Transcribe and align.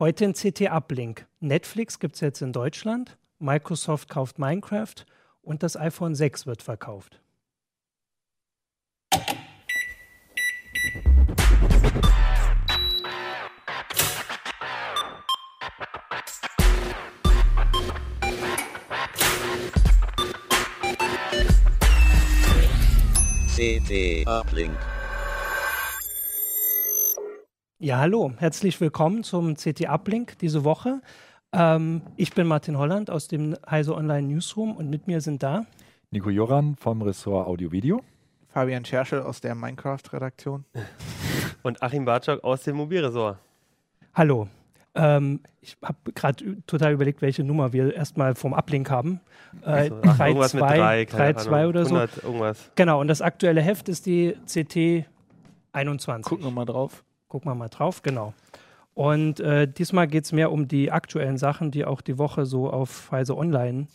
Heute 0.00 0.26
ein 0.26 0.32
CT-Uplink. 0.32 1.26
Netflix 1.40 1.98
gibt 1.98 2.14
es 2.14 2.20
jetzt 2.20 2.40
in 2.40 2.52
Deutschland, 2.52 3.18
Microsoft 3.40 4.08
kauft 4.08 4.38
Minecraft 4.38 4.94
und 5.42 5.64
das 5.64 5.76
iPhone 5.76 6.14
6 6.14 6.46
wird 6.46 6.62
verkauft. 6.62 7.20
CT 23.56 24.28
Uplink. 24.28 24.78
Ja, 27.80 27.98
hallo, 27.98 28.32
herzlich 28.38 28.80
willkommen 28.80 29.22
zum 29.22 29.54
CT 29.54 29.88
Uplink 29.88 30.36
diese 30.38 30.64
Woche. 30.64 31.00
Ähm, 31.52 32.02
ich 32.16 32.32
bin 32.34 32.48
Martin 32.48 32.76
Holland 32.76 33.08
aus 33.08 33.28
dem 33.28 33.56
Heise 33.70 33.94
Online 33.94 34.26
Newsroom 34.26 34.76
und 34.76 34.90
mit 34.90 35.06
mir 35.06 35.20
sind 35.20 35.44
da 35.44 35.64
Nico 36.10 36.28
Joran 36.28 36.74
vom 36.74 37.02
Ressort 37.02 37.46
Audio-Video. 37.46 38.02
Fabian 38.48 38.84
Scherschel 38.84 39.20
aus 39.22 39.40
der 39.40 39.54
Minecraft-Redaktion. 39.54 40.64
Und 41.62 41.82
Achim 41.82 42.04
Bartschok 42.06 42.42
aus 42.42 42.62
dem 42.62 42.76
Mobilressort. 42.76 43.38
Hallo. 44.14 44.48
Ähm, 44.94 45.40
ich 45.60 45.76
habe 45.84 45.98
gerade 46.14 46.62
total 46.66 46.94
überlegt, 46.94 47.20
welche 47.20 47.44
Nummer 47.44 47.72
wir 47.72 47.94
erstmal 47.94 48.34
vom 48.34 48.54
Uplink 48.54 48.90
haben. 48.90 49.20
Äh, 49.62 49.66
Also, 49.70 50.00
ach, 50.02 50.16
3, 50.16 50.28
irgendwas 50.28 50.54
mit 50.54 50.62
2, 50.62 50.76
drei, 50.76 51.04
3, 51.04 51.16
keine 51.16 51.36
2 51.36 51.56
Ahnung, 51.58 51.68
oder 51.68 51.84
so. 51.84 51.94
100 51.96 52.24
irgendwas. 52.24 52.70
Genau, 52.74 53.00
und 53.00 53.08
das 53.08 53.20
aktuelle 53.20 53.60
Heft 53.60 53.88
ist 53.88 54.06
die 54.06 54.34
CT 54.46 55.06
21. 55.72 56.24
Gucken 56.28 56.44
wir 56.44 56.50
mal 56.50 56.64
drauf. 56.64 57.04
Gucken 57.28 57.50
wir 57.50 57.54
mal 57.54 57.68
drauf, 57.68 58.02
genau. 58.02 58.34
Und 58.94 59.38
äh, 59.38 59.68
diesmal 59.68 60.08
geht 60.08 60.24
es 60.24 60.32
mehr 60.32 60.50
um 60.50 60.66
die 60.66 60.90
aktuellen 60.90 61.38
Sachen, 61.38 61.70
die 61.70 61.84
auch 61.84 62.00
die 62.00 62.18
Woche 62.18 62.46
so 62.46 62.68
auf 62.68 63.12
Heise 63.12 63.36
Online 63.36 63.86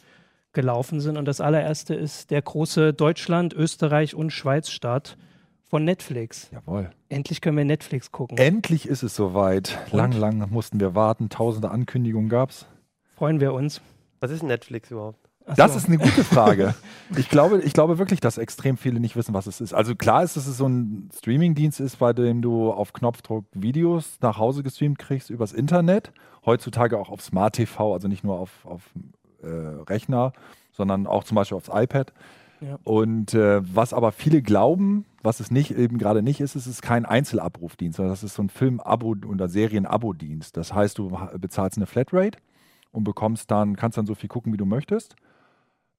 gelaufen 0.54 1.02
sind. 1.02 1.18
Und 1.18 1.26
das 1.26 1.42
allererste 1.42 1.94
ist 1.94 2.32
der 2.32 2.42
große 2.42 2.94
Deutschland, 2.94 3.54
Österreich 3.54 4.16
und 4.16 4.32
Schweiz-Start 4.32 5.18
von 5.64 5.84
Netflix. 5.84 6.50
Jawohl. 6.52 6.92
Endlich 7.10 7.42
können 7.42 7.58
wir 7.58 7.66
Netflix 7.66 8.12
gucken. 8.12 8.38
Endlich 8.38 8.88
ist 8.88 9.04
es 9.04 9.16
soweit. 9.16 9.78
Lang, 9.92 10.12
lang 10.14 10.50
mussten 10.52 10.80
wir 10.80 10.94
warten. 10.94 11.30
Tausende 11.30 11.72
Ankündigungen 11.72 12.30
gab 12.30 12.52
es. 12.52 12.68
Freuen 13.16 13.42
wir 13.42 13.54
uns. 13.54 13.82
Was 14.20 14.32
ist 14.32 14.44
Netflix 14.44 14.92
überhaupt? 14.92 15.23
Ach 15.46 15.56
Das 15.56 15.76
ist 15.76 15.88
eine 15.88 15.98
gute 15.98 16.24
Frage. 16.24 16.74
ich, 17.18 17.30
glaube, 17.30 17.62
ich 17.62 17.74
glaube 17.74 17.98
wirklich, 17.98 18.20
dass 18.20 18.38
extrem 18.38 18.78
viele 18.78 19.00
nicht 19.00 19.16
wissen, 19.16 19.34
was 19.34 19.48
es 19.48 19.62
ist. 19.62 19.74
Also 19.74 19.96
klar 19.96 20.24
ist, 20.24 20.38
dass 20.38 20.48
es 20.48 20.58
so 20.58 20.68
ein 20.68 21.10
Streamingdienst 21.18 21.80
ist, 21.80 22.00
bei 22.00 22.14
dem 22.14 22.42
du 22.42 22.72
auf 22.72 22.94
Knopfdruck 22.94 23.46
Videos 23.54 24.18
nach 24.22 24.38
Hause 24.38 24.64
gestreamt 24.64 25.00
kriegst 25.00 25.30
übers 25.30 25.54
Internet. 25.54 26.12
Heutzutage 26.46 26.98
auch 26.98 27.10
auf 27.10 27.22
Smart 27.22 27.56
TV, 27.56 27.94
also 27.94 28.08
nicht 28.08 28.24
nur 28.24 28.40
auf, 28.40 28.66
auf 28.66 28.82
äh, 29.42 29.48
Rechner, 29.48 30.34
sondern 30.72 31.08
auch 31.08 31.24
zum 31.24 31.36
Beispiel 31.36 31.58
aufs 31.58 31.70
iPad. 31.74 32.14
Ja. 32.62 32.80
Und 32.84 33.34
äh, 33.34 33.62
was 33.76 33.94
aber 33.94 34.12
viele 34.12 34.42
glauben, 34.42 35.06
was 35.22 35.40
es 35.40 35.52
nicht 35.52 35.72
eben 35.72 35.98
gerade 35.98 36.22
nicht 36.22 36.40
ist, 36.40 36.56
es 36.56 36.68
ist 36.68 36.82
kein 36.82 37.06
Einzelabrufdienst, 37.06 37.98
sondern 37.98 38.14
das 38.14 38.24
ist 38.24 38.36
so 38.36 38.44
ein 38.44 38.50
Film-Abo- 38.50 39.26
oder 39.26 39.50
Serien-Abo-Dienst. 39.50 40.56
Das 40.56 40.74
heißt, 40.74 40.98
du 40.98 41.18
bezahlst 41.38 41.78
eine 41.78 41.86
Flatrate 41.86 42.38
und 42.92 43.04
bekommst 43.04 43.52
dann, 43.52 43.76
kannst 43.76 43.98
dann 43.98 44.06
so 44.06 44.16
viel 44.16 44.30
gucken, 44.30 44.54
wie 44.54 44.58
du 44.58 44.66
möchtest. 44.66 45.16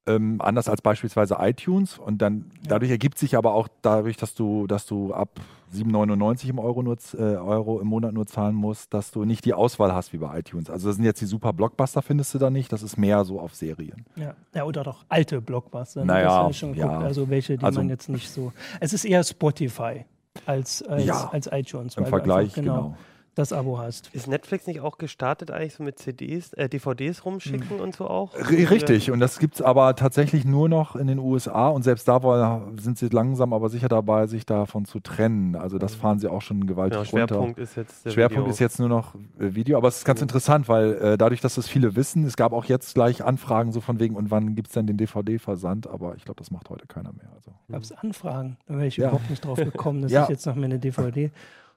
Ähm, 0.06 0.36
anders 0.40 0.68
als 0.68 0.82
beispielsweise 0.82 1.36
iTunes. 1.40 1.98
Und 1.98 2.18
dann 2.20 2.50
dadurch 2.68 2.90
ergibt 2.90 3.18
sich 3.18 3.36
aber 3.38 3.54
auch 3.54 3.68
dadurch, 3.80 4.16
dass 4.18 4.34
du, 4.34 4.66
dass 4.66 4.84
du 4.84 5.14
ab 5.14 5.40
7,99 5.74 6.50
im 6.50 6.58
Euro, 6.58 6.82
nur, 6.82 6.96
äh, 7.14 7.22
Euro 7.36 7.80
im 7.80 7.86
Monat 7.88 8.12
nur 8.12 8.26
zahlen 8.26 8.54
musst, 8.54 8.92
dass 8.92 9.10
du 9.10 9.24
nicht 9.24 9.44
die 9.46 9.54
Auswahl 9.54 9.94
hast 9.94 10.12
wie 10.12 10.18
bei 10.18 10.38
iTunes. 10.38 10.68
Also 10.68 10.88
das 10.88 10.96
sind 10.96 11.04
jetzt 11.06 11.20
die 11.22 11.26
super 11.26 11.52
Blockbuster, 11.54 12.02
findest 12.02 12.34
du 12.34 12.38
da 12.38 12.50
nicht. 12.50 12.70
Das 12.72 12.82
ist 12.82 12.96
mehr 12.98 13.24
so 13.24 13.40
auf 13.40 13.54
Serien. 13.54 14.04
Ja. 14.16 14.34
ja, 14.54 14.64
oder 14.64 14.84
doch 14.84 15.04
alte 15.08 15.40
Blockbuster. 15.40 16.00
ne? 16.00 16.06
Naja, 16.06 16.50
ja. 16.74 16.98
Also 17.00 17.28
welche, 17.30 17.56
die 17.56 17.64
Also- 17.64 17.80
man 17.80 17.88
jetzt 17.88 18.08
nicht 18.10 18.30
so. 18.30 18.52
Es 18.80 18.92
ist 18.92 19.04
eher 19.06 19.24
Spotify 19.24 20.04
als, 20.46 20.82
als, 20.82 21.04
Ja, 21.06 21.28
als 21.32 21.48
iTunes. 21.50 21.96
Im 21.96 22.06
Vergleich, 22.06 22.56
einfach, 22.56 22.56
genau. 22.56 22.96
Das 23.34 23.52
Abo 23.52 23.78
hast. 23.78 24.10
Ist 24.14 24.28
Netflix 24.28 24.66
nicht 24.66 24.80
auch 24.80 24.98
gestartet 24.98 25.50
eigentlich 25.50 25.74
so 25.74 25.82
mit 25.82 25.98
CDs, 25.98 26.52
äh, 26.52 26.68
DVDs 26.68 27.24
rumschicken 27.24 27.80
und 27.80 27.94
so 27.96 28.06
auch? 28.08 28.34
R 28.34 28.48
richtig, 28.70 29.10
und 29.10 29.20
das 29.20 29.38
gibt 29.38 29.54
es 29.56 29.62
aber 29.62 29.96
tatsächlich 29.96 30.44
nur 30.44 30.68
noch 30.68 30.96
in 30.96 31.06
den 31.06 31.18
USA 31.18 31.68
und 31.68 31.82
selbst 31.82 32.06
da 32.08 32.62
sind 32.80 32.96
sie 32.98 33.08
langsam 33.08 33.52
aber 33.52 33.68
sicher 33.68 33.88
dabei, 33.88 34.26
sich 34.26 34.46
davon 34.46 34.84
zu 34.84 35.00
trennen. 35.00 35.56
Also 35.56 35.78
das 35.78 35.94
fahren 35.94 36.18
sie 36.18 36.28
auch 36.28 36.42
schon 36.42 36.66
gewaltig 36.66 36.98
Genau, 37.10 37.10
runter. 37.22 37.34
Schwerpunkt 37.34 37.58
ist 37.58 37.76
jetzt 37.76 38.04
der 38.06 38.10
Schwerpunkt 38.10 38.42
Video. 38.44 38.52
ist 38.52 38.58
jetzt 38.60 38.78
nur 38.78 38.88
noch 38.88 39.14
äh, 39.14 39.54
Video, 39.54 39.76
aber 39.78 39.88
es 39.88 39.98
ist 39.98 40.04
ganz 40.04 40.22
interessant, 40.22 40.68
weil 40.68 40.92
äh, 40.94 41.18
dadurch, 41.18 41.40
dass 41.40 41.56
das 41.56 41.68
viele 41.68 41.96
wissen, 41.96 42.24
es 42.24 42.36
gab 42.36 42.52
auch 42.52 42.64
jetzt 42.66 42.94
gleich 42.94 43.24
Anfragen 43.24 43.72
so 43.72 43.80
von 43.80 43.98
wegen, 44.00 44.14
und 44.16 44.30
wann 44.30 44.54
gibt 44.54 44.68
es 44.68 44.74
denn 44.74 44.86
den 44.86 44.96
DVD-Versand? 44.96 45.86
Aber 45.88 46.14
ich 46.16 46.24
glaube, 46.24 46.38
das 46.38 46.50
macht 46.50 46.70
heute 46.70 46.86
keiner 46.86 47.12
mehr. 47.12 47.30
Also. 47.34 47.50
Gab 47.70 47.82
es 47.82 47.92
Anfragen? 47.92 48.56
Da 48.66 48.74
wäre 48.74 48.86
ich 48.86 48.96
Ja. 48.96 49.08
überhaupt 49.08 49.28
nicht 49.30 49.44
drauf 49.44 49.58
gekommen, 49.58 50.02
dass 50.02 50.12
Ja. 50.12 50.22
ich 50.24 50.28
jetzt 50.30 50.46
noch 50.46 50.54
mir 50.54 50.66
eine 50.66 50.78
DVD 50.78 51.30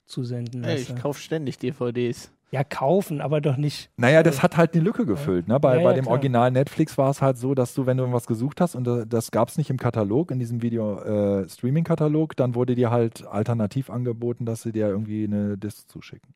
zusenden 0.08 0.64
Ey, 0.64 0.80
lasse. 0.80 0.94
ich 0.94 1.02
kaufe 1.02 1.20
ständig 1.22 1.58
DVDs. 1.60 2.32
ja, 2.52 2.64
kaufen, 2.64 3.20
aber 3.22 3.42
doch 3.42 3.58
nicht. 3.58 3.90
Naja, 3.98 4.24
das 4.24 4.42
hat 4.42 4.56
halt 4.58 4.74
eine 4.74 4.82
Lücke 4.84 5.06
gefüllt. 5.06 5.48
Ne? 5.50 5.60
Bei, 5.60 5.76
Ja, 5.76 5.82
ja, 5.82 5.88
bei 5.88 5.94
dem 5.94 6.04
klar. 6.06 6.14
Original 6.14 6.50
Netflix 6.52 6.98
war 6.98 7.10
es 7.10 7.22
halt 7.22 7.38
so, 7.38 7.54
dass 7.54 7.74
du, 7.74 7.86
wenn 7.86 7.98
du 7.98 8.04
irgendwas 8.04 8.26
gesucht 8.26 8.62
hast 8.62 8.76
und 8.76 8.88
äh, 8.88 9.06
das 9.06 9.32
gab 9.32 9.50
es 9.50 9.58
nicht 9.58 9.70
im 9.70 9.78
Katalog, 9.78 10.32
in 10.32 10.40
diesem 10.40 10.62
Video-Streaming-Katalog, 10.62 12.36
dann 12.36 12.56
wurde 12.56 12.76
dir 12.76 12.92
halt 12.92 13.26
alternativ 13.28 13.90
angeboten, 13.90 14.46
dass 14.46 14.62
sie 14.64 14.72
dir 14.72 14.88
irgendwie 14.88 15.26
eine 15.26 15.58
Disc 15.58 15.90
zuschicken. 15.90 16.34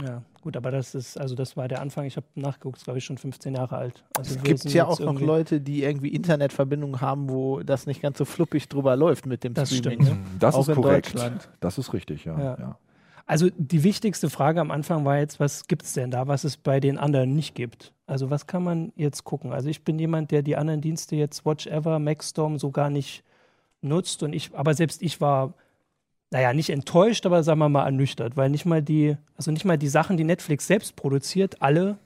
Ja, 0.00 0.22
gut, 0.42 0.56
aber 0.56 0.70
das 0.70 0.94
ist, 0.94 1.18
also 1.18 1.34
das 1.34 1.56
war 1.56 1.66
der 1.66 1.80
Anfang. 1.80 2.04
Ich 2.04 2.16
habe 2.16 2.26
nachgeguckt, 2.36 2.84
glaube 2.84 2.98
ich, 2.98 3.04
schon 3.04 3.18
15 3.18 3.54
Jahre 3.56 3.76
alt. 3.78 4.04
Also 4.16 4.36
Es 4.36 4.42
gibt 4.44 4.64
ja 4.72 4.86
auch 4.86 5.00
noch 5.00 5.18
Leute, 5.20 5.60
die 5.60 5.82
irgendwie 5.82 6.08
Internetverbindungen 6.10 7.00
haben, 7.00 7.28
wo 7.30 7.60
das 7.64 7.86
nicht 7.86 8.00
ganz 8.00 8.18
so 8.18 8.24
fluppig 8.24 8.68
drüber 8.68 8.94
läuft 8.94 9.26
mit 9.26 9.42
dem 9.42 9.54
Das 9.54 9.74
Streaming. 9.74 10.02
stimmt. 10.04 10.20
Ne? 10.20 10.26
Das 10.38 10.54
Auch 10.54 10.60
ist 10.60 10.68
in 10.68 10.74
korrekt. 10.76 11.14
Deutschland. 11.14 11.48
Das 11.58 11.78
ist 11.78 11.92
richtig, 11.94 12.24
ja. 12.26 12.38
Ja. 12.38 12.56
ja. 12.60 12.78
Also 13.28 13.50
die 13.58 13.84
wichtigste 13.84 14.30
Frage 14.30 14.58
am 14.58 14.70
Anfang 14.70 15.04
war 15.04 15.18
jetzt, 15.18 15.38
was 15.38 15.66
gibt 15.66 15.82
es 15.82 15.92
denn 15.92 16.10
da, 16.10 16.28
was 16.28 16.44
es 16.44 16.56
bei 16.56 16.80
den 16.80 16.96
anderen 16.96 17.36
nicht 17.36 17.54
gibt? 17.54 17.92
Also 18.06 18.30
was 18.30 18.46
kann 18.46 18.64
man 18.64 18.90
jetzt 18.96 19.22
gucken? 19.24 19.52
Also 19.52 19.68
ich 19.68 19.84
bin 19.84 19.98
jemand, 19.98 20.30
der 20.30 20.40
die 20.40 20.56
anderen 20.56 20.80
Dienste 20.80 21.14
jetzt 21.14 21.44
Watch 21.44 21.66
Ever, 21.66 21.98
Maxstorm 21.98 22.58
so 22.58 22.70
gar 22.70 22.88
nicht 22.88 23.22
nutzt 23.82 24.22
und 24.22 24.32
ich, 24.32 24.54
aber 24.54 24.72
selbst 24.72 25.02
ich 25.02 25.20
war, 25.20 25.52
naja, 26.30 26.54
nicht 26.54 26.70
enttäuscht, 26.70 27.26
aber 27.26 27.42
sagen 27.42 27.58
wir 27.58 27.68
mal 27.68 27.84
ernüchtert, 27.84 28.38
weil 28.38 28.48
nicht 28.48 28.64
mal 28.64 28.82
die, 28.82 29.18
also 29.36 29.50
nicht 29.50 29.66
mal 29.66 29.76
die 29.76 29.88
Sachen, 29.88 30.16
die 30.16 30.24
Netflix 30.24 30.66
selbst 30.66 30.96
produziert, 30.96 31.60
alle, 31.60 31.98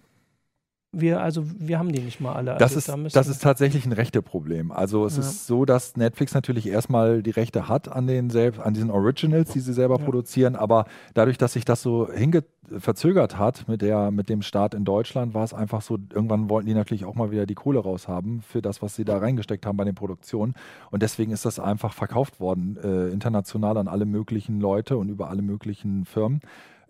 wir, 0.93 1.23
also 1.23 1.43
wir 1.59 1.79
haben 1.79 1.91
die 1.91 2.01
nicht 2.01 2.21
mal 2.21 2.35
alle. 2.35 2.53
Das, 2.59 2.77
also 2.77 2.79
ist, 2.79 2.89
da 3.15 3.21
das 3.21 3.29
ist 3.29 3.43
tatsächlich 3.43 3.87
ein 3.87 3.93
Rechteproblem. 3.93 4.71
Also 4.71 5.07
es 5.07 5.17
Ja. 5.17 5.23
ist 5.23 5.47
so, 5.47 5.65
dass 5.65 5.97
Netflix 5.97 6.35
natürlich 6.35 6.67
erstmal 6.69 7.23
die 7.23 7.31
Rechte 7.31 7.69
hat 7.69 7.89
an 7.89 8.07
den 8.07 8.29
selbst, 8.29 8.61
an 8.61 8.75
diesen 8.75 8.91
Originals, 8.91 9.51
die 9.53 9.61
sie 9.61 9.73
selber 9.73 9.99
Ja. 9.99 10.05
produzieren, 10.05 10.55
aber 10.55 10.85
dadurch, 11.15 11.39
dass 11.39 11.55
sich 11.55 11.65
das 11.65 11.81
so 11.83 12.11
hinge 12.13 12.45
verzögert 12.79 13.39
hat 13.39 13.67
mit, 13.69 13.81
der, 13.83 14.11
mit 14.11 14.29
dem 14.29 14.43
Start 14.43 14.75
in 14.75 14.85
Deutschland, 14.85 15.33
war 15.35 15.45
es 15.45 15.55
einfach 15.55 15.81
so, 15.83 15.99
irgendwann 16.13 16.51
wollten 16.51 16.67
die 16.69 16.75
natürlich 16.75 17.05
auch 17.07 17.15
mal 17.15 17.31
wieder 17.31 17.47
die 17.47 17.55
Kohle 17.55 17.79
raushaben 17.81 18.43
für 18.43 18.61
das, 18.61 18.83
was 18.83 18.95
sie 18.95 19.05
da 19.05 19.19
reingesteckt 19.19 19.65
haben 19.65 19.77
bei 19.79 19.85
den 19.85 19.95
Produktionen. 19.95 20.55
Und 20.91 21.03
deswegen 21.03 21.33
ist 21.33 21.45
das 21.47 21.59
einfach 21.59 21.95
verkauft 21.95 22.39
worden, 22.39 22.77
äh, 22.83 23.09
international 23.09 23.79
an 23.79 23.89
alle 23.89 24.05
möglichen 24.05 24.61
Leute 24.61 24.97
und 24.99 25.09
über 25.09 25.31
alle 25.31 25.43
möglichen 25.43 26.05
Firmen. 26.05 26.41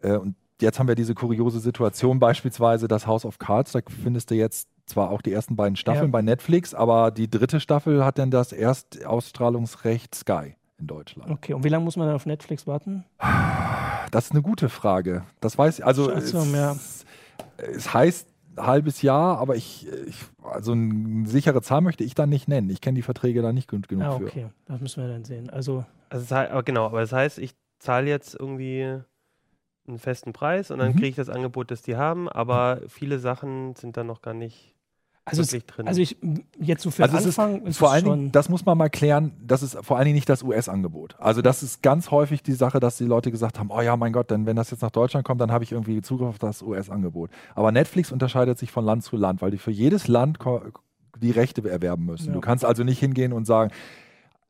Äh, 0.02 0.16
und 0.16 0.34
jetzt 0.62 0.78
haben 0.78 0.88
wir 0.88 0.94
diese 0.94 1.14
kuriose 1.14 1.60
Situation, 1.60 2.18
beispielsweise 2.18 2.88
das 2.88 3.06
House 3.06 3.24
of 3.24 3.38
Cards, 3.38 3.72
da 3.72 3.80
findest 4.02 4.30
du 4.30 4.34
jetzt 4.34 4.68
zwar 4.86 5.10
auch 5.10 5.22
die 5.22 5.32
ersten 5.32 5.56
beiden 5.56 5.76
Staffeln 5.76 6.06
Ja. 6.06 6.10
bei 6.10 6.22
Netflix, 6.22 6.74
aber 6.74 7.10
die 7.10 7.28
dritte 7.30 7.60
Staffel 7.60 8.04
hat 8.04 8.18
dann 8.18 8.30
das 8.30 8.52
Erstausstrahlungsrecht 8.52 10.14
Sky 10.14 10.56
in 10.78 10.86
Deutschland. 10.86 11.30
Okay, 11.30 11.54
und 11.54 11.64
wie 11.64 11.68
lange 11.68 11.84
muss 11.84 11.96
man 11.96 12.06
dann 12.06 12.16
auf 12.16 12.26
Netflix 12.26 12.66
warten? 12.66 13.04
Das 14.10 14.26
ist 14.26 14.32
eine 14.32 14.42
gute 14.42 14.68
Frage. 14.68 15.24
Das 15.40 15.56
weiß 15.56 15.78
ich, 15.78 15.86
also 15.86 16.10
es, 16.10 16.32
ja. 16.32 16.76
es 17.56 17.94
heißt 17.94 18.28
halbes 18.56 19.00
Jahr, 19.00 19.38
aber 19.38 19.56
ich, 19.56 19.88
ich 20.06 20.16
also 20.42 20.72
eine 20.72 21.26
sichere 21.26 21.62
Zahl 21.62 21.80
möchte 21.80 22.04
ich 22.04 22.14
dann 22.14 22.28
nicht 22.28 22.48
nennen. 22.48 22.68
Ich 22.68 22.80
kenne 22.82 22.96
die 22.96 23.02
Verträge 23.02 23.40
da 23.40 23.52
nicht 23.52 23.70
gut 23.70 23.88
genug 23.88 24.04
Ah, 24.06 24.18
für. 24.18 24.26
okay, 24.26 24.46
das 24.66 24.80
müssen 24.80 25.02
wir 25.02 25.08
dann 25.10 25.24
sehen. 25.24 25.48
Also 25.48 25.84
Also 26.10 26.34
es 26.34 26.64
genau, 26.64 26.84
aber 26.86 27.00
das 27.00 27.12
heißt, 27.12 27.38
ich 27.38 27.54
zahle 27.78 28.08
jetzt 28.08 28.36
irgendwie 28.38 28.98
einen 29.88 29.98
festen 29.98 30.32
Preis 30.32 30.70
und 30.70 30.78
dann 30.78 30.88
Mhm. 30.92 30.96
kriege 30.96 31.08
ich 31.08 31.16
das 31.16 31.28
Angebot, 31.28 31.70
das 31.70 31.82
die 31.82 31.96
haben, 31.96 32.28
aber 32.28 32.80
viele 32.88 33.18
Sachen 33.18 33.74
sind 33.76 33.96
dann 33.96 34.06
noch 34.06 34.22
gar 34.22 34.34
nicht 34.34 34.74
Also, 35.24 35.42
es, 35.42 35.52
wirklich 35.52 35.66
drin. 35.66 35.86
also 35.88 36.00
ich 36.00 36.16
jetzt 36.60 36.82
so 36.82 36.90
für 36.90 37.02
Also 37.04 37.16
den 37.16 37.20
es 37.20 37.26
ist 37.26 37.38
Anfang 37.38 37.66
ist 37.66 37.78
vor 37.78 37.88
es 37.88 37.94
allen 37.94 38.04
schon, 38.04 38.18
Dingen, 38.18 38.32
das 38.32 38.48
muss 38.48 38.64
man 38.64 38.76
mal 38.78 38.90
klären, 38.90 39.32
das 39.44 39.62
ist 39.62 39.76
vor 39.84 39.96
allen 39.96 40.06
Dingen 40.06 40.14
nicht 40.16 40.28
das 40.28 40.42
US-Angebot. 40.42 41.16
Also 41.18 41.42
das 41.42 41.62
ist 41.62 41.82
ganz 41.82 42.10
häufig 42.10 42.42
die 42.42 42.52
Sache, 42.52 42.80
dass 42.80 42.96
die 42.96 43.04
Leute 43.04 43.30
gesagt 43.30 43.58
haben, 43.58 43.70
oh 43.70 43.80
ja, 43.80 43.96
mein 43.96 44.12
Gott, 44.12 44.30
denn 44.30 44.46
wenn 44.46 44.56
das 44.56 44.70
jetzt 44.70 44.82
nach 44.82 44.90
Deutschland 44.90 45.24
kommt, 45.26 45.40
dann 45.40 45.52
habe 45.52 45.62
ich 45.64 45.72
irgendwie 45.72 46.00
Zugriff 46.02 46.28
auf 46.28 46.38
das 46.38 46.62
US-Angebot. 46.62 47.30
Aber 47.54 47.70
Netflix 47.72 48.10
unterscheidet 48.12 48.58
sich 48.58 48.70
von 48.72 48.84
Land 48.84 49.04
zu 49.04 49.16
Land, 49.16 49.42
weil 49.42 49.50
die 49.52 49.58
für 49.58 49.70
jedes 49.70 50.08
Land 50.08 50.38
die 51.20 51.30
Rechte 51.30 51.68
erwerben 51.68 52.04
müssen. 52.06 52.28
Ja. 52.28 52.32
Du 52.32 52.40
kannst 52.40 52.64
also 52.64 52.82
nicht 52.82 52.98
hingehen 52.98 53.32
und 53.32 53.44
sagen, 53.46 53.70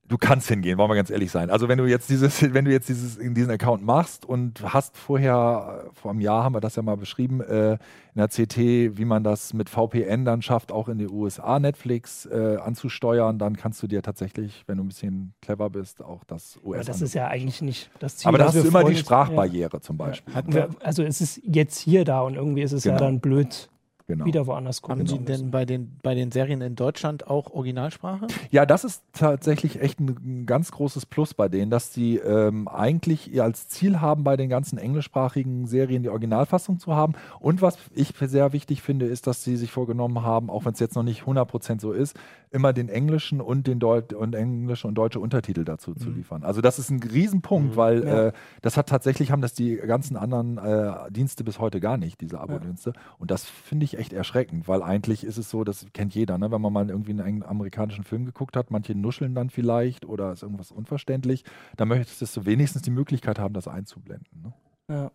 du 0.09 0.19
kannst 0.19 0.49
hingehen, 0.49 0.77
wollen 0.79 0.91
wir 0.91 0.95
ganz 0.95 1.11
ehrlich 1.11 1.31
sein. 1.31 1.49
Also 1.49 1.69
wenn 1.69 1.79
du 1.79 1.87
jetzt 1.87 2.11
dieses, 2.11 2.43
wenn 2.55 2.65
du 2.65 2.71
jetzt 2.71 2.89
dieses, 2.89 3.19
diesen 3.19 3.51
Account 3.51 3.85
machst 3.85 4.27
und 4.27 4.63
hast 4.73 4.97
vorher, 4.97 5.91
vor 5.95 6.11
einem 6.11 6.21
Jahr 6.21 6.45
haben 6.45 6.55
wir 6.55 6.61
das 6.61 6.77
ja 6.77 6.83
mal 6.83 6.97
beschrieben, 6.97 7.41
äh, 7.41 7.73
in 7.73 7.79
der 8.17 8.29
CT, 8.29 8.99
wie 8.99 9.05
man 9.07 9.25
das 9.25 9.55
mit 9.55 9.71
VPN 9.71 10.25
dann 10.27 10.43
schafft, 10.43 10.71
auch 10.71 10.89
in 10.89 10.99
die 10.99 11.09
USA 11.09 11.59
Netflix 11.59 12.27
äh, 12.27 12.57
anzusteuern, 12.63 13.39
dann 13.39 13.57
kannst 13.57 13.83
du 13.83 13.87
dir 13.87 14.03
tatsächlich, 14.03 14.65
wenn 14.67 14.77
du 14.77 14.85
ein 14.85 14.89
bisschen 14.89 15.33
clever 15.41 15.71
bist, 15.71 16.03
auch 16.03 16.25
das 16.25 16.59
US. 16.63 16.77
Aber 16.81 16.85
das 16.85 17.01
ist 17.01 17.15
ja 17.15 17.29
eigentlich 17.29 17.63
nicht 17.63 17.91
das 18.01 18.19
Ziel. 18.19 18.29
Aber 18.29 18.37
da 18.39 18.45
was 18.45 18.55
hast 18.55 18.65
du 18.67 18.73
wir 18.73 18.81
immer 18.81 18.91
die 18.91 18.97
Sprachbarriere 18.97 19.81
zum 19.81 19.97
Beispiel. 19.97 20.35
Ja. 20.53 20.69
Also 20.81 21.03
es 21.03 21.21
ist 21.23 21.41
jetzt 21.43 21.79
hier 21.79 22.05
da 22.05 22.21
und 22.21 22.35
irgendwie 22.35 22.63
ist 22.63 22.73
es 22.73 22.85
ja 22.85 22.93
Genau. 22.93 23.05
dann 23.07 23.21
blöd, 23.21 23.71
Genau. 24.07 24.25
wieder 24.25 24.47
woanders 24.47 24.83
gucken 24.83 25.01
Haben 25.01 25.07
die 25.07 25.19
müssen. 25.21 25.43
denn 25.43 25.51
bei 25.51 25.65
den, 25.65 25.97
bei 26.03 26.15
den 26.15 26.31
Serien 26.31 26.61
in 26.61 26.75
Deutschland 26.75 27.27
auch 27.29 27.51
Originalsprache? 27.53 28.27
Ja, 28.51 28.67
das 28.67 28.85
ist 28.85 29.03
tatsächlich 29.13 29.81
echt 29.81 30.01
ein, 30.01 30.09
ein 30.25 30.47
ganz 30.47 30.71
großes 30.73 31.07
Plus 31.07 31.35
bei 31.35 31.49
denen, 31.49 31.71
dass 31.71 31.93
sie 31.95 32.17
ähm, 32.17 32.69
eigentlich 32.69 33.33
ihr 33.33 33.45
als 33.45 33.69
Ziel 33.69 34.01
haben, 34.01 34.25
bei 34.25 34.37
den 34.37 34.49
ganzen 34.49 34.79
englischsprachigen 34.79 35.67
Serien 35.67 36.03
die 36.03 36.09
Originalfassung 36.09 36.79
zu 36.79 36.95
haben. 36.95 37.15
Und 37.41 37.63
was 37.63 37.77
ich 37.95 38.13
sehr 38.21 38.53
wichtig 38.53 38.83
finde, 38.83 39.07
ist, 39.07 39.27
dass 39.27 39.45
sie 39.45 39.57
sich 39.57 39.71
vorgenommen 39.73 40.23
haben, 40.23 40.51
auch 40.51 40.65
wenn 40.65 40.73
es 40.73 40.81
jetzt 40.81 40.95
noch 40.97 41.03
nicht 41.03 41.23
100% 41.23 41.81
so 41.81 41.93
ist, 41.93 42.17
immer 42.51 42.73
den 42.73 42.89
englischen 42.89 43.41
und 43.41 43.67
den 43.67 43.79
Deut 43.79 44.13
und 44.13 44.35
englische 44.35 44.87
und 44.87 44.95
deutsche 44.95 45.21
Untertitel 45.21 45.65
dazu 45.65 45.95
zu 45.95 46.11
liefern. 46.11 46.43
Also 46.45 46.61
das 46.61 46.79
ist 46.79 46.91
ein 46.91 47.03
Riesenpunkt, 47.03 47.77
weil 47.77 48.05
Ja. 48.05 48.27
äh, 48.29 48.33
das 48.61 48.77
hat 48.77 48.89
tatsächlich 48.89 49.31
haben 49.31 49.41
das 49.43 49.55
die 49.55 49.77
ganzen 49.77 50.17
anderen 50.17 50.59
äh, 50.59 51.11
Dienste 51.11 51.45
bis 51.45 51.59
heute 51.59 51.81
gar 51.81 51.97
nicht, 51.97 52.21
diese 52.21 52.41
Abo-Dienste. 52.41 52.93
Und 53.19 53.31
das 53.31 53.45
finde 53.45 53.85
ich 53.85 53.92
echt 53.99 54.13
erschreckend, 54.13 54.69
weil 54.69 54.83
eigentlich 54.83 55.25
ist 55.25 55.39
es 55.39 55.51
so, 55.51 55.65
das 55.65 55.87
kennt 55.93 56.15
jeder, 56.15 56.39
ne? 56.39 56.51
wenn 56.51 56.61
man 56.61 56.73
mal 56.73 56.89
irgendwie 56.91 57.13
einen 57.21 57.43
amerikanischen 57.43 58.05
Film 58.05 58.25
geguckt 58.25 58.57
hat, 58.57 58.71
manche 58.71 58.95
nuscheln 58.95 59.35
dann 59.35 59.51
vielleicht 59.51 60.05
oder 60.05 60.33
ist 60.33 60.43
irgendwas 60.43 60.71
unverständlich, 60.71 61.45
dann 61.77 61.89
möchtest 61.89 62.37
du 62.37 62.47
wenigstens 62.47 62.83
die 62.83 62.91
Möglichkeit 62.91 63.39
haben, 63.39 63.55
das 63.55 63.69
einzublenden. 63.69 64.43
Ne? 64.43 64.53
Ja. 64.89 65.11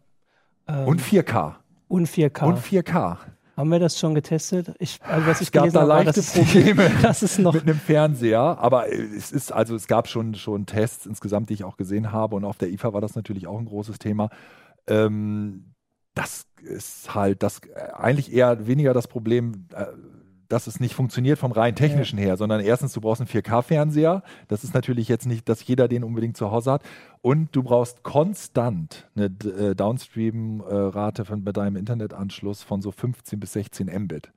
Ähm, 0.82 0.88
Und 0.88 1.02
4K. 1.02 1.56
und 1.88 2.08
4K. 2.08 2.46
Und 2.46 2.60
4K. 2.60 3.18
Haben 3.56 3.72
wir 3.72 3.80
das 3.80 3.98
schon 3.98 4.14
getestet? 4.14 4.76
Ich, 4.78 5.00
also 5.02 5.26
was 5.26 5.42
ich 5.42 5.48
Es 5.48 5.52
gab 5.52 5.64
da 5.72 5.80
habe, 5.80 5.90
war, 5.90 6.04
leichte 6.04 6.20
dass- 6.22 6.34
Probleme. 6.34 6.92
Das 7.02 7.24
ist 7.24 7.40
noch. 7.40 7.54
mit 7.56 7.64
einem 7.64 7.80
Fernseher, 7.80 8.40
aber 8.60 8.88
es 8.94 9.32
ist 9.32 9.52
also 9.52 9.74
es 9.76 9.88
gab 9.88 10.08
schon 10.08 10.36
schon 10.36 10.68
Tests 10.68 11.08
insgesamt, 11.08 11.50
die 11.50 11.56
ich 11.56 11.64
auch 11.64 11.76
gesehen 11.76 12.12
habe 12.12 12.36
und 12.36 12.46
auf 12.46 12.58
der 12.60 12.70
IFA 12.70 12.94
war 12.94 13.02
das 13.02 13.16
natürlich 13.16 13.48
auch 13.48 13.58
ein 13.58 13.66
großes 13.66 13.98
Thema. 13.98 14.30
Ähm, 14.88 15.74
das 16.18 16.48
ist 16.64 17.14
halt 17.14 17.44
das 17.44 17.60
äh, 17.60 17.92
eigentlich 17.94 18.34
eher 18.34 18.68
weniger 18.68 18.94
das 18.94 19.08
Problem, 19.08 19.68
äh, 19.74 19.86
dass 20.50 20.68
es 20.68 20.80
nicht 20.80 20.96
funktioniert 20.96 21.38
vom 21.38 21.52
rein 21.52 21.76
technischen 21.76 22.18
her, 22.18 22.38
sondern 22.38 22.62
erstens 22.62 22.94
du 22.94 23.02
brauchst 23.02 23.22
einen 23.22 23.30
4K-Fernseher. 23.30 24.24
Das 24.48 24.64
ist 24.64 24.74
natürlich 24.74 25.10
jetzt 25.10 25.26
nicht, 25.26 25.50
dass 25.50 25.66
jeder 25.68 25.90
den 25.90 26.06
unbedingt 26.06 26.38
zu 26.38 26.52
Hause 26.52 26.72
hat. 26.72 26.84
Und 27.22 27.54
du 27.54 27.64
brauchst 27.64 28.04
konstant 28.04 29.10
eine 29.16 29.26
äh, 29.26 29.76
Downstream-Rate 29.76 31.26
von 31.26 31.44
bei 31.44 31.52
deinem 31.52 31.76
Internetanschluss 31.76 32.64
von 32.64 32.82
so 32.82 32.92
15 32.92 33.40
bis 33.40 33.54
16 33.54 33.88
Mbit. 33.88 34.32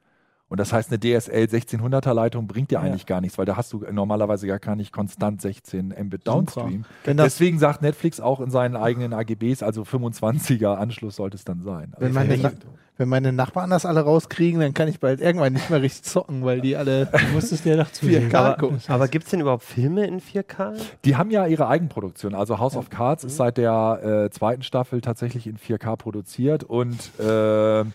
Und 0.50 0.60
das 0.60 0.72
heißt, 0.72 0.90
eine 0.90 0.98
DSL 1.00 1.44
1600er 1.44 2.12
Leitung 2.12 2.46
bringt 2.46 2.70
dir 2.72 2.74
Ja. 2.74 2.80
eigentlich 2.80 3.06
gar 3.06 3.20
nichts, 3.22 3.38
weil 3.38 3.46
da 3.46 3.56
hast 3.56 3.72
du 3.72 3.84
normalerweise 3.90 4.46
gar 4.46 4.58
gar 4.58 4.74
nicht 4.76 4.92
konstant 4.92 5.40
16 5.40 5.94
Mbit 6.06 6.26
Downstream. 6.26 6.84
Deswegen 7.06 7.58
sagt 7.58 7.80
Netflix 7.82 8.20
auch 8.20 8.40
in 8.40 8.50
seinen 8.50 8.76
eigenen 8.76 9.12
AGBs, 9.14 9.62
also 9.62 9.82
25er 9.82 10.74
Anschluss 10.74 11.16
sollte 11.16 11.36
es 11.36 11.44
dann 11.44 11.62
sein. 11.62 11.92
Also 11.94 12.04
Wenn 12.04 12.12
meine, 12.12 12.36
Na 12.36 12.50
wenn 12.96 13.08
meine 13.08 13.32
Nachbarn 13.32 13.70
das 13.70 13.86
alle 13.86 14.00
rauskriegen, 14.00 14.60
dann 14.60 14.74
kann 14.74 14.86
ich 14.88 15.00
bald 15.00 15.20
irgendwann 15.22 15.54
nicht 15.54 15.70
mehr 15.70 15.80
richtig 15.80 16.02
zocken, 16.02 16.44
weil 16.44 16.60
die 16.60 16.76
alle 16.76 17.06
Du 17.06 17.18
musstest 17.32 17.64
dir 17.64 17.76
doch 17.78 17.88
4K 17.88 18.34
Aber, 18.36 18.56
gucken. 18.58 18.80
aber 18.88 19.08
gibt 19.08 19.24
es 19.24 19.30
denn 19.30 19.40
überhaupt 19.40 19.62
Filme 19.62 20.04
in 20.06 20.20
4K? 20.20 20.74
Die 21.06 21.16
haben 21.16 21.30
ja 21.30 21.46
ihre 21.46 21.68
Eigenproduktion. 21.68 22.34
Also 22.34 22.58
House 22.58 22.76
of 22.76 22.90
Cards 22.90 23.24
ist 23.24 23.36
seit 23.36 23.56
der 23.56 24.24
äh, 24.26 24.30
zweiten 24.30 24.62
Staffel 24.62 25.00
tatsächlich 25.00 25.46
in 25.46 25.56
4K 25.58 25.96
produziert 25.96 26.64
und 26.64 26.98
ähm, 27.24 27.92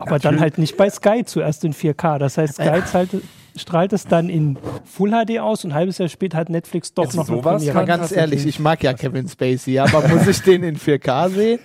Aber 0.00 0.18
dann 0.18 0.40
halt 0.40 0.58
nicht 0.58 0.76
bei 0.76 0.90
Sky 0.90 1.24
zuerst 1.24 1.64
in 1.64 1.74
4K. 1.74 2.18
Das 2.18 2.38
heißt, 2.38 2.54
Sky 2.54 2.82
zahlt, 2.84 3.10
strahlt 3.56 3.92
es 3.92 4.06
dann 4.06 4.28
in 4.28 4.58
Full 4.84 5.10
HD 5.10 5.38
aus 5.38 5.64
und 5.64 5.70
ein 5.70 5.74
halbes 5.74 5.98
Jahr 5.98 6.08
später 6.08 6.38
hat 6.38 6.48
Netflix 6.48 6.94
doch 6.94 7.04
Jetzt 7.04 7.16
noch 7.16 7.28
eine 7.28 7.38
sowas 7.38 7.64
Premiere. 7.64 7.86
Ganz 7.86 8.12
ehrlich, 8.12 8.46
ich 8.46 8.58
mag 8.58 8.82
ja 8.82 8.94
Kevin 8.94 9.28
Spacey, 9.28 9.78
aber 9.78 10.08
muss 10.08 10.26
ich 10.26 10.40
den 10.42 10.62
in 10.62 10.76
4K 10.76 11.30
sehen? 11.30 11.60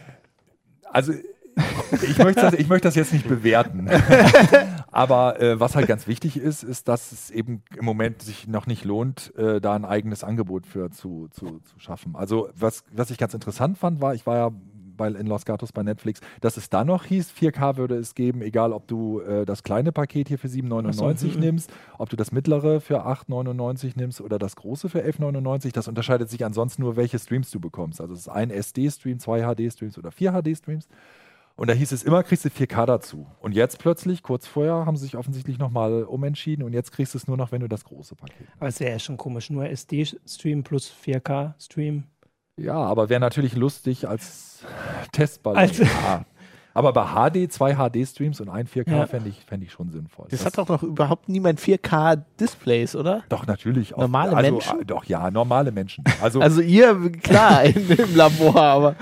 Also 0.91 1.13
ich 2.01 2.17
möchte, 2.17 2.41
das, 2.41 2.53
ich 2.53 2.67
möchte 2.67 2.87
das 2.87 2.95
jetzt 2.95 3.13
nicht 3.13 3.27
bewerten. 3.27 3.89
Aber 4.91 5.41
äh, 5.41 5.59
was 5.59 5.75
halt 5.75 5.87
ganz 5.87 6.07
wichtig 6.07 6.37
ist, 6.37 6.63
ist, 6.63 6.87
dass 6.87 7.11
es 7.11 7.29
eben 7.31 7.63
im 7.77 7.85
Moment 7.85 8.21
sich 8.21 8.47
noch 8.47 8.67
nicht 8.67 8.85
lohnt, 8.85 9.33
äh, 9.35 9.59
da 9.59 9.73
ein 9.73 9.85
eigenes 9.85 10.23
Angebot 10.23 10.65
für 10.65 10.91
zu, 10.91 11.27
zu, 11.31 11.59
zu 11.59 11.79
schaffen. 11.79 12.15
Also 12.15 12.49
was, 12.55 12.83
was 12.91 13.09
ich 13.09 13.17
ganz 13.17 13.33
interessant 13.33 13.77
fand, 13.77 14.01
war, 14.01 14.15
ich 14.15 14.25
war 14.25 14.37
ja 14.37 14.51
bei, 14.95 15.07
in 15.07 15.27
Los 15.27 15.45
Gatos 15.45 15.71
bei 15.71 15.83
Netflix, 15.83 16.21
dass 16.41 16.57
es 16.57 16.69
da 16.69 16.83
noch 16.83 17.05
hieß, 17.05 17.31
4K 17.31 17.77
würde 17.77 17.95
es 17.95 18.15
geben, 18.15 18.41
egal 18.41 18.73
ob 18.73 18.87
du 18.87 19.21
äh, 19.21 19.45
das 19.45 19.63
kleine 19.63 19.91
Paket 19.91 20.27
hier 20.27 20.39
für 20.39 20.47
7,99 20.47 20.87
Ach 20.87 21.17
so, 21.17 21.27
mhm. 21.27 21.39
nimmst, 21.39 21.71
ob 21.97 22.09
du 22.09 22.15
das 22.15 22.31
mittlere 22.31 22.81
für 22.81 23.05
8,99 23.05 23.93
nimmst 23.95 24.21
oder 24.21 24.39
das 24.39 24.55
große 24.55 24.89
für 24.89 25.03
11,99. 25.03 25.73
Das 25.73 25.87
unterscheidet 25.87 26.29
sich 26.29 26.45
ansonsten 26.45 26.81
nur, 26.81 26.95
welche 26.95 27.19
Streams 27.19 27.51
du 27.51 27.59
bekommst. 27.59 28.01
Also 28.01 28.13
es 28.13 28.21
ist 28.21 28.29
ein 28.29 28.49
SD-Stream, 28.49 29.19
zwei 29.19 29.41
HD-Streams 29.41 29.97
oder 29.97 30.11
vier 30.11 30.31
HD-Streams. 30.31 30.87
Und 31.57 31.69
da 31.69 31.73
hieß 31.73 31.93
es 31.93 32.03
immer, 32.03 32.21
kriegst 32.23 32.43
du 32.43 32.49
4K 32.49 32.85
dazu. 32.85 33.27
Und 33.39 33.53
jetzt 33.53 33.79
plötzlich, 33.79 34.23
kurz 34.23 34.45
vorher, 34.45 34.85
haben 34.85 34.97
sie 34.97 35.05
sich 35.05 35.15
offensichtlich 35.15 35.57
nochmal 35.57 36.03
umentschieden 36.03 36.65
und 36.65 36.73
jetzt 36.73 36.91
kriegst 36.91 37.13
du 37.13 37.17
es 37.17 37.27
nur 37.27 37.37
noch, 37.37 37.53
wenn 37.53 37.61
du 37.61 37.69
das 37.69 37.85
große 37.85 38.15
Paket. 38.15 38.47
Aber 38.59 38.67
es 38.67 38.79
wäre 38.81 38.91
ja 38.91 38.99
schon 38.99 39.15
komisch. 39.15 39.49
Nur 39.49 39.65
SD-Stream 39.69 40.63
plus 40.63 40.93
4K-Stream. 41.05 42.03
Ja, 42.57 42.75
aber 42.75 43.09
wäre 43.09 43.19
natürlich 43.19 43.55
lustig 43.55 44.07
als 44.07 44.63
Testball. 45.11 45.55
Als- 45.57 45.77
ja. 45.79 46.23
Aber 46.73 46.91
bei 46.91 47.05
HD, 47.29 47.49
zwei 47.51 47.73
HD-Streams 47.75 48.41
und 48.41 48.49
ein 48.49 48.67
4K 48.67 48.91
Ja. 48.91 49.07
fände 49.07 49.29
ich, 49.29 49.39
fänd 49.45 49.63
ich 49.63 49.71
schon 49.71 49.91
sinnvoll. 49.91 50.27
Das 50.29 50.45
hat 50.45 50.57
doch 50.57 50.67
noch 50.67 50.83
überhaupt 50.83 51.29
niemand 51.29 51.59
4K-Displays, 51.61 52.95
oder? 52.97 53.23
doch 53.29 53.47
natürlich. 53.47 53.93
auch- 53.93 53.99
Normale 53.99 54.35
also, 54.35 54.51
Menschen? 54.51 54.81
äh, 54.81 54.85
Doch, 54.85 55.05
ja, 55.05 55.31
normale 55.31 55.71
Menschen. 55.71 56.03
Also, 56.21 56.41
Also 56.41 56.61
ihr, 56.61 57.11
klar, 57.13 57.63
in, 57.63 57.89
im 57.89 58.15
Labor, 58.15 58.55
aber 58.61 58.95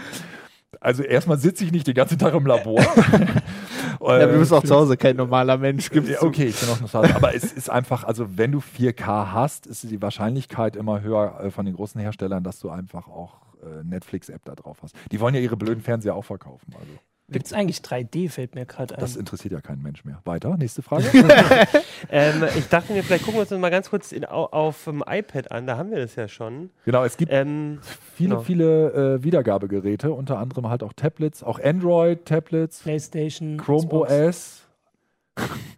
also 0.82 1.02
erstmal 1.02 1.38
sitze 1.38 1.64
ich 1.64 1.72
nicht 1.72 1.88
den 1.88 1.94
ganzen 1.96 2.20
Tag 2.20 2.34
im 2.34 2.46
Labor. 2.46 2.80
ja, 4.02 4.28
du 4.28 4.36
Äh, 4.36 4.38
bist 4.38 4.52
auch 4.54 4.64
zu 4.64 4.76
Hause 4.76 4.98
kein 4.98 5.16
normaler 5.16 5.58
Mensch. 5.58 5.90
Gibt's 5.90 6.10
Ja, 6.12 6.20
zu. 6.20 6.28
okay, 6.28 6.46
ich 6.46 6.60
bin 6.60 6.70
auch 6.70 6.80
nostalgisch. 6.82 7.16
Aber 7.16 7.34
es 7.34 7.52
ist 7.54 7.70
einfach, 7.70 8.04
also 8.04 8.38
wenn 8.38 8.52
du 8.52 8.60
4K 8.60 9.32
hast, 9.32 9.66
ist 9.66 9.84
die 9.90 10.02
Wahrscheinlichkeit 10.02 10.76
immer 10.76 11.02
höher 11.02 11.40
äh, 11.42 11.50
von 11.52 11.66
den 11.66 11.76
großen 11.76 12.00
Herstellern, 12.02 12.44
dass 12.44 12.60
du 12.60 12.70
einfach 12.70 13.08
auch 13.08 13.38
äh, 13.63 13.83
Netflix-App 13.83 14.44
da 14.45 14.56
drauf 14.56 14.77
hast. 14.81 14.95
Die 15.12 15.19
wollen 15.19 15.36
ja 15.36 15.42
ihre 15.42 15.57
blöden 15.57 15.81
Fernseher 15.83 16.15
auch 16.15 16.25
verkaufen. 16.25 16.74
Also 16.74 16.92
Gibt 17.30 17.45
es 17.45 17.54
eigentlich 17.54 17.77
3D, 17.77 18.30
fällt 18.30 18.54
mir 18.54 18.65
gerade 18.65 18.95
ein. 18.95 19.00
das 19.00 19.15
interessiert 19.15 19.54
ja 19.54 19.62
keinen 19.62 19.81
Mensch 19.81 20.04
mehr. 20.04 20.19
Weiter, 20.25 20.57
nächste 20.57 20.81
Frage. 20.81 21.06
Ähm, 22.09 22.44
ich 22.57 22.68
dachte 22.68 22.92
mir, 22.92 23.02
vielleicht 23.02 23.23
gucken 23.23 23.38
wir 23.38 23.42
uns 23.42 23.49
das 23.49 23.59
mal 23.59 23.71
ganz 23.71 23.90
kurz 23.90 24.11
in, 24.11 24.26
au, 24.26 24.44
auf 24.47 24.83
dem 24.83 25.02
iPad 25.07 25.52
an. 25.54 25.66
Da 25.66 25.78
haben 25.78 25.90
wir 25.90 25.99
das 25.99 26.16
ja 26.16 26.28
schon. 26.28 26.69
genau, 26.83 27.06
es 27.06 27.16
gibt 27.16 27.31
Ähm, 27.31 27.80
viele, 28.14 28.30
genau. 28.31 28.42
viele 28.42 29.16
äh, 29.16 29.23
Wiedergabegeräte, 29.23 30.11
unter 30.11 30.38
anderem 30.38 30.68
halt 30.68 30.83
auch 30.83 30.92
Tablets, 30.94 31.44
auch 31.44 31.59
Android-Tablets, 31.64 32.81
PlayStation, 32.81 33.56
Chrome 33.57 33.83
Xbox. 33.85 34.11
OS. 34.11 34.63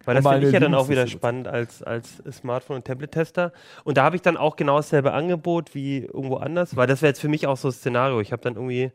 Weil 0.04 0.14
das 0.16 0.26
finde 0.26 0.46
ich 0.46 0.52
ja 0.52 0.60
dann 0.60 0.74
auch 0.74 0.88
wieder 0.88 1.06
spannend 1.06 1.48
als, 1.48 1.82
als 1.82 2.22
Smartphone- 2.30 2.76
und 2.76 2.84
Tablet-Tester. 2.84 3.52
Und 3.84 3.96
da 3.96 4.04
habe 4.04 4.14
ich 4.16 4.22
dann 4.22 4.36
auch 4.36 4.56
genau 4.56 4.76
dasselbe 4.76 5.12
Angebot 5.12 5.74
wie 5.74 5.98
irgendwo 6.04 6.36
anders, 6.36 6.76
weil 6.76 6.86
das 6.86 7.02
wäre 7.02 7.10
jetzt 7.10 7.20
für 7.20 7.28
mich 7.28 7.46
auch 7.46 7.56
so 7.56 7.68
ein 7.68 7.72
Szenario. 7.72 8.20
Ich 8.20 8.32
habe 8.32 8.42
dann 8.42 8.54
irgendwie, 8.54 8.92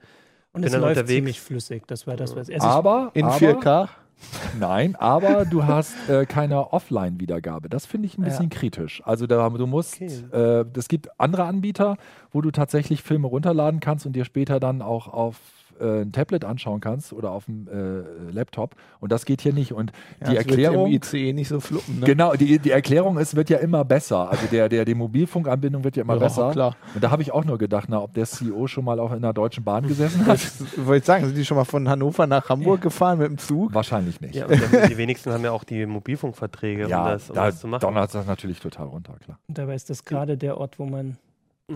Und 0.53 0.62
bin 0.62 0.63
es 0.65 0.72
dann 0.72 0.82
läuft 0.82 0.98
unterwegs. 0.98 1.15
ziemlich 1.18 1.41
flüssig. 1.41 1.84
Das 1.88 2.08
war 2.08 2.15
das, 2.15 2.36
was 2.36 2.50
also 2.50 2.65
Aber, 2.65 3.12
In 3.13 3.25
aber 3.25 3.36
4K? 3.36 3.89
Nein, 4.60 4.96
aber 4.98 5.46
du 5.46 5.65
hast 5.65 5.96
äh, 6.08 6.27
keine 6.27 6.72
Offline-Wiedergabe. 6.72 7.70
Das 7.70 7.88
finde 7.88 8.06
ich 8.06 8.18
ein 8.20 8.22
Ja. 8.22 8.30
bisschen 8.30 8.50
kritisch. 8.51 9.01
Also 9.03 9.25
da, 9.25 9.50
du 9.50 9.65
musst, 9.65 9.96
Okay. 9.96 10.12
äh, 10.32 10.63
es 10.77 10.88
gibt 10.88 11.10
andere 11.20 11.46
Anbieter, 11.46 11.98
wo 12.32 12.41
du 12.41 12.51
tatsächlich 12.51 13.01
Filme 13.01 13.27
runterladen 13.27 13.80
kannst 13.80 14.06
und 14.06 14.13
dir 14.15 14.24
später 14.24 14.60
dann 14.60 14.84
auch 14.84 15.08
auf 15.08 15.38
äh, 15.82 16.02
ein 16.04 16.12
Tablet 16.12 16.46
anschauen 16.46 16.80
kannst 16.80 17.12
oder 17.14 17.32
auf 17.32 17.46
dem 17.46 17.68
äh, 17.68 18.32
Laptop. 18.32 18.76
Und 19.00 19.12
das 19.12 19.26
geht 19.26 19.42
hier 19.42 19.54
nicht. 19.54 19.74
Und 19.74 19.92
die 19.92 20.20
das 20.22 20.30
wird 20.30 20.38
Erklärung. 20.48 20.88
Im 20.88 20.94
ICE 20.94 21.34
nicht 21.34 21.48
so 21.48 21.60
fluppen, 21.60 22.00
ne? 22.00 22.06
Genau, 22.06 22.34
die, 22.34 22.60
die 22.60 22.72
Erklärung 22.72 23.18
ist, 23.18 23.36
wird 23.36 23.50
ja 23.50 23.58
immer 23.58 23.84
besser. 23.84 24.30
Also 24.30 24.46
der, 24.52 24.70
der, 24.70 24.86
die 24.86 24.94
Mobilfunkanbindung 24.96 25.84
wird 25.84 25.96
ja 25.98 26.04
immer 26.04 26.14
Ja, 26.14 26.20
besser. 26.20 26.52
klar. 26.52 26.76
Und 26.94 27.04
da 27.04 27.12
habe 27.12 27.22
ich 27.22 27.32
auch 27.32 27.44
nur 27.46 27.58
gedacht, 27.58 27.88
na, 27.90 28.02
ob 28.02 28.14
der 28.14 28.26
CEO 28.26 28.68
schon 28.68 28.86
mal 28.86 29.00
auch 29.00 29.12
in 29.12 29.22
der 29.22 29.34
Deutschen 29.34 29.64
Bahn 29.64 29.88
gesessen 29.88 30.26
hat. 30.26 30.40
Das 30.62 30.86
wollte 30.86 31.00
ich 31.00 31.06
sagen, 31.06 31.26
sind 31.26 31.38
die 31.38 31.46
schon 31.46 31.58
mal 31.58 31.66
von 31.66 31.90
Hannover 31.90 32.28
nach 32.28 32.48
Hamburg 32.50 32.82
gefahren 32.82 33.18
mit 33.20 33.28
dem 33.28 33.38
Zug? 33.38 33.74
Wahrscheinlich 33.74 34.22
nicht. 34.22 34.36
ja, 34.36 34.48
die 34.48 34.98
wenigsten 34.98 35.32
haben 35.32 35.44
ja 35.44 35.52
auch 35.52 35.64
die 35.64 35.86
Mobilfunkverträge, 35.86 36.86
um 36.86 36.90
Ja, 36.90 37.12
das, 37.12 37.30
um 37.30 37.36
da 37.36 37.46
das 37.48 37.60
zu 37.60 37.68
machen. 37.68 37.82
donnert 37.82 38.14
das 38.14 38.26
natürlich 38.28 38.60
total 38.60 38.88
runter, 38.88 39.16
klar. 39.24 39.40
Und 39.48 39.58
dabei 39.58 39.76
ist 39.76 39.90
das 39.90 40.06
gerade 40.06 40.38
der 40.38 40.58
Ort, 40.58 40.80
wo 40.80 40.86
man 40.86 41.18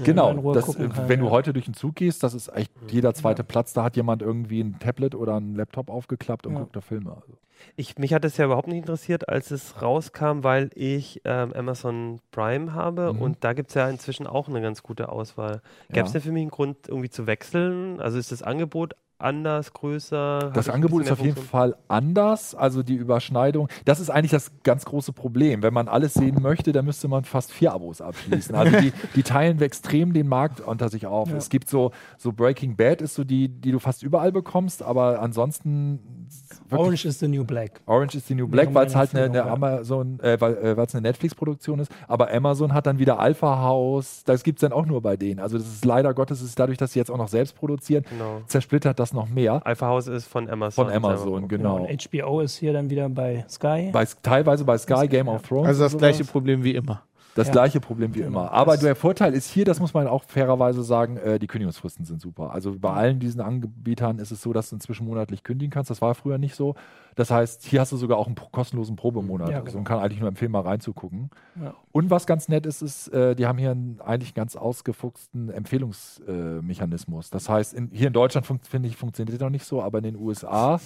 Genau, 0.03 0.31
in 0.31 0.39
Ruhe 0.39 0.53
das, 0.53 0.65
gucken 0.65 0.85
äh, 0.85 0.89
kann, 0.93 1.09
wenn 1.09 1.19
du 1.19 1.25
ja. 1.27 1.31
heute 1.31 1.53
durch 1.53 1.65
den 1.65 1.73
Zug 1.73 1.95
gehst, 1.95 2.23
das 2.23 2.33
ist 2.33 2.49
echt 2.55 2.71
jeder 2.89 3.13
zweite 3.13 3.43
Platz, 3.43 3.73
da 3.73 3.83
hat 3.83 3.95
jemand 3.95 4.21
irgendwie 4.21 4.61
ein 4.61 4.77
Tablet 4.79 5.15
oder 5.15 5.35
einen 5.35 5.55
Laptop 5.55 5.89
aufgeklappt 5.89 6.45
und 6.47 6.53
Ja. 6.53 6.59
guckt 6.59 6.75
da 6.75 6.81
Filme. 6.81 7.11
Also. 7.11 7.37
Ich, 7.77 7.97
mich 7.97 8.13
hat 8.13 8.25
es 8.25 8.35
ja 8.37 8.45
überhaupt 8.45 8.67
nicht 8.67 8.77
interessiert, 8.77 9.29
als 9.29 9.49
es 9.49 9.81
rauskam, 9.81 10.43
weil 10.43 10.69
ich 10.75 11.21
ähm, 11.23 11.53
Amazon 11.53 12.19
Prime 12.31 12.73
habe 12.73 13.13
Mhm. 13.13 13.21
und 13.21 13.43
da 13.43 13.53
gibt 13.53 13.69
es 13.69 13.75
ja 13.75 13.89
inzwischen 13.89 14.27
auch 14.27 14.49
eine 14.49 14.61
ganz 14.61 14.83
gute 14.83 15.09
Auswahl. 15.09 15.61
Gäbe 15.89 16.01
es 16.05 16.09
Ja. 16.13 16.19
denn 16.19 16.21
für 16.21 16.31
mich 16.33 16.41
einen 16.41 16.51
Grund, 16.51 16.87
irgendwie 16.87 17.09
zu 17.09 17.27
wechseln? 17.27 17.99
Also 18.01 18.17
ist 18.17 18.31
das 18.31 18.43
Angebot 18.43 18.93
anders, 19.17 19.73
größer? 19.73 20.51
Das 20.53 20.69
Angebot 20.69 21.03
ist 21.03 21.11
auf 21.11 21.21
jeden? 21.21 21.35
Fall 21.35 21.75
anders. 21.87 22.55
Also 22.55 22.83
die 22.83 22.95
Überschneidung, 22.95 23.69
das 23.85 23.99
ist 23.99 24.09
eigentlich 24.09 24.31
das 24.31 24.51
ganz 24.63 24.85
große 24.85 25.13
Problem. 25.13 25.63
Wenn 25.63 25.73
man 25.73 25.87
alles 25.87 26.13
sehen 26.13 26.41
möchte, 26.41 26.71
dann 26.71 26.85
müsste 26.85 27.07
man 27.07 27.23
fast 27.23 27.51
vier 27.51 27.73
Abos 27.73 28.01
abschließen. 28.01 28.55
Also 28.55 28.79
die, 28.79 28.93
die 29.15 29.23
teilen 29.23 29.61
extrem 29.61 30.13
den 30.13 30.27
Markt 30.27 30.61
unter 30.61 30.89
sich 30.89 31.07
auf. 31.07 31.29
Ja. 31.29 31.37
Es 31.37 31.49
gibt 31.49 31.69
so, 31.69 31.91
so 32.17 32.31
Breaking 32.31 32.75
Bad 32.75 33.01
ist 33.01 33.15
so 33.15 33.23
die, 33.23 33.49
die 33.49 33.71
du 33.71 33.79
fast 33.79 34.03
überall 34.03 34.31
bekommst, 34.31 34.83
aber 34.83 35.21
ansonsten 35.21 36.27
wirklich- 36.69 36.79
Orange 36.79 37.05
is 37.05 37.19
the 37.19 37.27
New 37.27 37.43
Black. 37.43 37.81
Orange 37.85 38.15
is 38.15 38.27
the 38.27 38.35
New 38.35 38.47
Black, 38.47 38.73
weil 38.73 38.87
es 38.87 38.95
halt 38.95 39.13
eine, 39.15 39.25
eine 39.25 39.37
ja. 39.37 39.45
Amazon, 39.47 40.19
äh, 40.21 40.39
weil 40.39 40.53
äh, 40.53 40.75
eine 40.93 41.01
Netflix-Produktion 41.01 41.79
ist. 41.79 41.91
Aber 42.07 42.31
Amazon 42.31 42.73
hat 42.73 42.85
dann 42.87 42.99
wieder 42.99 43.19
Alpha 43.19 43.61
House. 43.61 44.23
Das 44.25 44.43
gibt 44.43 44.59
es 44.59 44.61
dann 44.61 44.73
auch 44.73 44.85
nur 44.85 45.01
bei 45.01 45.17
denen. 45.17 45.39
Also 45.39 45.57
das 45.57 45.67
ist 45.67 45.85
leider 45.85 46.13
Gottes, 46.13 46.41
ist 46.41 46.57
dadurch, 46.59 46.77
dass 46.77 46.93
sie 46.93 46.99
jetzt 46.99 47.11
auch 47.11 47.17
noch 47.17 47.27
selbst 47.27 47.55
produzieren, 47.55 48.03
Genau. 48.09 48.41
zersplittert 48.47 48.99
das 48.99 49.13
noch 49.13 49.29
mehr. 49.29 49.61
Alpha 49.65 49.87
House 49.87 50.07
ist 50.07 50.25
von 50.27 50.49
Amazon. 50.49 50.85
Von 50.85 50.93
Amazon, 50.93 51.47
genau. 51.47 51.85
Und 51.85 52.05
HBO 52.11 52.39
ist 52.41 52.57
hier 52.57 52.73
dann 52.73 52.89
wieder 52.89 53.09
bei 53.09 53.45
Sky. 53.49 53.89
Bei, 53.91 54.05
teilweise 54.21 54.63
bei 54.63 54.77
Sky, 54.77 55.07
Game 55.07 55.27
ja. 55.27 55.33
of 55.33 55.41
Thrones. 55.43 55.67
Also 55.67 55.83
das 55.83 55.97
gleiche 55.97 56.23
Problem 56.25 56.63
wie 56.63 56.75
immer. 56.75 57.01
Das 57.35 57.47
Ja. 57.47 57.51
gleiche 57.53 57.79
Problem 57.81 58.15
wie 58.15 58.19
Genau. 58.19 58.29
immer. 58.43 58.51
Aber 58.51 58.71
Das- 58.73 58.81
der 58.81 58.95
Vorteil 58.95 59.33
ist 59.33 59.49
hier, 59.49 59.65
das 59.65 59.79
muss 59.79 59.93
man 59.93 60.07
auch 60.07 60.23
fairerweise 60.23 60.83
sagen, 60.83 61.17
äh, 61.17 61.37
die 61.37 61.47
Kündigungsfristen 61.47 62.05
sind 62.05 62.21
super. 62.21 62.51
Also 62.51 62.75
bei 62.79 62.91
allen 62.93 63.19
diesen 63.19 63.41
Anbietern 63.41 64.19
ist 64.19 64.31
es 64.31 64.41
so, 64.41 64.53
dass 64.53 64.69
du 64.69 64.77
inzwischen 64.77 65.05
monatlich 65.05 65.43
kündigen 65.43 65.69
kannst. 65.69 65.89
Das 65.91 66.01
war 66.01 66.15
früher 66.15 66.37
nicht 66.37 66.55
so. 66.55 66.75
Das 67.15 67.31
heißt, 67.31 67.63
hier 67.65 67.81
hast 67.81 67.91
du 67.91 67.97
sogar 67.97 68.17
auch 68.17 68.27
einen 68.27 68.35
kostenlosen 68.51 68.95
Probemonat. 68.95 69.49
Ja, 69.49 69.55
Also 69.57 69.65
genau. 69.65 69.77
man 69.79 69.83
kann 69.83 69.99
eigentlich 69.99 70.19
nur 70.19 70.29
empfehlen, 70.29 70.51
mal 70.51 70.61
reinzugucken. 70.61 71.29
Ja. 71.61 71.73
Und 71.91 72.09
was 72.09 72.25
ganz 72.25 72.47
nett 72.49 72.65
ist, 72.65 72.81
ist, 72.81 73.09
äh, 73.09 73.35
die 73.35 73.45
haben 73.47 73.57
hier 73.57 73.71
einen 73.71 73.99
eigentlich 74.03 74.33
ganz 74.33 74.55
ausgefuchsten 74.55 75.49
Empfehlungsmechanismus. 75.49 77.27
Äh, 77.27 77.31
das 77.31 77.49
heißt, 77.49 77.73
in, 77.73 77.89
hier 77.91 78.07
in 78.07 78.13
Deutschland 78.13 78.45
finde 78.63 78.87
ich, 78.87 78.97
funktioniert 78.97 79.33
das 79.35 79.41
noch 79.43 79.49
nicht 79.49 79.65
so, 79.65 79.81
aber 79.81 79.97
in 79.99 80.03
den 80.05 80.15
USA 80.17 80.79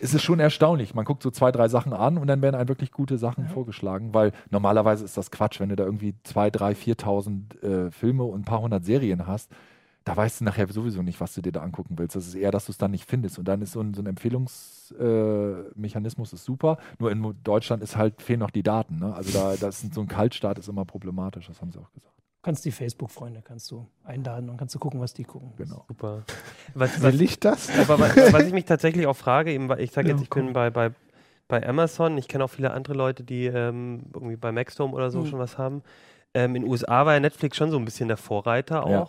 ist 0.00 0.14
es 0.14 0.22
schon 0.22 0.40
erstaunlich. 0.40 0.94
Man 0.94 1.04
guckt 1.04 1.22
so 1.22 1.30
zwei, 1.30 1.52
drei 1.52 1.68
Sachen 1.68 1.92
an 1.92 2.16
und 2.18 2.26
dann 2.26 2.42
werden 2.42 2.56
einem 2.56 2.68
wirklich 2.68 2.90
gute 2.92 3.18
Sachen 3.18 3.46
vorgeschlagen, 3.48 4.14
weil 4.14 4.32
normalerweise 4.50 5.04
ist 5.04 5.16
das 5.16 5.30
Quatsch, 5.30 5.60
wenn 5.60 5.68
du 5.68 5.76
da 5.76 5.84
irgendwie 5.84 6.14
zwei, 6.24 6.50
drei, 6.50 6.72
4.000 6.72 7.62
äh, 7.62 7.90
Filme 7.90 8.24
und 8.24 8.40
ein 8.40 8.44
paar 8.44 8.60
hundert 8.60 8.84
Serien 8.84 9.26
hast. 9.26 9.50
Da 10.04 10.16
weißt 10.16 10.40
du 10.40 10.44
nachher 10.44 10.66
sowieso 10.68 11.02
nicht, 11.02 11.20
was 11.20 11.34
du 11.34 11.42
dir 11.42 11.52
da 11.52 11.60
angucken 11.60 11.98
willst. 11.98 12.16
Das 12.16 12.26
ist 12.26 12.34
eher, 12.34 12.50
dass 12.50 12.64
du 12.64 12.72
es 12.72 12.78
dann 12.78 12.92
nicht 12.92 13.06
findest. 13.08 13.38
Und 13.38 13.46
dann 13.46 13.60
ist 13.60 13.72
so 13.72 13.82
ein, 13.82 13.92
so 13.92 14.00
ein 14.00 14.06
Empfehlungsmechanismus 14.06 16.32
äh, 16.32 16.36
ist 16.36 16.44
super. 16.44 16.78
Nur 16.98 17.12
in 17.12 17.34
Deutschland 17.44 17.82
ist 17.82 17.96
halt, 17.96 18.22
fehlen 18.22 18.40
noch 18.40 18.50
die 18.50 18.62
Daten. 18.62 19.00
Ne? 19.00 19.14
Also 19.14 19.38
da 19.38 19.54
das 19.56 19.84
ist 19.84 19.92
so 19.92 20.00
ein 20.00 20.08
Kaltstart 20.08 20.58
ist 20.58 20.68
immer 20.68 20.86
problematisch, 20.86 21.48
das 21.48 21.60
haben 21.60 21.72
sie 21.72 21.78
auch 21.78 21.92
gesagt. 21.92 22.14
Kannst 22.48 22.64
die 22.64 22.70
Facebook-Freunde 22.72 23.42
kannst 23.42 23.70
du 23.70 23.86
einladen 24.04 24.48
und 24.48 24.56
kannst 24.56 24.74
du 24.74 24.78
gucken, 24.78 25.00
was 25.00 25.12
die 25.12 25.24
gucken. 25.24 25.52
Genau. 25.58 25.84
Super. 25.86 26.22
Was, 26.72 27.02
was, 27.02 27.12
Will 27.12 27.20
ich 27.20 27.38
das? 27.38 27.68
aber 27.78 27.98
was, 27.98 28.16
was 28.32 28.46
ich 28.46 28.54
mich 28.54 28.64
tatsächlich 28.64 29.06
auch 29.06 29.16
frage, 29.16 29.52
eben, 29.52 29.68
weil 29.68 29.80
ich 29.80 29.90
sage 29.92 30.08
Ja, 30.08 30.14
jetzt, 30.14 30.22
ich 30.22 30.30
bin 30.30 30.54
bei, 30.54 30.70
bei, 30.70 30.92
bei 31.46 31.66
Amazon, 31.68 32.16
ich 32.16 32.26
kenne 32.26 32.44
auch 32.44 32.48
viele 32.50 32.70
andere 32.70 32.94
Leute, 32.94 33.22
die 33.22 33.44
ähm, 33.46 34.04
irgendwie 34.14 34.36
bei 34.36 34.50
Maxdome 34.50 34.94
oder 34.94 35.10
so 35.10 35.20
Mhm. 35.20 35.26
schon 35.26 35.38
was 35.38 35.58
haben. 35.58 35.82
Ähm, 36.32 36.56
in 36.56 36.62
den 36.62 36.70
USA 36.70 37.04
war 37.04 37.12
ja 37.12 37.20
Netflix 37.20 37.58
schon 37.58 37.70
so 37.70 37.76
ein 37.76 37.84
bisschen 37.84 38.08
der 38.08 38.16
Vorreiter 38.16 38.84
auch. 38.86 38.90
Ja. 38.90 39.08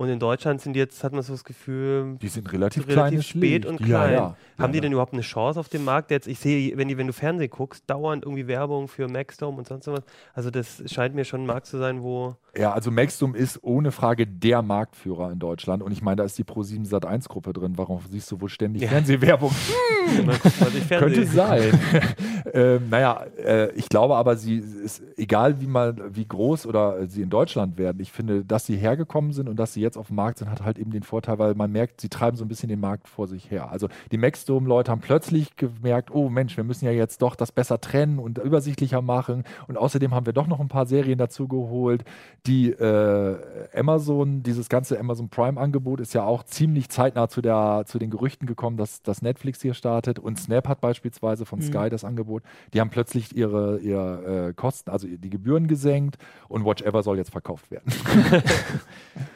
Und 0.00 0.08
in 0.10 0.20
Deutschland 0.20 0.60
sind 0.60 0.76
jetzt, 0.76 1.02
hat 1.02 1.12
man 1.12 1.22
so 1.22 1.32
das 1.32 1.42
Gefühl, 1.42 2.18
Die 2.22 2.28
sind 2.28 2.52
relativ, 2.52 2.86
Relativ 2.86 3.22
spät 3.24 3.64
Licht. 3.64 3.66
und 3.66 3.80
Ja, 3.80 3.86
klein. 3.86 4.12
ja. 4.12 4.36
haben 4.56 4.70
die 4.72 4.78
Ja, 4.78 4.82
denn 4.82 4.92
überhaupt 4.92 5.12
eine 5.12 5.22
Chance 5.22 5.58
auf 5.58 5.68
dem 5.68 5.84
Markt? 5.84 6.12
Jetzt, 6.12 6.28
ich 6.28 6.38
sehe, 6.38 6.76
wenn, 6.78 6.86
die, 6.86 6.96
wenn 6.96 7.08
du 7.08 7.12
Fernsehen 7.12 7.50
guckst, 7.50 7.82
dauernd 7.90 8.24
irgendwie 8.24 8.46
Werbung 8.46 8.86
für 8.86 9.08
Maxdome 9.08 9.58
und 9.58 9.66
sonst 9.66 9.88
was. 9.88 10.04
Also 10.34 10.52
das 10.52 10.84
scheint 10.86 11.16
mir 11.16 11.24
schon 11.24 11.42
ein 11.42 11.46
Markt 11.46 11.66
zu 11.66 11.78
sein, 11.78 12.00
wo 12.04 12.36
Ja, 12.56 12.72
also 12.72 12.90
Maxdom 12.90 13.34
ist 13.34 13.62
ohne 13.62 13.92
Frage 13.92 14.26
der 14.26 14.62
Marktführer 14.62 15.30
in 15.30 15.38
Deutschland. 15.38 15.82
Und 15.82 15.92
ich 15.92 16.02
meine, 16.02 16.16
da 16.16 16.24
ist 16.24 16.38
die 16.38 16.44
Pro7 16.44 16.88
Sat1-Gruppe 16.88 17.52
drin. 17.52 17.74
Warum 17.76 18.00
siehst 18.10 18.30
du 18.32 18.40
wohl 18.40 18.48
ständig 18.48 18.82
Ja. 18.82 18.88
Fernsehwerbung? 18.88 19.52
sich 20.72 20.88
Könnte 20.88 21.26
sein. 21.26 21.78
ähm, 22.52 22.88
naja, 22.90 23.24
äh, 23.44 23.70
ich 23.72 23.88
glaube 23.88 24.16
aber, 24.16 24.36
sie 24.36 24.56
ist 24.56 25.02
egal, 25.16 25.60
wie 25.60 25.66
mal, 25.66 25.94
wie 26.10 26.26
groß 26.26 26.66
oder 26.66 27.06
sie 27.06 27.22
in 27.22 27.30
Deutschland 27.30 27.78
werden. 27.78 28.00
Ich 28.00 28.12
finde, 28.12 28.44
dass 28.44 28.66
sie 28.66 28.76
hergekommen 28.76 29.32
sind 29.32 29.48
und 29.48 29.56
dass 29.56 29.74
sie 29.74 29.80
jetzt 29.80 29.96
auf 29.96 30.08
dem 30.08 30.16
Markt 30.16 30.38
sind, 30.38 30.50
hat 30.50 30.64
halt 30.64 30.78
eben 30.78 30.90
den 30.90 31.02
Vorteil, 31.02 31.38
weil 31.38 31.54
man 31.54 31.70
merkt, 31.70 32.00
sie 32.00 32.08
treiben 32.08 32.36
so 32.36 32.44
ein 32.44 32.48
bisschen 32.48 32.68
den 32.68 32.80
Markt 32.80 33.08
vor 33.08 33.26
sich 33.26 33.50
her. 33.50 33.70
Also 33.70 33.88
die 34.10 34.18
Maxdome-Leute 34.18 34.90
haben 34.90 35.00
plötzlich 35.00 35.56
gemerkt, 35.56 36.10
oh 36.12 36.28
Mensch, 36.28 36.56
wir 36.56 36.64
müssen 36.64 36.86
ja 36.86 36.92
jetzt 36.92 37.22
doch 37.22 37.36
das 37.36 37.52
besser 37.52 37.80
trennen 37.80 38.18
und 38.18 38.38
übersichtlicher 38.38 39.02
machen. 39.02 39.44
Und 39.66 39.76
außerdem 39.76 40.14
haben 40.14 40.26
wir 40.26 40.32
doch 40.32 40.46
noch 40.46 40.60
ein 40.60 40.68
paar 40.68 40.86
Serien 40.86 41.18
dazu 41.18 41.48
geholt, 41.48 42.04
die 42.48 42.70
äh, 42.70 43.36
Amazon, 43.74 44.42
dieses 44.42 44.68
ganze 44.68 44.98
Amazon 44.98 45.28
Prime-Angebot 45.28 46.00
ist 46.00 46.14
ja 46.14 46.24
auch 46.24 46.42
ziemlich 46.44 46.88
zeitnah 46.88 47.28
zu, 47.28 47.42
der, 47.42 47.84
zu 47.86 47.98
den 47.98 48.10
Gerüchten 48.10 48.46
gekommen, 48.46 48.76
dass, 48.78 49.02
dass 49.02 49.20
Netflix 49.22 49.60
hier 49.60 49.74
startet 49.74 50.18
und 50.18 50.38
Snap 50.38 50.66
hat 50.66 50.80
beispielsweise 50.80 51.44
von 51.44 51.58
Mhm. 51.58 51.64
Sky 51.64 51.90
das 51.90 52.04
Angebot. 52.04 52.42
Die 52.72 52.80
haben 52.80 52.90
plötzlich 52.90 53.36
ihre, 53.36 53.78
ihre 53.80 54.48
äh, 54.48 54.52
Kosten, 54.54 54.90
also 54.90 55.06
die 55.06 55.30
Gebühren 55.30 55.66
gesenkt 55.68 56.16
und 56.48 56.64
Watch 56.64 56.82
Ever 56.82 57.02
soll 57.02 57.18
jetzt 57.18 57.30
verkauft 57.30 57.70
werden. 57.70 57.92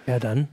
Ja, 0.07 0.19
dann 0.19 0.49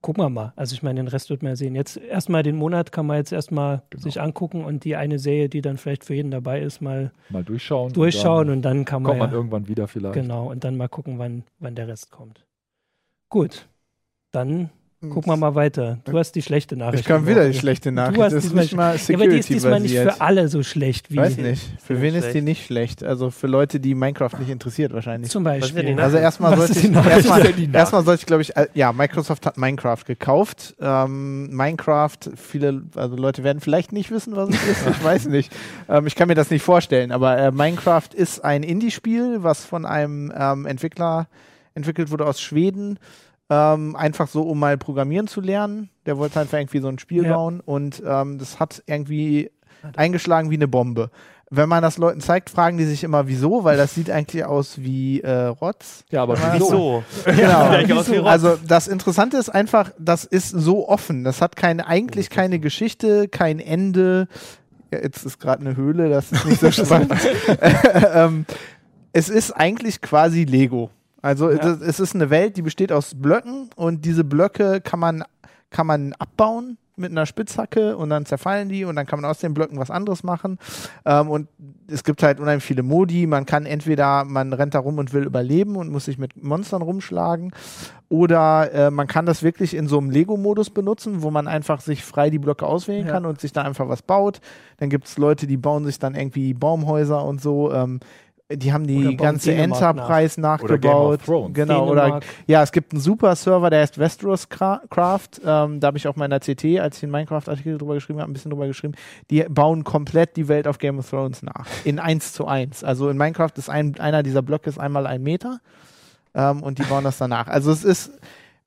gucken 0.00 0.22
wir 0.22 0.30
mal. 0.30 0.52
Also 0.56 0.74
ich 0.74 0.82
meine, 0.82 1.00
den 1.00 1.08
Rest 1.08 1.28
wird 1.30 1.42
man 1.42 1.52
ja 1.52 1.56
sehen. 1.56 1.74
Jetzt 1.74 1.96
erstmal 1.96 2.42
den 2.42 2.56
Monat 2.56 2.92
kann 2.92 3.06
man 3.06 3.16
jetzt 3.16 3.32
erstmal 3.32 3.82
Genau. 3.90 4.02
sich 4.02 4.20
angucken 4.20 4.64
und 4.64 4.84
die 4.84 4.96
eine 4.96 5.18
Serie, 5.18 5.48
die 5.48 5.60
dann 5.60 5.76
vielleicht 5.76 6.04
für 6.04 6.14
jeden 6.14 6.30
dabei 6.30 6.60
ist, 6.60 6.80
mal 6.80 7.12
Mal 7.28 7.44
durchschauen. 7.44 7.92
durchschauen 7.92 8.48
Und 8.48 8.56
und 8.56 8.62
dann 8.62 8.84
kann 8.84 9.02
dann 9.02 9.02
man, 9.02 9.10
kommt 9.10 9.18
man 9.20 9.30
ja, 9.30 9.36
irgendwann 9.36 9.68
wieder 9.68 9.88
vielleicht. 9.88 10.14
genau 10.14 10.50
und 10.50 10.64
dann 10.64 10.76
mal 10.76 10.88
gucken, 10.88 11.18
wann, 11.18 11.44
wann 11.58 11.74
der 11.74 11.88
Rest 11.88 12.10
kommt. 12.10 12.46
Gut, 13.28 13.68
dann 14.30 14.70
gucken 15.00 15.26
wir 15.30 15.36
mal 15.36 15.54
weiter. 15.54 15.98
Du 16.04 16.18
hast 16.18 16.32
die 16.32 16.42
schlechte 16.42 16.76
Nachricht. 16.76 17.02
Ich 17.02 17.06
kann 17.06 17.24
wieder 17.26 17.46
die 17.48 17.56
schlechte 17.56 17.92
Nachricht. 17.92 18.16
Du 18.18 18.22
hast 18.24 18.32
das 18.32 18.44
ist 18.44 18.50
diesmal- 18.52 18.64
nicht 18.64 18.76
mal 18.76 18.96
Ja, 18.96 19.14
aber 19.14 19.28
die 19.28 19.38
ist 19.38 19.48
diesmal 19.48 19.80
nicht 19.80 19.90
Security-basiert. 19.92 20.12
für 20.14 20.20
alle 20.20 20.48
so 20.48 20.62
schlecht 20.64 21.10
wie 21.12 21.16
Weiß 21.18 21.36
nicht. 21.36 21.62
Für 21.84 22.00
wen 22.02 22.14
ist 22.16 22.24
die 22.26 22.30
schlecht. 22.32 22.44
nicht 22.44 22.66
schlecht? 22.66 23.04
Also 23.04 23.30
für 23.30 23.46
Leute, 23.46 23.78
die 23.78 23.94
Minecraft 23.94 24.32
nicht 24.40 24.48
interessiert 24.50 24.92
wahrscheinlich. 24.92 25.30
zum 25.30 25.44
Was 25.44 25.58
ist 25.58 25.74
Beispiel. 25.74 26.00
Also 26.00 26.16
erstmal 26.18 26.56
sollte 26.56 26.72
ich, 26.80 26.84
erstmal, 26.94 27.74
erstmal 27.74 28.04
sollte 28.04 28.20
ich 28.22 28.26
glaube 28.26 28.42
ich, 28.42 28.56
äh, 28.56 28.66
ja, 28.74 28.92
Microsoft 28.92 29.46
hat 29.46 29.56
Minecraft 29.56 30.04
gekauft. 30.04 30.74
Ähm, 30.80 31.48
Minecraft, 31.54 32.18
viele, 32.36 32.82
also 32.96 33.14
Leute 33.16 33.44
werden 33.44 33.60
vielleicht 33.60 33.92
nicht 33.92 34.10
wissen, 34.10 34.34
was 34.34 34.48
es 34.48 34.56
ist, 34.68 34.86
ich 34.90 35.04
weiß 35.04 35.26
nicht. 35.28 35.52
Ähm, 35.90 36.06
ich 36.06 36.16
kann 36.16 36.28
mir 36.28 36.34
das 36.34 36.50
nicht 36.50 36.62
vorstellen, 36.62 37.12
aber 37.12 37.38
äh, 37.38 37.50
Minecraft 37.50 38.08
ist 38.14 38.44
ein 38.44 38.62
Indie-Spiel, 38.62 39.42
was 39.42 39.64
von 39.64 39.86
einem 39.86 40.30
ähm, 40.36 40.66
Entwickler 40.66 41.28
entwickelt 41.74 42.10
wurde 42.10 42.26
aus 42.26 42.40
Schweden. 42.42 42.98
Ähm, 43.50 43.96
einfach 43.96 44.28
so, 44.28 44.42
um 44.42 44.58
mal 44.58 44.76
programmieren 44.76 45.26
zu 45.26 45.40
lernen. 45.40 45.88
Der 46.06 46.18
wollte 46.18 46.40
einfach 46.40 46.58
irgendwie 46.58 46.80
so 46.80 46.88
ein 46.88 46.98
Spiel 46.98 47.24
Ja. 47.24 47.34
bauen 47.34 47.60
und 47.60 48.02
ähm, 48.06 48.38
das 48.38 48.60
hat 48.60 48.82
irgendwie 48.86 49.50
eingeschlagen 49.96 50.50
wie 50.50 50.56
eine 50.56 50.68
Bombe. 50.68 51.10
Wenn 51.50 51.66
man 51.70 51.82
das 51.82 51.96
Leuten 51.96 52.20
zeigt, 52.20 52.50
fragen 52.50 52.76
die 52.76 52.84
sich 52.84 53.04
immer, 53.04 53.26
wieso, 53.26 53.64
weil 53.64 53.78
das 53.78 53.94
sieht 53.94 54.10
eigentlich 54.10 54.44
aus 54.44 54.82
wie 54.82 55.22
äh, 55.22 55.44
Rotz. 55.46 56.04
Ja, 56.10 56.22
aber 56.24 56.36
wieso? 56.52 57.02
Wieso? 57.24 57.32
Genau. 57.36 57.68
Gleich 57.70 57.92
aus 57.94 58.10
wie 58.10 58.16
Rotz. 58.16 58.28
Also 58.28 58.58
das 58.66 58.86
Interessante 58.86 59.38
ist 59.38 59.48
einfach, 59.48 59.90
das 59.98 60.24
ist 60.24 60.50
so 60.50 60.86
offen. 60.86 61.24
Das 61.24 61.40
hat 61.40 61.56
keine, 61.56 61.86
eigentlich 61.86 62.28
keine 62.28 62.58
Geschichte, 62.58 63.28
kein 63.28 63.60
Ende. 63.60 64.28
Ja, 64.92 64.98
jetzt 65.00 65.24
ist 65.24 65.38
gerade 65.40 65.62
eine 65.64 65.74
Höhle, 65.74 66.10
das 66.10 66.30
ist 66.32 66.44
nicht 66.44 66.60
so 66.60 66.70
spannend. 66.84 67.14
ähm, 68.12 68.44
es 69.14 69.30
ist 69.30 69.52
eigentlich 69.52 70.02
quasi 70.02 70.44
Lego. 70.44 70.90
Also 71.22 71.50
Ja. 71.50 71.56
es, 71.72 71.80
es 71.80 72.00
ist 72.00 72.14
eine 72.14 72.30
Welt, 72.30 72.56
die 72.56 72.62
besteht 72.62 72.92
aus 72.92 73.14
Blöcken 73.16 73.70
und 73.76 74.04
diese 74.04 74.24
Blöcke 74.24 74.80
kann 74.80 75.00
man, 75.00 75.24
kann 75.70 75.86
man 75.86 76.12
abbauen 76.18 76.78
mit 76.96 77.12
einer 77.12 77.26
Spitzhacke 77.26 77.96
und 77.96 78.10
dann 78.10 78.26
zerfallen 78.26 78.68
die 78.68 78.84
und 78.84 78.96
dann 78.96 79.06
kann 79.06 79.20
man 79.20 79.30
aus 79.30 79.38
den 79.38 79.54
Blöcken 79.54 79.78
was 79.78 79.88
anderes 79.88 80.24
machen. 80.24 80.58
Ähm, 81.04 81.28
und 81.30 81.46
es 81.86 82.02
gibt 82.02 82.24
halt 82.24 82.40
unheimlich 82.40 82.64
viele 82.64 82.82
Modi. 82.82 83.28
Man 83.28 83.46
kann 83.46 83.66
entweder, 83.66 84.24
man 84.24 84.52
rennt 84.52 84.74
da 84.74 84.80
rum 84.80 84.98
und 84.98 85.12
will 85.12 85.22
überleben 85.24 85.76
und 85.76 85.90
muss 85.92 86.06
sich 86.06 86.18
mit 86.18 86.42
Monstern 86.42 86.82
rumschlagen. 86.82 87.52
Oder 88.08 88.72
äh, 88.72 88.90
man 88.90 89.06
kann 89.06 89.26
das 89.26 89.42
wirklich 89.44 89.74
in 89.74 89.86
so 89.86 89.98
einem 89.98 90.10
Lego-Modus 90.10 90.70
benutzen, 90.70 91.22
wo 91.22 91.30
man 91.30 91.46
einfach 91.46 91.80
sich 91.80 92.04
frei 92.04 92.30
die 92.30 92.38
Blöcke 92.40 92.66
auswählen 92.66 93.06
Ja. 93.06 93.12
kann 93.12 93.26
und 93.26 93.40
sich 93.40 93.52
da 93.52 93.62
einfach 93.62 93.88
was 93.88 94.02
baut. 94.02 94.40
Dann 94.78 94.88
gibt 94.90 95.06
es 95.06 95.18
Leute, 95.18 95.46
die 95.46 95.56
bauen 95.56 95.84
sich 95.84 95.98
dann 96.00 96.16
irgendwie 96.16 96.52
Baumhäuser 96.54 97.24
und 97.24 97.40
so. 97.40 97.72
Ähm, 97.72 98.00
die 98.50 98.72
haben 98.72 98.84
Oder 98.84 99.10
die 99.10 99.16
ganze 99.16 99.52
Enterprise 99.54 100.40
Oder 100.40 100.78
Game 100.78 100.90
of 100.92 101.10
nachgebaut. 101.18 101.24
Thrones. 101.24 101.54
Genau, 101.54 101.88
oder 101.90 102.20
ja, 102.46 102.62
es 102.62 102.72
gibt 102.72 102.92
einen 102.92 103.00
super 103.02 103.36
Server, 103.36 103.68
der 103.68 103.80
heißt 103.82 103.98
Westeros 103.98 104.48
Cra- 104.48 104.80
Craft. 104.88 105.40
Ähm, 105.44 105.80
da 105.80 105.88
habe 105.88 105.98
ich 105.98 106.08
auch 106.08 106.16
mal 106.16 106.24
in 106.24 106.30
der 106.30 106.40
CT, 106.40 106.80
als 106.80 106.96
ich 106.96 107.00
den 107.00 107.10
Minecraft-Artikel 107.10 107.76
drüber 107.76 107.94
geschrieben 107.94 108.20
habe, 108.20 108.30
ein 108.30 108.32
bisschen 108.32 108.50
drüber 108.50 108.66
geschrieben. 108.66 108.94
Die 109.30 109.42
bauen 109.50 109.84
komplett 109.84 110.36
die 110.36 110.48
Welt 110.48 110.66
auf 110.66 110.78
Game 110.78 110.98
of 110.98 111.10
Thrones 111.10 111.42
nach. 111.42 111.66
In 111.84 111.98
1 111.98 112.32
zu 112.32 112.46
1. 112.46 112.84
Also 112.84 113.10
in 113.10 113.18
Minecraft 113.18 113.52
ist 113.56 113.68
ein, 113.68 114.00
einer 114.00 114.22
dieser 114.22 114.40
Blöcke 114.42 114.70
ist 114.70 114.78
einmal 114.78 115.06
ein 115.06 115.22
Meter. 115.22 115.60
ähm, 116.34 116.62
und 116.62 116.78
die 116.78 116.84
bauen 116.84 117.04
das 117.04 117.18
danach. 117.18 117.48
Also 117.48 117.70
es 117.70 117.84
ist 117.84 118.12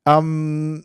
ähm, 0.06 0.84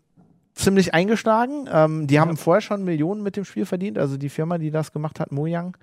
ziemlich 0.57 0.95
eingeschlagen. 0.95 1.69
Ähm, 1.71 2.07
die 2.07 2.19
haben 2.19 2.37
vorher 2.37 2.61
schon 2.63 2.83
Millionen 2.83 3.23
mit 3.23 3.37
dem 3.37 3.45
Spiel 3.45 3.67
verdient, 3.67 3.99
also 3.99 4.17
die 4.17 4.29
Firma, 4.29 4.59
die 4.59 4.71
das 4.71 4.93
gemacht 4.93 5.21
hat, 5.21 5.31
Mojang. 5.31 5.77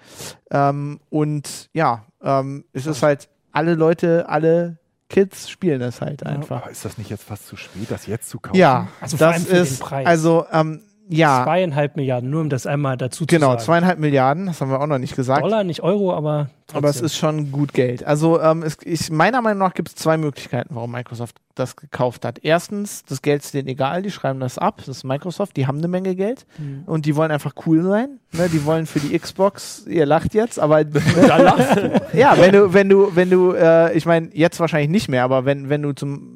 Ähm, 0.51 0.99
und 1.09 1.69
ja, 1.73 2.05
ähm, 2.21 2.65
es 2.73 2.85
ist 2.87 3.03
halt, 3.03 3.29
alle 3.51 3.75
Leute, 3.75 4.27
alle 4.27 4.77
Kids 5.09 5.47
spielen 5.47 5.81
es 5.81 6.01
halt 6.01 6.25
einfach. 6.25 6.63
Aber 6.63 6.71
ist 6.71 6.83
das 6.83 6.97
nicht 6.97 7.11
jetzt 7.11 7.23
fast 7.23 7.45
zu 7.47 7.55
spät, 7.55 7.91
das 7.91 8.07
jetzt 8.07 8.29
zu 8.29 8.39
kaufen? 8.39 8.57
Ja, 8.57 8.87
Also 8.99 9.15
das 9.15 9.45
ist, 9.45 9.83
also 9.91 10.45
ähm, 10.51 10.81
ja, 11.09 11.43
Zweieinhalb 11.43 11.95
Milliarden, 11.95 12.29
nur 12.29 12.41
um 12.41 12.49
das 12.49 12.65
einmal 12.65 12.95
dazu 12.97 13.25
genau, 13.25 13.47
zu 13.47 13.51
sagen. 13.51 13.61
zweieinhalb 13.65 13.99
Milliarden, 13.99 14.45
das 14.47 14.61
haben 14.61 14.71
wir 14.71 14.79
auch 14.79 14.87
noch 14.87 14.99
nicht 14.99 15.15
gesagt. 15.15 15.43
Dollar, 15.43 15.63
nicht 15.63 15.81
Euro, 15.83 16.13
aber 16.13 16.49
trotzdem. 16.67 16.77
Aber 16.77 16.89
es 16.89 17.01
ist 17.01 17.17
schon 17.17 17.51
gut 17.51 17.73
Geld. 17.73 18.03
Also 18.05 18.41
ähm, 18.41 18.63
es, 18.63 18.77
ich, 18.83 19.11
meiner 19.11 19.41
Meinung 19.41 19.59
nach 19.59 19.73
gibt 19.73 19.89
es 19.89 19.95
zwei 19.95 20.17
Möglichkeiten, 20.17 20.73
warum 20.75 20.91
Microsoft 20.91 21.35
das 21.55 21.75
gekauft 21.75 22.25
hat. 22.25 22.39
Erstens, 22.41 23.03
das 23.05 23.21
Geld 23.21 23.43
ist 23.43 23.53
denen 23.53 23.67
egal, 23.67 24.01
die 24.01 24.09
schreiben 24.11 24.39
das 24.39 24.57
ab. 24.57 24.77
Das 24.77 24.87
ist 24.87 25.03
Microsoft, 25.03 25.55
die 25.57 25.67
haben 25.67 25.77
eine 25.77 25.87
Menge 25.87 26.15
Geld 26.15 26.45
Mhm. 26.57 26.83
und 26.85 27.05
die 27.05 27.15
wollen 27.15 27.31
einfach 27.31 27.53
cool 27.67 27.83
sein. 27.83 28.19
Ne? 28.31 28.49
Die 28.49 28.65
wollen 28.65 28.85
für 28.87 28.99
die 28.99 29.17
Xbox, 29.19 29.85
ihr 29.87 30.05
lacht 30.05 30.33
jetzt, 30.33 30.59
aber 30.59 30.83
da 31.27 31.37
lachst 31.37 31.75
du. 31.75 32.01
ja, 32.13 32.35
wenn 32.37 32.53
du, 32.53 32.73
wenn 32.73 32.89
du, 32.89 33.15
wenn 33.15 33.29
du, 33.29 33.51
äh, 33.53 33.93
ich 33.95 34.05
meine, 34.05 34.29
jetzt 34.33 34.59
wahrscheinlich 34.59 34.89
nicht 34.89 35.09
mehr, 35.09 35.23
aber 35.23 35.45
wenn, 35.45 35.69
wenn 35.69 35.81
du 35.83 35.91
zum 35.93 36.32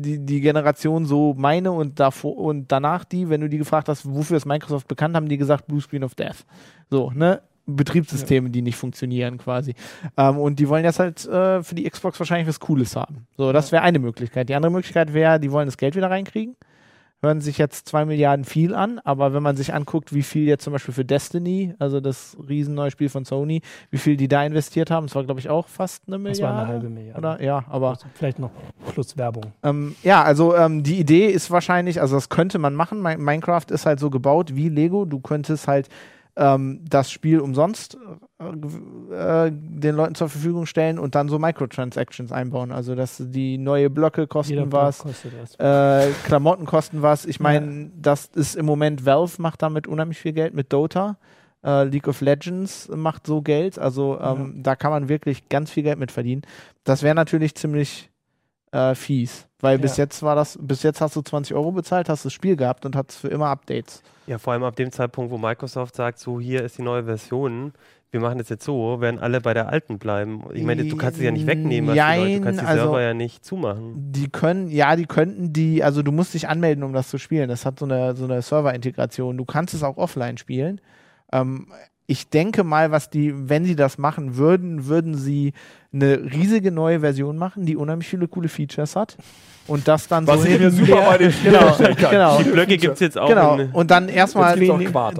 die, 0.00 0.24
die 0.24 0.40
Generation 0.40 1.06
so 1.06 1.34
meine 1.36 1.72
und 1.72 2.00
davor 2.00 2.36
und 2.36 2.70
danach 2.70 3.04
die, 3.04 3.28
wenn 3.28 3.40
du 3.40 3.48
die 3.48 3.58
gefragt 3.58 3.88
hast, 3.88 4.08
wofür 4.08 4.36
ist 4.36 4.46
Microsoft 4.46 4.88
bekannt, 4.88 5.16
haben 5.16 5.28
die 5.28 5.38
gesagt 5.38 5.66
Blue 5.66 5.80
Screen 5.80 6.04
of 6.04 6.14
Death. 6.14 6.44
So, 6.90 7.10
ne? 7.10 7.42
Betriebssysteme, 7.66 8.48
die 8.48 8.62
nicht 8.62 8.76
funktionieren 8.76 9.36
quasi. 9.36 9.74
Ähm, 10.16 10.38
und 10.38 10.58
die 10.58 10.68
wollen 10.68 10.84
jetzt 10.84 10.98
halt 10.98 11.26
äh, 11.26 11.62
für 11.62 11.74
die 11.74 11.88
Xbox 11.88 12.18
wahrscheinlich 12.18 12.48
was 12.48 12.60
Cooles 12.60 12.96
haben. 12.96 13.26
So, 13.36 13.52
das 13.52 13.72
wäre 13.72 13.82
eine 13.82 13.98
Möglichkeit. 13.98 14.48
Die 14.48 14.54
andere 14.54 14.72
Möglichkeit 14.72 15.12
wäre, 15.12 15.38
die 15.38 15.52
wollen 15.52 15.66
das 15.66 15.76
Geld 15.76 15.94
wieder 15.94 16.10
reinkriegen. 16.10 16.56
Hören 17.20 17.40
sich 17.40 17.58
jetzt 17.58 17.88
zwei 17.88 18.04
Milliarden 18.04 18.44
viel 18.44 18.76
an, 18.76 19.00
aber 19.02 19.34
wenn 19.34 19.42
man 19.42 19.56
sich 19.56 19.74
anguckt, 19.74 20.14
wie 20.14 20.22
viel 20.22 20.44
jetzt 20.44 20.62
zum 20.62 20.72
Beispiel 20.72 20.94
für 20.94 21.04
Destiny, 21.04 21.74
also 21.80 21.98
das 21.98 22.36
riesen 22.48 22.74
neue 22.74 22.92
Spiel 22.92 23.08
von 23.08 23.24
Sony, 23.24 23.60
wie 23.90 23.98
viel 23.98 24.16
die 24.16 24.28
da 24.28 24.44
investiert 24.44 24.92
haben, 24.92 25.06
das 25.08 25.16
war 25.16 25.24
glaube 25.24 25.40
ich 25.40 25.48
auch 25.48 25.66
fast 25.66 26.04
eine 26.06 26.14
Das 26.16 26.22
Milliarde. 26.22 26.42
war 26.54 26.62
eine 26.62 26.68
halbe 26.68 26.88
Milliarde. 26.88 27.18
Oder? 27.18 27.42
Ja, 27.42 27.64
aber 27.68 27.88
Also 27.90 28.06
vielleicht 28.14 28.38
noch 28.38 28.52
plus 28.92 29.16
Werbung. 29.16 29.46
ähm, 29.64 29.96
ja, 30.04 30.22
also 30.22 30.54
ähm, 30.54 30.84
die 30.84 31.00
Idee 31.00 31.26
ist 31.26 31.50
wahrscheinlich, 31.50 32.00
also 32.00 32.14
das 32.14 32.28
könnte 32.28 32.60
man 32.60 32.74
machen. 32.76 33.00
Mi- 33.02 33.18
Minecraft 33.18 33.66
ist 33.70 33.84
halt 33.84 33.98
so 33.98 34.10
gebaut 34.10 34.54
wie 34.54 34.68
Lego. 34.68 35.04
Du 35.04 35.18
könntest 35.18 35.66
halt 35.66 35.88
ähm, 36.38 36.80
das 36.88 37.10
Spiel 37.10 37.40
umsonst 37.40 37.98
äh, 38.38 39.46
äh, 39.46 39.50
den 39.52 39.94
Leuten 39.96 40.14
zur 40.14 40.28
Verfügung 40.28 40.66
stellen 40.66 40.98
und 40.98 41.14
dann 41.14 41.28
so 41.28 41.38
Microtransactions 41.38 42.30
einbauen. 42.30 42.70
Also 42.70 42.94
dass 42.94 43.16
die 43.18 43.58
neue 43.58 43.90
Blöcke 43.90 44.22
Jeder 44.22 44.28
kosten 44.28 44.70
Block 44.70 44.72
was, 44.72 45.04
äh, 45.58 46.10
Klamotten 46.24 46.64
kosten 46.64 47.02
was. 47.02 47.26
Ich 47.26 47.40
meine, 47.40 47.90
das 48.00 48.26
ist 48.26 48.54
im 48.54 48.66
Moment 48.66 49.04
Valve 49.04 49.42
macht 49.42 49.62
damit 49.62 49.86
unheimlich 49.88 50.18
viel 50.18 50.32
Geld 50.32 50.54
mit 50.54 50.72
Dota. 50.72 51.18
Äh, 51.64 51.84
League 51.84 52.06
of 52.06 52.20
Legends 52.20 52.88
macht 52.94 53.26
so 53.26 53.42
Geld. 53.42 53.78
Also 53.78 54.18
ähm, 54.20 54.62
da 54.62 54.76
kann 54.76 54.92
man 54.92 55.08
wirklich 55.08 55.48
ganz 55.48 55.72
viel 55.72 55.82
Geld 55.82 55.98
mit 55.98 56.12
verdienen. 56.12 56.42
Das 56.84 57.02
wäre 57.02 57.16
natürlich 57.16 57.56
ziemlich 57.56 58.10
äh, 58.72 58.94
fies, 58.94 59.46
weil 59.60 59.78
bis 59.78 59.96
Ja. 59.96 60.04
jetzt 60.04 60.22
war 60.22 60.34
das, 60.34 60.58
bis 60.60 60.82
jetzt 60.82 61.00
hast 61.00 61.16
du 61.16 61.22
20 61.22 61.54
Euro 61.56 61.72
bezahlt, 61.72 62.08
hast 62.08 62.24
das 62.24 62.32
Spiel 62.32 62.56
gehabt 62.56 62.84
und 62.86 62.94
hattest 62.96 63.20
für 63.20 63.28
immer 63.28 63.46
Updates. 63.48 64.02
Ja, 64.26 64.38
vor 64.38 64.52
allem 64.52 64.62
ab 64.64 64.76
dem 64.76 64.92
Zeitpunkt, 64.92 65.30
wo 65.32 65.38
Microsoft 65.38 65.94
sagt, 65.96 66.18
so 66.18 66.38
hier 66.38 66.62
ist 66.62 66.76
die 66.78 66.82
neue 66.82 67.04
Version, 67.04 67.72
wir 68.10 68.20
machen 68.20 68.38
das 68.38 68.48
jetzt 68.48 68.64
so, 68.64 69.00
werden 69.02 69.20
alle 69.20 69.40
bei 69.40 69.52
der 69.54 69.68
alten 69.68 69.98
bleiben. 69.98 70.42
Ich 70.54 70.62
meine, 70.64 70.84
du 70.84 70.96
kannst 70.96 71.18
es 71.18 71.24
ja 71.24 71.30
nicht 71.30 71.46
wegnehmen, 71.46 71.88
Leute. 71.88 72.00
du 72.00 72.06
Jein, 72.06 72.42
kannst 72.42 72.60
die 72.60 72.64
also- 72.66 72.82
Server 72.84 73.02
ja 73.02 73.12
nicht 73.14 73.44
zumachen. 73.44 74.12
Die 74.12 74.28
können, 74.28 74.68
ja, 74.70 74.96
die 74.96 75.04
könnten 75.06 75.52
die, 75.52 75.82
also 75.82 76.02
du 76.02 76.10
musst 76.12 76.32
dich 76.34 76.48
anmelden, 76.48 76.84
um 76.84 76.92
das 76.94 77.08
zu 77.10 77.18
spielen. 77.18 77.48
Das 77.50 77.66
hat 77.66 77.78
so 77.78 77.84
eine, 77.84 78.16
so 78.16 78.24
eine 78.24 78.40
Server-Integration. 78.40 79.36
Du 79.36 79.44
kannst 79.44 79.74
es 79.74 79.82
auch 79.82 79.96
offline 79.98 80.38
spielen. 80.38 80.80
Ähm, 81.32 81.68
ich 82.10 82.30
denke 82.30 82.64
mal, 82.64 82.90
was 82.90 83.10
die, 83.10 83.32
wenn 83.50 83.66
sie 83.66 83.76
das 83.76 83.98
machen 83.98 84.36
würden, 84.38 84.86
würden 84.86 85.14
sie 85.14 85.52
eine 85.92 86.18
riesige 86.32 86.72
neue 86.72 87.00
Version 87.00 87.36
machen, 87.36 87.66
die 87.66 87.76
unheimlich 87.76 88.08
viele 88.08 88.26
coole 88.28 88.48
Features 88.48 88.96
hat. 88.96 89.16
Und 89.66 89.86
das 89.86 90.08
dann 90.08 90.26
Was 90.26 90.40
so 90.40 90.48
ich 90.48 90.58
mir 90.58 90.70
super 90.70 91.02
bei 91.02 91.18
den 91.18 91.30
genau, 91.44 91.76
genau. 92.10 92.38
Die 92.38 92.44
Blöcke 92.50 92.78
gibt 92.78 92.94
es 92.94 93.00
jetzt 93.00 93.18
auch. 93.18 93.28
Genau, 93.28 93.58
und 93.74 93.90
dann 93.90 94.08
erstmal 94.08 94.58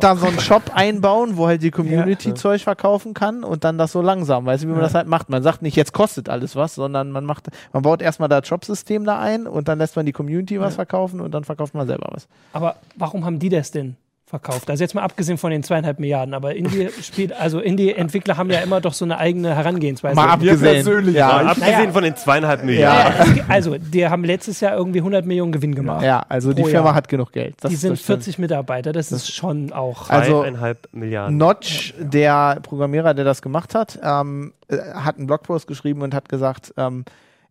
da 0.01 0.17
so 0.17 0.27
einen 0.27 0.41
Shop 0.41 0.71
einbauen, 0.75 1.37
wo 1.37 1.47
halt 1.47 1.63
die 1.63 1.71
Community 1.71 2.33
Zeug 2.33 2.63
verkaufen 2.63 3.13
kann 3.13 3.45
und 3.45 3.65
dann 3.65 3.77
das 3.77 3.93
so 3.93 4.01
langsam, 4.01 4.47
weißt 4.47 4.65
du, 4.65 4.69
wie 4.69 4.73
man 4.73 4.81
Ja. 4.81 4.85
das 4.87 4.95
halt 4.95 5.07
macht. 5.09 5.29
Man 5.29 5.43
sagt 5.43 5.61
nicht, 5.61 5.77
jetzt 5.77 5.93
kostet 5.93 6.31
alles 6.31 6.57
was, 6.57 6.75
sondern 6.75 7.11
man 7.13 7.27
macht, 7.27 7.49
man 7.75 7.83
baut 7.83 8.01
erstmal 8.01 8.31
das 8.31 8.49
Shop-System 8.49 9.05
da 9.05 9.19
ein 9.21 9.47
und 9.47 9.69
dann 9.69 9.77
lässt 9.79 9.97
man 9.97 10.07
die 10.07 10.13
Community 10.13 10.59
was 10.59 10.73
Ja. 10.73 10.77
verkaufen 10.77 11.21
und 11.21 11.33
dann 11.35 11.45
verkauft 11.45 11.75
man 11.75 11.87
selber 11.87 12.09
was. 12.13 12.27
Aber 12.55 12.77
warum 12.97 13.27
haben 13.27 13.39
die 13.39 13.51
das 13.51 13.71
denn 13.71 13.97
verkauft? 14.29 14.69
Also 14.71 14.85
jetzt 14.85 14.95
mal 14.95 15.03
abgesehen 15.03 15.39
von 15.39 15.51
den 15.51 15.63
zweieinhalb 15.63 15.99
Milliarden, 15.99 16.35
aber 16.35 16.55
Indie 16.55 16.89
spielt, 17.03 17.33
also 17.33 17.61
Indie-Entwickler 17.61 18.37
haben 18.37 18.51
ja 18.51 18.61
immer 18.61 18.81
doch 18.81 18.93
so 18.93 19.05
eine 19.05 19.19
eigene 19.19 19.55
Herangehensweise. 19.55 20.15
Mal 20.15 20.29
abgesehen. 20.29 20.61
persönlich 20.61 21.15
ja. 21.17 21.29
reicht. 21.31 21.49
abgesehen 21.51 21.73
Naja. 21.79 21.93
von 21.93 22.03
den 22.05 22.17
zweieinhalb 22.17 22.61
ja, 22.61 22.67
Milliarden. 22.67 23.35
ge- 23.35 23.45
also 23.49 23.77
die 23.79 24.07
haben 24.09 24.25
letztes 24.25 24.61
Jahr 24.61 24.77
irgendwie 24.77 24.99
100 25.01 25.25
Millionen 25.27 25.53
Gewinn 25.53 25.75
gemacht. 25.75 26.03
ja, 26.05 26.25
also 26.29 26.53
die 26.53 26.65
Firma 26.65 26.89
Jahr. 26.89 26.95
hat 26.95 27.09
genug 27.09 27.33
Geld. 27.33 27.57
Das, 27.61 27.71
die 27.71 27.77
sind 27.77 27.93
das 27.93 28.01
stimmt. 28.01 28.23
40 28.25 28.39
Mitarbeiter, 28.39 28.93
das 28.93 29.11
ist 29.13 29.35
schon 29.35 29.73
auch. 29.73 30.11
Also- 30.11 30.43
Zweieinhalb 30.43 30.89
Milliarden. 30.93 31.37
Notch, 31.37 31.95
der 31.99 32.59
Programmierer, 32.63 33.15
der 33.15 33.25
das 33.25 33.43
gemacht 33.43 33.75
hat, 33.75 33.99
ähm, 34.03 34.53
äh, 34.69 34.77
hat 34.95 35.17
einen 35.19 35.27
Blogpost 35.27 35.67
geschrieben 35.67 36.03
und 36.03 36.15
hat 36.15 36.29
gesagt, 36.29 36.73
ähm, 36.77 37.05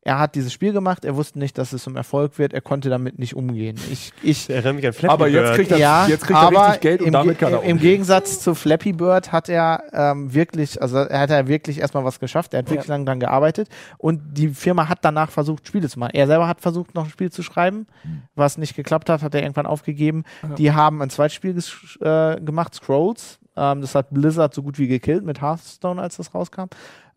er 0.08 0.20
hat 0.20 0.36
dieses 0.36 0.54
Spiel 0.54 0.72
gemacht, 0.72 1.04
er 1.04 1.16
wusste 1.18 1.38
nicht, 1.38 1.58
dass 1.58 1.74
es 1.74 1.84
zum 1.84 1.98
Erfolg 1.98 2.38
wird, 2.40 2.54
er 2.54 2.62
konnte 2.62 2.90
damit 2.90 3.20
nicht 3.20 3.36
umgehen. 3.36 3.78
Ich, 3.92 4.14
ich 4.24 4.50
erinnere 4.50 4.74
mich 4.74 4.88
an 4.88 4.94
Flappy 4.94 5.14
Aber 5.14 5.28
jetzt 5.28 5.44
Bird. 5.44 5.56
kriegt 5.56 5.72
er, 5.72 5.78
ja, 5.78 6.08
jetzt 6.08 6.24
kriegt 6.26 6.40
er 6.40 6.48
aber 6.48 6.64
richtig 6.68 6.82
Geld 6.82 7.02
und 7.02 7.08
im, 7.08 7.14
damit 7.14 7.38
kann 7.40 7.52
er 7.52 7.58
im 7.64 7.74
umgehen. 7.74 7.80
Gegensatz 7.80 8.40
zu 8.40 8.56
Flappy 8.56 8.94
Bird 8.94 9.32
hat 9.34 9.50
er 9.50 9.84
ähm, 9.92 10.34
wirklich, 10.34 10.82
also 10.82 10.98
er 10.98 11.20
hat 11.20 11.30
er 11.30 11.48
wirklich 11.48 11.80
erstmal 11.80 12.06
was 12.06 12.20
geschafft, 12.20 12.54
er 12.54 12.60
hat 12.60 12.70
wirklich 12.70 12.88
Ja. 12.88 12.94
lange 12.96 13.06
dran 13.06 13.20
gearbeitet 13.20 13.68
und 13.98 14.22
die 14.38 14.48
Firma 14.50 14.88
hat 14.88 15.00
danach 15.02 15.30
versucht, 15.30 15.68
Spiele 15.68 15.90
zu 15.90 16.00
machen. 16.00 16.12
Er 16.14 16.26
selber 16.28 16.48
hat 16.48 16.62
versucht, 16.62 16.96
noch 16.96 17.04
ein 17.04 17.10
Spiel 17.10 17.32
zu 17.32 17.44
schreiben, 17.44 17.86
was 18.34 18.58
nicht 18.58 18.76
geklappt 18.76 19.10
hat, 19.10 19.22
hat 19.22 19.36
er 19.36 19.42
irgendwann 19.42 19.66
aufgegeben. 19.66 20.24
Ja. 20.42 20.56
Die 20.56 20.72
haben 20.72 21.02
ein 21.02 21.10
Zweitspiel 21.10 21.52
ges- 21.52 22.02
äh, 22.02 22.40
gemacht, 22.40 22.74
Scrolls. 22.76 23.40
Ähm, 23.58 23.82
das 23.82 23.94
hat 23.94 24.08
Blizzard 24.12 24.54
so 24.54 24.64
gut 24.64 24.78
wie 24.80 24.88
gekillt 24.88 25.26
mit 25.26 25.42
Hearthstone, 25.42 26.02
als 26.02 26.16
das 26.18 26.34
rauskam. 26.34 26.66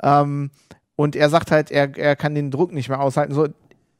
Ähm, 0.02 0.50
und 1.00 1.16
er 1.16 1.30
sagt 1.30 1.50
halt, 1.50 1.70
er, 1.70 1.96
er 1.96 2.14
kann 2.14 2.34
den 2.34 2.50
Druck 2.50 2.72
nicht 2.72 2.88
mehr 2.90 3.00
aushalten. 3.00 3.32
So, 3.34 3.48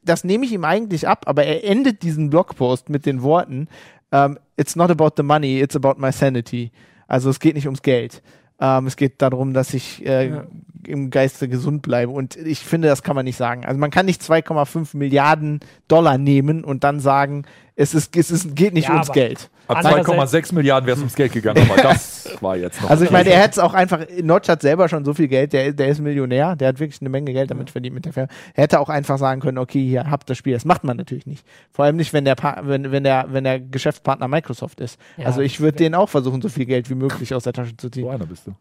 das 0.03 0.23
nehme 0.23 0.45
ich 0.45 0.53
ihm 0.53 0.65
eigentlich 0.65 1.07
ab, 1.07 1.23
aber 1.25 1.43
er 1.45 1.63
endet 1.63 2.03
diesen 2.03 2.29
Blogpost 2.29 2.89
mit 2.89 3.05
den 3.05 3.23
Worten, 3.23 3.67
ähm, 4.11 4.37
it's 4.57 4.75
not 4.75 4.91
about 4.91 5.11
the 5.17 5.23
money, 5.23 5.59
it's 5.61 5.75
about 5.75 5.95
my 5.99 6.11
sanity. 6.11 6.71
Also 7.07 7.29
es 7.29 7.39
geht 7.39 7.55
nicht 7.55 7.65
ums 7.65 7.81
Geld. 7.81 8.21
Ähm, 8.59 8.85
es 8.85 8.95
geht 8.95 9.21
darum, 9.21 9.53
dass 9.53 9.73
ich 9.73 10.05
äh, 10.05 10.29
Ja. 10.29 10.43
im 10.85 11.09
Geiste 11.09 11.47
gesund 11.47 11.81
bleibe. 11.81 12.11
Und 12.11 12.35
ich 12.35 12.59
finde, 12.59 12.87
das 12.87 13.01
kann 13.03 13.15
man 13.15 13.25
nicht 13.25 13.37
sagen. 13.37 13.65
Also 13.65 13.79
man 13.79 13.89
kann 13.89 14.05
nicht 14.05 14.21
2,5 14.21 14.95
Milliarden 14.95 15.59
Dollar 15.87 16.17
nehmen 16.19 16.63
und 16.63 16.83
dann 16.83 16.99
sagen, 16.99 17.43
es, 17.81 17.93
ist, 17.93 18.15
es 18.15 18.31
ist, 18.31 18.55
geht 18.55 18.73
nicht 18.73 18.87
Ja, 18.87 18.93
ums 18.93 19.11
Geld. 19.11 19.49
Ab 19.67 19.77
Andererseits- 19.83 20.33
2,6 20.49 20.53
Milliarden 20.55 20.85
wäre 20.85 20.95
es 20.95 20.99
ums 21.01 21.15
Geld 21.15 21.31
gegangen, 21.31 21.65
aber 21.69 21.81
das 21.81 22.29
war 22.41 22.57
jetzt 22.57 22.81
noch. 22.81 22.89
Also 22.89 23.05
ich 23.05 23.11
meine, 23.11 23.29
er 23.29 23.39
hätte 23.41 23.51
es 23.51 23.59
auch 23.59 23.73
einfach, 23.73 24.01
Notch 24.21 24.49
hat 24.49 24.61
selber 24.61 24.89
schon 24.89 25.05
so 25.05 25.13
viel 25.13 25.27
Geld, 25.29 25.53
der, 25.53 25.71
der 25.71 25.87
ist 25.87 26.01
Millionär, 26.01 26.55
der 26.57 26.69
hat 26.69 26.79
wirklich 26.79 26.99
eine 27.01 27.09
Menge 27.09 27.31
Geld 27.31 27.51
damit 27.51 27.69
verdient 27.69 27.95
mit 27.95 28.03
der 28.05 28.11
Firma. 28.13 28.27
Er 28.53 28.63
hätte 28.63 28.79
auch 28.79 28.89
einfach 28.89 29.17
sagen 29.17 29.39
können, 29.39 29.57
okay, 29.57 29.81
hier 29.85 30.09
habt 30.11 30.29
das 30.29 30.37
Spiel. 30.37 30.53
Das 30.53 30.65
macht 30.65 30.83
man 30.83 30.97
natürlich 30.97 31.25
nicht. 31.25 31.45
Vor 31.71 31.85
allem 31.85 31.95
nicht, 31.95 32.11
wenn 32.11 32.25
der, 32.25 32.35
Pa- 32.35 32.61
wenn, 32.63 32.91
wenn 32.91 33.03
der, 33.03 33.27
wenn 33.29 33.43
der 33.45 33.59
Geschäftspartner 33.59 34.27
Microsoft 34.27 34.81
ist. 34.81 34.99
Ja, 35.17 35.25
also 35.27 35.41
ich 35.41 35.59
würde 35.61 35.77
denen 35.77 35.95
auch 35.95 36.09
versuchen, 36.09 36.41
so 36.41 36.49
viel 36.49 36.65
Geld 36.65 36.89
wie 36.89 36.95
möglich 36.95 37.33
aus 37.33 37.43
der 37.43 37.53
Tasche 37.53 37.77
zu 37.77 37.87
so 37.87 37.89
ziehen. 37.91 38.09
einer 38.09 38.25
bist 38.25 38.47
du. 38.47 38.51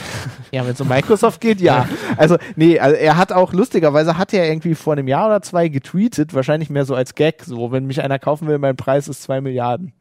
Ja, 0.52 0.64
wenn 0.64 0.72
es 0.72 0.80
um 0.80 0.88
Microsoft 0.88 1.40
geht, 1.40 1.60
ja. 1.60 1.88
Also, 2.16 2.36
nee, 2.54 2.78
also 2.78 2.96
er 2.96 3.16
hat 3.16 3.32
auch, 3.32 3.52
lustigerweise 3.52 4.16
hat 4.16 4.32
er 4.32 4.46
irgendwie 4.48 4.74
vor 4.74 4.92
einem 4.94 5.08
Jahr 5.08 5.26
oder 5.26 5.42
zwei 5.42 5.68
getweetet, 5.68 6.34
wahrscheinlich 6.34 6.70
mehr 6.70 6.84
so 6.84 6.94
als 6.94 7.14
Gag, 7.14 7.42
so, 7.44 7.72
wenn 7.72 7.86
mich 7.86 8.00
einer 8.02 8.18
kaufen 8.18 8.46
will, 8.48 8.58
mein 8.58 8.76
Preis 8.76 9.08
ist 9.08 9.22
zwei 9.22 9.40
Milliarden. 9.40 9.92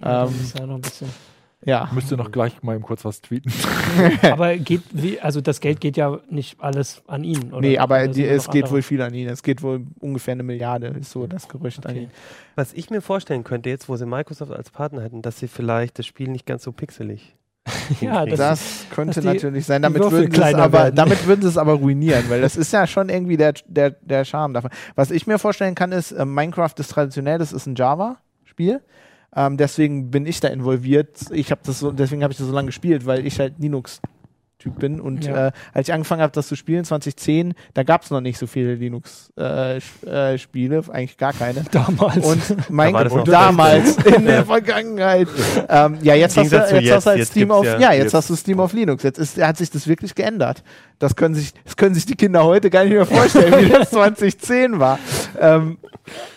Ja, 0.00 0.24
das 0.24 0.30
Ähm, 0.32 0.40
ist 0.42 0.58
ja 0.58 0.66
noch 0.66 0.74
ein 0.76 0.80
bisschen. 0.80 1.08
Ja. 1.64 1.88
Müsste 1.92 2.16
noch 2.16 2.32
gleich 2.32 2.60
mal 2.64 2.74
eben 2.74 2.82
kurz 2.82 3.04
was 3.04 3.20
tweeten. 3.20 3.52
Aber 4.22 4.56
geht, 4.56 4.82
wie, 4.90 5.20
also 5.20 5.40
das 5.40 5.60
Geld 5.60 5.80
geht 5.80 5.96
ja 5.96 6.18
nicht 6.28 6.60
alles 6.60 7.02
an 7.06 7.22
ihn, 7.22 7.52
oder? 7.52 7.60
Nee, 7.60 7.78
aber 7.78 7.98
Oder 7.98 8.08
die, 8.08 8.24
es 8.24 8.46
geht 8.50 8.64
andere? 8.64 8.72
wohl 8.74 8.82
viel 8.82 9.00
an 9.00 9.14
ihn. 9.14 9.28
Es 9.28 9.44
geht 9.44 9.62
wohl 9.62 9.86
ungefähr 10.00 10.32
eine 10.32 10.42
Milliarde, 10.42 10.88
ist 10.88 11.12
so 11.12 11.28
das 11.28 11.48
Gerücht 11.48 11.86
an 11.86 11.92
Okay. 11.92 12.02
ihn. 12.04 12.10
Was 12.56 12.72
ich 12.72 12.90
mir 12.90 13.00
vorstellen 13.00 13.44
könnte, 13.44 13.70
jetzt 13.70 13.88
wo 13.88 13.94
sie 13.94 14.06
Microsoft 14.06 14.50
als 14.50 14.70
Partner 14.70 15.02
hätten, 15.02 15.22
dass 15.22 15.38
sie 15.38 15.46
vielleicht 15.46 16.00
das 16.00 16.06
Spiel 16.06 16.28
nicht 16.28 16.46
ganz 16.46 16.64
so 16.64 16.72
pixelig. 16.72 17.36
Ja, 18.00 18.26
das, 18.26 18.38
Das 18.38 18.86
könnte 18.90 19.20
die- 19.20 19.26
natürlich 19.26 19.66
sein. 19.66 19.82
Damit 19.82 20.02
würden, 20.02 20.32
sie 20.32 20.40
es 20.40 20.54
aber, 20.54 20.78
werden. 20.78 20.96
damit 20.96 21.26
würden 21.26 21.42
sie 21.42 21.48
es 21.48 21.56
aber 21.58 21.72
ruinieren, 21.74 22.24
weil 22.28 22.40
das 22.40 22.56
ist 22.56 22.72
ja 22.72 22.86
schon 22.86 23.08
irgendwie 23.08 23.36
der, 23.36 23.54
der, 23.66 23.90
der 23.90 24.24
Charme 24.24 24.54
davon. 24.54 24.70
Was 24.94 25.10
ich 25.10 25.26
mir 25.26 25.38
vorstellen 25.38 25.74
kann, 25.74 25.92
ist, 25.92 26.12
äh, 26.12 26.24
Minecraft 26.24 26.72
ist 26.78 26.90
traditionell, 26.90 27.38
das 27.38 27.52
ist 27.52 27.66
ein 27.66 27.74
Java-Spiel. 27.74 28.80
Ähm, 29.34 29.56
deswegen 29.56 30.10
bin 30.10 30.26
ich 30.26 30.40
da 30.40 30.48
involviert. 30.48 31.16
Ich 31.30 31.50
habe 31.50 31.60
das 31.64 31.78
so, 31.78 31.90
deswegen 31.92 32.22
habe 32.22 32.32
ich 32.32 32.38
das 32.38 32.46
so 32.48 32.52
lange 32.52 32.66
gespielt, 32.66 33.06
weil 33.06 33.26
ich 33.26 33.38
halt 33.38 33.54
Linux 33.58 34.00
Typ 34.62 34.78
bin. 34.78 35.00
Und 35.00 35.24
Ja. 35.26 35.48
äh, 35.48 35.52
als 35.74 35.88
ich 35.88 35.94
angefangen 35.94 36.22
habe, 36.22 36.32
das 36.32 36.46
zu 36.48 36.56
spielen, 36.56 36.84
2010, 36.84 37.54
da 37.74 37.82
gab 37.82 38.02
es 38.02 38.10
noch 38.10 38.20
nicht 38.20 38.38
so 38.38 38.46
viele 38.46 38.74
Linux-Spiele, 38.74 39.80
äh, 40.06 40.34
äh, 40.34 40.38
Spiele, 40.38 40.82
eigentlich 40.90 41.16
gar 41.16 41.32
keine. 41.32 41.64
Damals. 41.70 42.24
Und 42.24 42.70
mein 42.70 42.92
Da 42.92 42.98
war 42.98 43.04
das 43.04 43.12
Gott, 43.12 43.28
damals 43.32 43.96
in 44.04 44.24
der 44.26 44.44
Vergangenheit. 44.46 45.28
Ähm, 45.68 45.98
ja, 46.02 46.14
jetzt 46.14 46.36
hast 46.36 46.52
du, 46.52 46.56
jetzt 46.56 46.68
zu 46.68 46.94
hast 46.94 47.04
du 47.06 47.10
halt 47.10 47.18
jetzt, 47.18 47.30
Steam 47.30 47.48
jetzt 47.48 47.56
auf, 47.56 47.64
ja, 47.64 47.78
ja- 47.78 47.92
jetzt, 47.92 48.02
jetzt- 48.04 48.14
hast 48.14 48.30
du 48.30 48.36
Steam 48.36 48.60
auf 48.60 48.72
Linux. 48.72 49.02
Jetzt 49.02 49.18
ist, 49.18 49.42
hat 49.42 49.56
sich 49.56 49.70
das 49.70 49.86
wirklich 49.88 50.14
geändert. 50.14 50.62
Das 50.98 51.16
können 51.16 51.34
sich, 51.34 51.52
das 51.64 51.76
können 51.76 51.94
sich 51.94 52.06
die 52.06 52.14
Kinder 52.14 52.44
heute 52.44 52.70
gar 52.70 52.84
nicht 52.84 52.92
mehr 52.92 53.06
vorstellen, 53.06 53.64
wie 53.64 53.68
das 53.70 53.90
2010 53.90 54.78
war. 54.78 54.98
Ähm, 55.40 55.78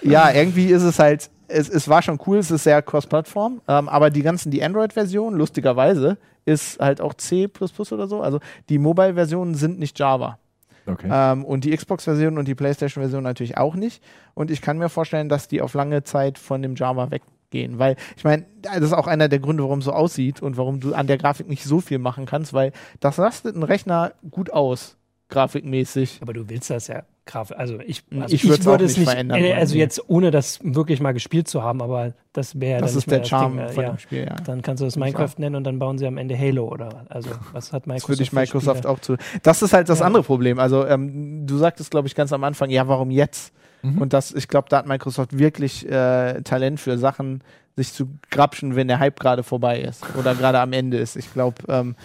ja, 0.01 0.31
irgendwie 0.31 0.67
ist 0.67 0.83
es 0.83 0.97
halt, 0.99 1.29
es, 1.47 1.69
es 1.69 1.87
war 1.87 2.01
schon 2.01 2.19
cool, 2.25 2.37
es 2.39 2.49
ist 2.49 2.63
sehr 2.63 2.81
cross-Plattform, 2.81 3.61
ähm, 3.67 3.87
aber 3.89 4.09
die 4.09 4.23
ganzen, 4.23 4.49
die 4.51 4.63
Android-Version, 4.63 5.35
lustigerweise, 5.35 6.17
ist 6.45 6.79
halt 6.79 7.01
auch 7.01 7.13
C 7.15 7.49
oder 7.91 8.07
so. 8.07 8.21
Also 8.21 8.39
die 8.69 8.77
Mobile-Versionen 8.77 9.55
sind 9.55 9.79
nicht 9.79 9.99
Java. 9.99 10.39
Okay. 10.87 11.09
Ähm, 11.11 11.43
und 11.43 11.63
die 11.63 11.75
Xbox-Version 11.75 12.37
und 12.37 12.47
die 12.47 12.55
PlayStation-Version 12.55 13.23
natürlich 13.23 13.57
auch 13.57 13.75
nicht. 13.75 14.03
Und 14.35 14.51
ich 14.51 14.61
kann 14.61 14.77
mir 14.77 14.89
vorstellen, 14.89 15.29
dass 15.29 15.47
die 15.47 15.61
auf 15.61 15.73
lange 15.73 16.03
Zeit 16.03 16.37
von 16.37 16.61
dem 16.61 16.75
Java 16.75 17.09
weggehen. 17.09 17.79
Weil, 17.79 17.95
ich 18.15 18.23
meine, 18.23 18.45
das 18.61 18.81
ist 18.81 18.93
auch 18.93 19.07
einer 19.07 19.27
der 19.27 19.39
Gründe, 19.39 19.63
warum 19.63 19.79
es 19.79 19.85
so 19.85 19.93
aussieht 19.93 20.41
und 20.41 20.57
warum 20.57 20.79
du 20.79 20.93
an 20.93 21.07
der 21.07 21.17
Grafik 21.17 21.47
nicht 21.47 21.63
so 21.63 21.81
viel 21.81 21.97
machen 21.97 22.25
kannst, 22.25 22.53
weil 22.53 22.71
das 22.99 23.17
lastet 23.17 23.55
einen 23.55 23.63
Rechner 23.63 24.13
gut 24.29 24.53
aus, 24.53 24.97
grafikmäßig. 25.29 26.19
Aber 26.21 26.33
du 26.33 26.49
willst 26.49 26.69
das 26.69 26.87
ja 26.87 27.03
graf. 27.25 27.51
Also 27.51 27.79
ich, 27.85 28.03
also 28.19 28.33
Ich 28.33 28.47
würd's 28.47 28.65
würde 28.65 28.85
es 28.85 28.97
nicht 28.97 29.09
verändern 29.09 29.39
äh, 29.39 29.53
Also 29.53 29.75
jetzt 29.75 30.01
ohne 30.09 30.31
das 30.31 30.59
wirklich 30.63 31.01
mal 31.01 31.13
gespielt 31.13 31.47
zu 31.47 31.63
haben, 31.63 31.81
aber 31.81 32.13
das 32.33 32.59
wäre 32.59 32.73
ja 32.73 32.79
Das 32.81 32.91
dann 32.91 32.99
ist 32.99 33.07
nicht 33.07 33.11
mehr 33.11 33.19
der 33.19 33.25
Charme 33.25 33.47
Ding 33.57 33.65
mehr. 33.65 33.69
von 33.73 33.83
ja. 33.83 33.89
dem 33.91 33.97
Spiel, 33.97 34.23
ja. 34.25 34.35
Dann 34.45 34.61
kannst 34.61 34.81
du 34.81 34.85
das 34.85 34.95
ich 34.95 34.99
Minecraft 34.99 35.31
nennen 35.37 35.55
und 35.55 35.63
dann 35.63 35.79
bauen 35.79 35.97
sie 35.97 36.05
am 36.07 36.17
Ende 36.17 36.37
Halo 36.37 36.67
oder 36.67 36.87
was. 36.93 37.07
Also 37.09 37.29
was 37.51 37.73
hat 37.73 37.87
Microsoft? 37.87 38.03
Das 38.03 38.09
würde 38.09 38.23
ich 38.23 38.33
Microsoft 38.33 38.77
Spiele? 38.79 38.93
auch 38.93 38.99
zu. 38.99 39.15
Das 39.43 39.61
ist 39.61 39.73
halt 39.73 39.89
das 39.89 39.99
Ja. 39.99 40.05
andere 40.05 40.23
Problem. 40.23 40.59
Also, 40.59 40.85
ähm, 40.85 41.45
du 41.47 41.57
sagtest, 41.57 41.91
glaube 41.91 42.07
ich, 42.07 42.15
ganz 42.15 42.31
am 42.33 42.43
Anfang, 42.43 42.69
ja, 42.69 42.87
warum 42.87 43.11
jetzt? 43.11 43.53
Mhm. 43.81 44.01
Und 44.01 44.13
das, 44.13 44.31
ich 44.33 44.47
glaube, 44.47 44.69
da 44.69 44.77
hat 44.77 44.87
Microsoft 44.87 45.37
wirklich 45.37 45.89
äh, 45.89 46.41
Talent 46.41 46.79
für 46.79 46.97
Sachen, 46.97 47.41
sich 47.75 47.91
zu 47.91 48.07
grapschen, 48.31 48.75
wenn 48.75 48.87
der 48.87 48.99
Hype 48.99 49.19
gerade 49.19 49.43
vorbei 49.43 49.81
ist 49.81 50.03
oder 50.17 50.33
gerade 50.35 50.59
am 50.59 50.71
Ende 50.73 50.97
ist. 50.97 51.15
Ich 51.17 51.31
glaube, 51.33 51.55
ähm, 51.67 51.95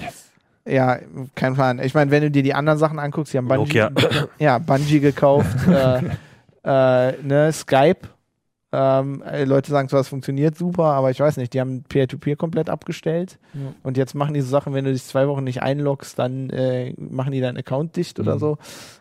ja, 0.66 0.98
kein 1.34 1.54
Plan. 1.54 1.78
Ich 1.82 1.94
meine, 1.94 2.10
wenn 2.10 2.22
du 2.22 2.30
dir 2.30 2.42
die 2.42 2.54
anderen 2.54 2.78
Sachen 2.78 2.98
anguckst, 2.98 3.32
sie 3.32 3.38
haben 3.38 3.48
Bungie, 3.48 3.78
Nokia. 3.80 3.90
ja, 4.38 4.58
Bungie 4.58 5.00
gekauft, 5.00 5.56
äh, 5.68 6.00
äh, 6.64 7.12
ne, 7.22 7.52
Skype. 7.52 8.08
Ähm, 8.72 9.20
äh, 9.22 9.42
Leute 9.44 9.68
sagen 9.72 9.88
zwar, 9.88 10.00
es 10.00 10.06
funktioniert 10.08 10.56
super, 10.56 10.84
aber 10.92 11.10
ich 11.10 11.18
weiß 11.18 11.38
nicht, 11.38 11.54
die 11.54 11.60
haben 11.60 11.82
Peer-to-Peer 11.88 12.36
komplett 12.36 12.70
abgestellt. 12.70 13.40
Ja. 13.52 13.60
Und 13.82 13.96
jetzt 13.96 14.14
machen 14.14 14.32
die 14.32 14.42
so 14.42 14.48
Sachen, 14.48 14.74
wenn 14.74 14.84
du 14.84 14.92
dich 14.92 15.02
zwei 15.04 15.26
Wochen 15.26 15.42
nicht 15.42 15.60
einloggst, 15.60 16.16
dann 16.20 16.50
äh, 16.50 16.94
machen 16.96 17.32
die 17.32 17.40
deinen 17.40 17.56
Account 17.56 17.96
dicht 17.96 18.20
oder 18.20 18.36
Mhm. 18.36 18.38
so. 18.38 18.58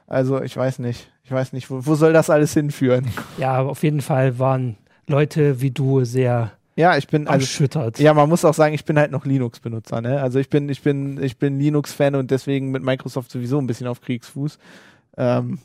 Also 0.07 0.41
ich 0.41 0.57
weiß 0.57 0.79
nicht. 0.79 1.11
Ich 1.23 1.31
weiß 1.31 1.53
nicht, 1.53 1.69
wo, 1.69 1.85
wo 1.85 1.93
soll 1.93 2.13
das 2.13 2.31
alles 2.31 2.53
hinführen? 2.55 3.07
Ja, 3.37 3.61
auf 3.61 3.83
jeden 3.83 4.01
Fall 4.01 4.39
waren 4.39 4.77
Leute 5.05 5.61
wie 5.61 5.69
du 5.69 6.03
sehr 6.03 6.51
Ja, 6.79 6.95
ich 6.97 7.07
bin 7.07 7.27
also 7.27 7.43
erschüttert. 7.43 7.99
ja, 7.99 8.13
man 8.13 8.29
muss 8.29 8.45
auch 8.45 8.53
sagen, 8.53 8.73
ich 8.73 8.85
bin 8.85 8.97
halt 8.97 9.11
noch 9.11 9.25
Linux-Benutzer. 9.25 9.99
Ne? 10.01 10.21
Also 10.21 10.39
ich 10.39 10.49
bin, 10.49 10.69
ich 10.69 10.81
bin, 10.81 11.21
ich 11.21 11.37
bin 11.37 11.59
Linux-Fan 11.59 12.15
und 12.15 12.31
deswegen 12.31 12.71
mit 12.71 12.83
Microsoft 12.83 13.31
sowieso 13.31 13.57
ein 13.59 13.67
bisschen 13.67 13.87
auf 13.87 13.99
Kriegsfuß. 13.99 14.57
Ähm, 15.17 15.59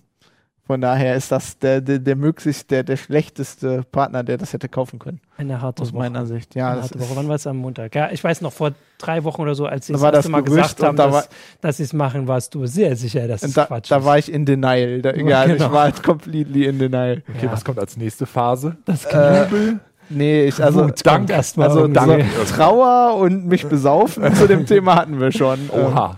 von 0.66 0.80
daher 0.80 1.14
ist 1.14 1.30
das 1.30 1.58
der, 1.58 1.82
der, 1.82 1.98
der 1.98 2.16
möglichst 2.16 2.70
der, 2.70 2.82
der 2.84 2.96
schlechteste 2.96 3.82
Partner, 3.92 4.24
der 4.24 4.38
das 4.38 4.54
hätte 4.54 4.68
kaufen 4.68 4.98
können. 4.98 5.20
Eine 5.36 5.60
harte 5.60 5.82
Aus 5.82 5.92
Woche. 5.92 5.98
meiner 5.98 6.24
Sicht. 6.26 6.54
Ja, 6.54 6.68
Eine 6.70 6.76
das 6.80 6.84
harte 6.86 6.98
ist, 6.98 7.04
Woche. 7.10 7.16
Wann 7.18 7.28
war 7.28 7.34
es 7.36 7.46
am 7.46 7.58
Montag? 7.58 7.94
Ja, 7.94 8.10
ich 8.10 8.24
weiß 8.24 8.40
noch, 8.40 8.52
vor 8.52 8.72
drei 8.98 9.22
Wochen 9.24 9.42
oder 9.42 9.54
so, 9.54 9.66
als 9.66 9.86
sie 9.86 9.92
Da 9.92 9.98
das 9.98 10.02
war 10.02 10.12
erste 10.14 10.22
das 10.22 10.32
Mal 10.32 10.42
gesagt 10.42 10.82
haben, 10.82 10.96
da 10.96 11.08
dass, 11.10 11.28
dass 11.60 11.76
sie 11.76 11.82
es 11.82 11.92
machen, 11.92 12.26
warst 12.26 12.54
du 12.54 12.64
sehr 12.66 12.96
sicher, 12.96 13.28
dass 13.28 13.42
es 13.42 13.52
da, 13.52 13.66
Quatsch 13.66 13.90
da 13.90 13.98
ist. 13.98 14.04
war 14.04 14.18
ich 14.18 14.32
in 14.32 14.46
Denial. 14.46 15.02
Da, 15.02 15.14
ja, 15.14 15.44
genau. 15.44 15.66
ich 15.66 15.70
war 15.72 15.82
halt 15.84 16.02
completely 16.02 16.64
in 16.64 16.78
Denial. 16.78 17.22
Okay, 17.28 17.44
Ja. 17.46 17.52
was 17.52 17.62
kommt 17.64 17.78
als 17.78 17.96
nächste 17.98 18.24
Phase? 18.26 18.78
das 18.86 19.04
Äh, 19.04 19.44
Jubel? 19.44 19.80
Nee, 20.10 20.44
ich, 20.44 20.62
also, 20.62 20.84
Wut 20.84 21.02
kommt 21.02 21.30
erst 21.30 21.56
mal 21.56 21.68
also 21.68 21.86
so 21.86 22.54
Trauer 22.54 23.16
und 23.16 23.46
mich 23.46 23.66
besaufen 23.66 24.34
zu 24.36 24.46
dem 24.46 24.66
Thema 24.66 24.96
hatten 24.96 25.18
wir 25.20 25.32
schon. 25.32 25.70
Oha. 25.70 26.16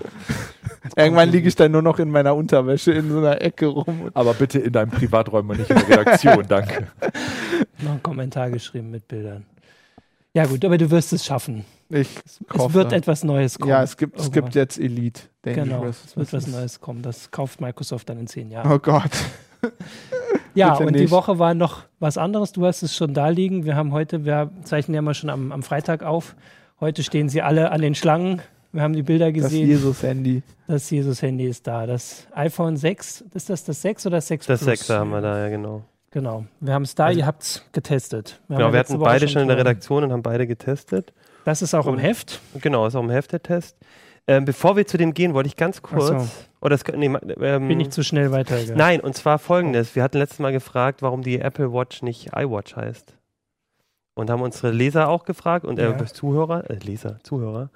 Irgendwann 0.97 1.31
liege 1.31 1.49
ich 1.49 1.55
dann 1.57 1.73
nur 1.73 1.83
noch 1.83 1.99
in 1.99 2.11
meiner 2.11 2.35
Unterwäsche 2.35 2.93
in 2.93 3.11
so 3.11 3.19
einer 3.19 3.41
Ecke 3.43 3.67
rum. 3.67 4.11
Aber 4.15 4.35
bitte 4.35 4.59
in 4.59 4.73
deinem 4.73 4.91
Privaträumen 4.91 5.51
und 5.53 5.59
nicht 5.59 5.71
in 5.71 5.77
der 5.77 5.99
Redaktion, 6.01 6.45
danke. 6.49 6.87
noch 7.81 7.91
einen 7.93 8.03
Kommentar 8.03 8.51
geschrieben 8.51 8.91
mit 8.91 9.07
Bildern. 9.09 9.45
Ja 10.33 10.47
gut, 10.47 10.65
aber 10.65 10.79
du 10.79 10.91
wirst 10.91 11.13
es 11.13 11.25
schaffen. 11.25 11.65
ich 11.89 12.09
Es 12.27 12.59
hoffe. 12.59 12.75
wird 12.75 12.93
etwas 12.93 13.25
Neues 13.25 13.59
kommen. 13.59 13.71
Ja, 13.71 13.83
es 13.83 13.97
gibt, 13.97 14.17
es 14.17 14.25
Irgendwann. 14.27 14.45
gibt 14.45 14.55
jetzt 14.55 14.79
Elite. 14.79 15.23
Genau, 15.43 15.57
Dangerous. 15.77 15.97
es 16.07 16.17
wird 16.17 16.33
was 16.33 16.47
Neues 16.47 16.81
kommen. 16.81 17.03
Das 17.03 17.31
kauft 17.31 17.61
Microsoft 17.61 18.09
dann 18.09 18.19
in 18.19 18.27
zehn 18.27 18.51
Jahren. 18.51 18.71
Oh 18.71 18.79
Gott. 18.79 19.11
ja, 20.59 20.75
und 20.77 20.95
die 20.95 21.03
nicht. 21.03 21.11
Woche 21.11 21.39
war 21.39 21.55
noch 21.55 21.83
was 22.01 22.19
anderes. 22.19 22.53
Du 22.53 22.65
hast 22.67 22.83
es 22.83 22.95
schon 22.97 23.15
da 23.15 23.29
liegen. 23.29 23.65
Wir 23.65 23.77
haben 23.77 23.93
heute, 23.93 24.25
wir 24.25 24.51
zeichnen 24.65 24.95
ja 24.95 25.03
mal 25.03 25.15
schon 25.15 25.31
am, 25.31 25.53
am 25.53 25.63
Freitag 25.63 26.03
auf. 26.03 26.35
Heute 26.81 27.03
stehen 27.03 27.29
sie 27.29 27.43
alle 27.43 27.71
an 27.73 27.81
den 27.81 27.95
Schlangen. 27.95 28.43
Wir 28.73 28.83
haben 28.83 28.93
die 28.93 29.03
Bilder 29.03 29.33
Das 29.33 29.45
gesehen. 29.45 29.67
Jesus-Handy. 29.69 30.43
Das 30.67 30.91
Jesus-Handy 30.91 31.47
ist 31.47 31.67
da. 31.67 31.87
Das 31.87 32.27
iPhone 32.35 32.77
6, 32.77 33.25
ist 33.33 33.49
das 33.49 33.65
das 33.65 33.81
6 33.83 34.07
oder 34.07 34.17
das 34.19 34.27
6 34.29 34.47
Das 34.47 34.61
Plus? 34.61 34.79
Sechser 34.79 34.99
haben 34.99 35.11
wir 35.11 35.21
da, 35.23 35.39
ja 35.39 35.49
genau. 35.49 35.83
Genau. 36.11 36.45
Wir 36.61 36.73
haben 36.75 36.83
es 36.83 36.95
da, 36.95 37.07
Also- 37.07 37.19
ihr 37.19 37.27
habt 37.27 37.43
es 37.43 37.65
getestet. 37.73 38.41
Genau, 38.49 38.61
ja 38.61 38.73
wir 38.73 38.79
hatten 38.81 38.95
Woche 38.95 39.05
beide 39.05 39.29
schon 39.29 39.43
in 39.43 39.49
der 39.49 39.57
Redaktion 39.59 40.05
und 40.05 40.13
haben 40.13 40.23
beide 40.23 40.47
getestet. 40.47 41.13
Das 41.45 41.63
ist 41.63 41.75
auch 41.75 41.87
im 41.87 41.95
Und- 41.95 41.99
Heft. 42.01 42.41
Genau, 42.61 42.87
ist 42.87 42.95
auch 42.97 43.03
im 43.03 43.11
Heft 43.11 43.33
der 43.33 43.43
Test. 43.43 43.77
Ähm, 44.27 44.45
bevor 44.45 44.77
wir 44.77 44.87
zu 44.87 44.97
dem 44.99 45.15
gehen, 45.15 45.35
wollte 45.35 45.47
ich 45.49 45.57
ganz 45.57 45.81
kurz. 45.83 46.47
Oder 46.67 46.77
das, 46.77 46.97
nee, 46.97 47.07
ähm, 47.43 47.69
Bin 47.69 47.79
ich 47.79 47.91
zu 47.91 48.03
schnell 48.03 48.33
weitergegangen. 48.33 48.77
Nein, 48.77 49.01
und 49.01 49.15
zwar 49.15 49.39
folgendes. 49.39 49.95
Wir 49.95 50.03
hatten 50.03 50.19
letztes 50.19 50.41
Mal 50.41 50.51
gefragt, 50.51 51.01
warum 51.01 51.23
die 51.23 51.39
Apple 51.39 51.73
Watch 51.73 52.03
nicht 52.03 52.33
iWatch 52.35 52.75
heißt. 52.75 53.15
Und 54.15 54.31
haben 54.31 54.43
unsere 54.43 54.73
Leser 54.73 55.09
auch 55.09 55.25
gefragt 55.25 55.65
und 55.65 55.79
äh, 55.79 55.91
Ja. 55.91 56.07
Zuhörer, 56.07 56.69
äh, 56.69 56.75
Leser, 56.83 57.21
Zuhörer. 57.23 57.71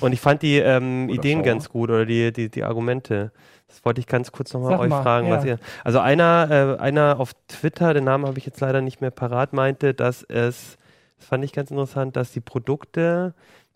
Und 0.00 0.12
ich 0.12 0.20
fand 0.20 0.42
die 0.42 0.56
ähm, 0.56 1.08
Ideen 1.08 1.38
Schauer. 1.38 1.44
ganz 1.44 1.68
gut 1.68 1.90
oder 1.90 2.04
die, 2.04 2.32
die, 2.32 2.48
die 2.48 2.64
Argumente. 2.64 3.30
Das 3.68 3.84
wollte 3.84 4.00
ich 4.00 4.08
ganz 4.08 4.32
kurz 4.32 4.52
nochmal 4.52 4.76
euch 4.80 4.88
mal, 4.88 5.04
fragen, 5.04 5.28
ja. 5.28 5.36
was 5.36 5.44
ihr. 5.44 5.58
Also 5.84 6.00
einer, 6.00 6.78
äh, 6.80 6.82
einer 6.82 7.20
auf 7.20 7.34
Twitter, 7.46 7.94
den 7.94 8.02
Namen 8.02 8.26
habe 8.26 8.38
ich 8.38 8.46
jetzt 8.46 8.58
leider 8.58 8.80
nicht 8.80 9.00
mehr 9.00 9.12
parat, 9.12 9.52
meinte, 9.52 9.94
dass 9.94 10.24
es, 10.24 10.78
das 11.16 11.28
fand 11.28 11.44
ich 11.44 11.52
ganz 11.52 11.70
interessant, 11.70 12.16
dass 12.16 12.32
die 12.32 12.40
Produkte, 12.40 13.34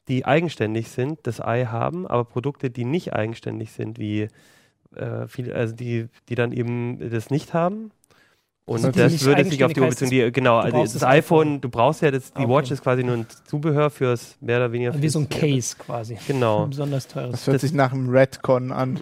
die 0.08 0.24
eigenständig 0.24 0.90
sind, 0.90 1.20
das 1.22 1.40
Ei 1.40 1.66
haben, 1.66 2.04
aber 2.04 2.24
Produkte, 2.24 2.68
die 2.68 2.84
nicht 2.84 3.12
eigenständig 3.12 3.70
sind, 3.70 4.00
wie 4.00 4.28
äh, 4.96 5.28
viele, 5.28 5.54
also 5.54 5.74
die, 5.74 6.08
die 6.28 6.34
dann 6.34 6.52
eben 6.52 7.10
das 7.10 7.30
nicht 7.30 7.54
haben. 7.54 7.90
Und 8.68 8.78
Also 8.84 8.90
das 8.90 9.12
nicht 9.12 9.24
würde 9.24 9.44
sich 9.44 9.62
auf 9.62 9.72
die 9.72 9.80
Option, 9.80 10.10
die, 10.10 10.32
genau, 10.32 10.56
also 10.56 10.82
das, 10.82 10.94
das 10.94 11.04
iPhone, 11.04 11.46
iPhone. 11.46 11.60
du 11.60 11.68
brauchst 11.68 12.02
ja, 12.02 12.10
das, 12.10 12.32
die 12.32 12.42
Okay. 12.42 12.52
Watch 12.52 12.70
ist 12.72 12.82
quasi 12.82 13.04
nur 13.04 13.14
ein 13.18 13.26
Zubehör 13.44 13.90
fürs 13.90 14.36
mehr 14.40 14.56
oder 14.56 14.72
weniger. 14.72 15.00
Wie 15.00 15.08
so 15.08 15.20
ein 15.20 15.28
Case 15.28 15.76
quasi. 15.78 16.18
Genau. 16.26 16.64
Ein 16.64 16.70
besonders 16.70 17.06
teures. 17.06 17.30
Das 17.30 17.46
hört 17.46 17.54
Das- 17.54 17.62
sich 17.62 17.72
nach 17.72 17.92
einem 17.92 18.08
Redcon 18.10 18.72
an. 18.72 18.98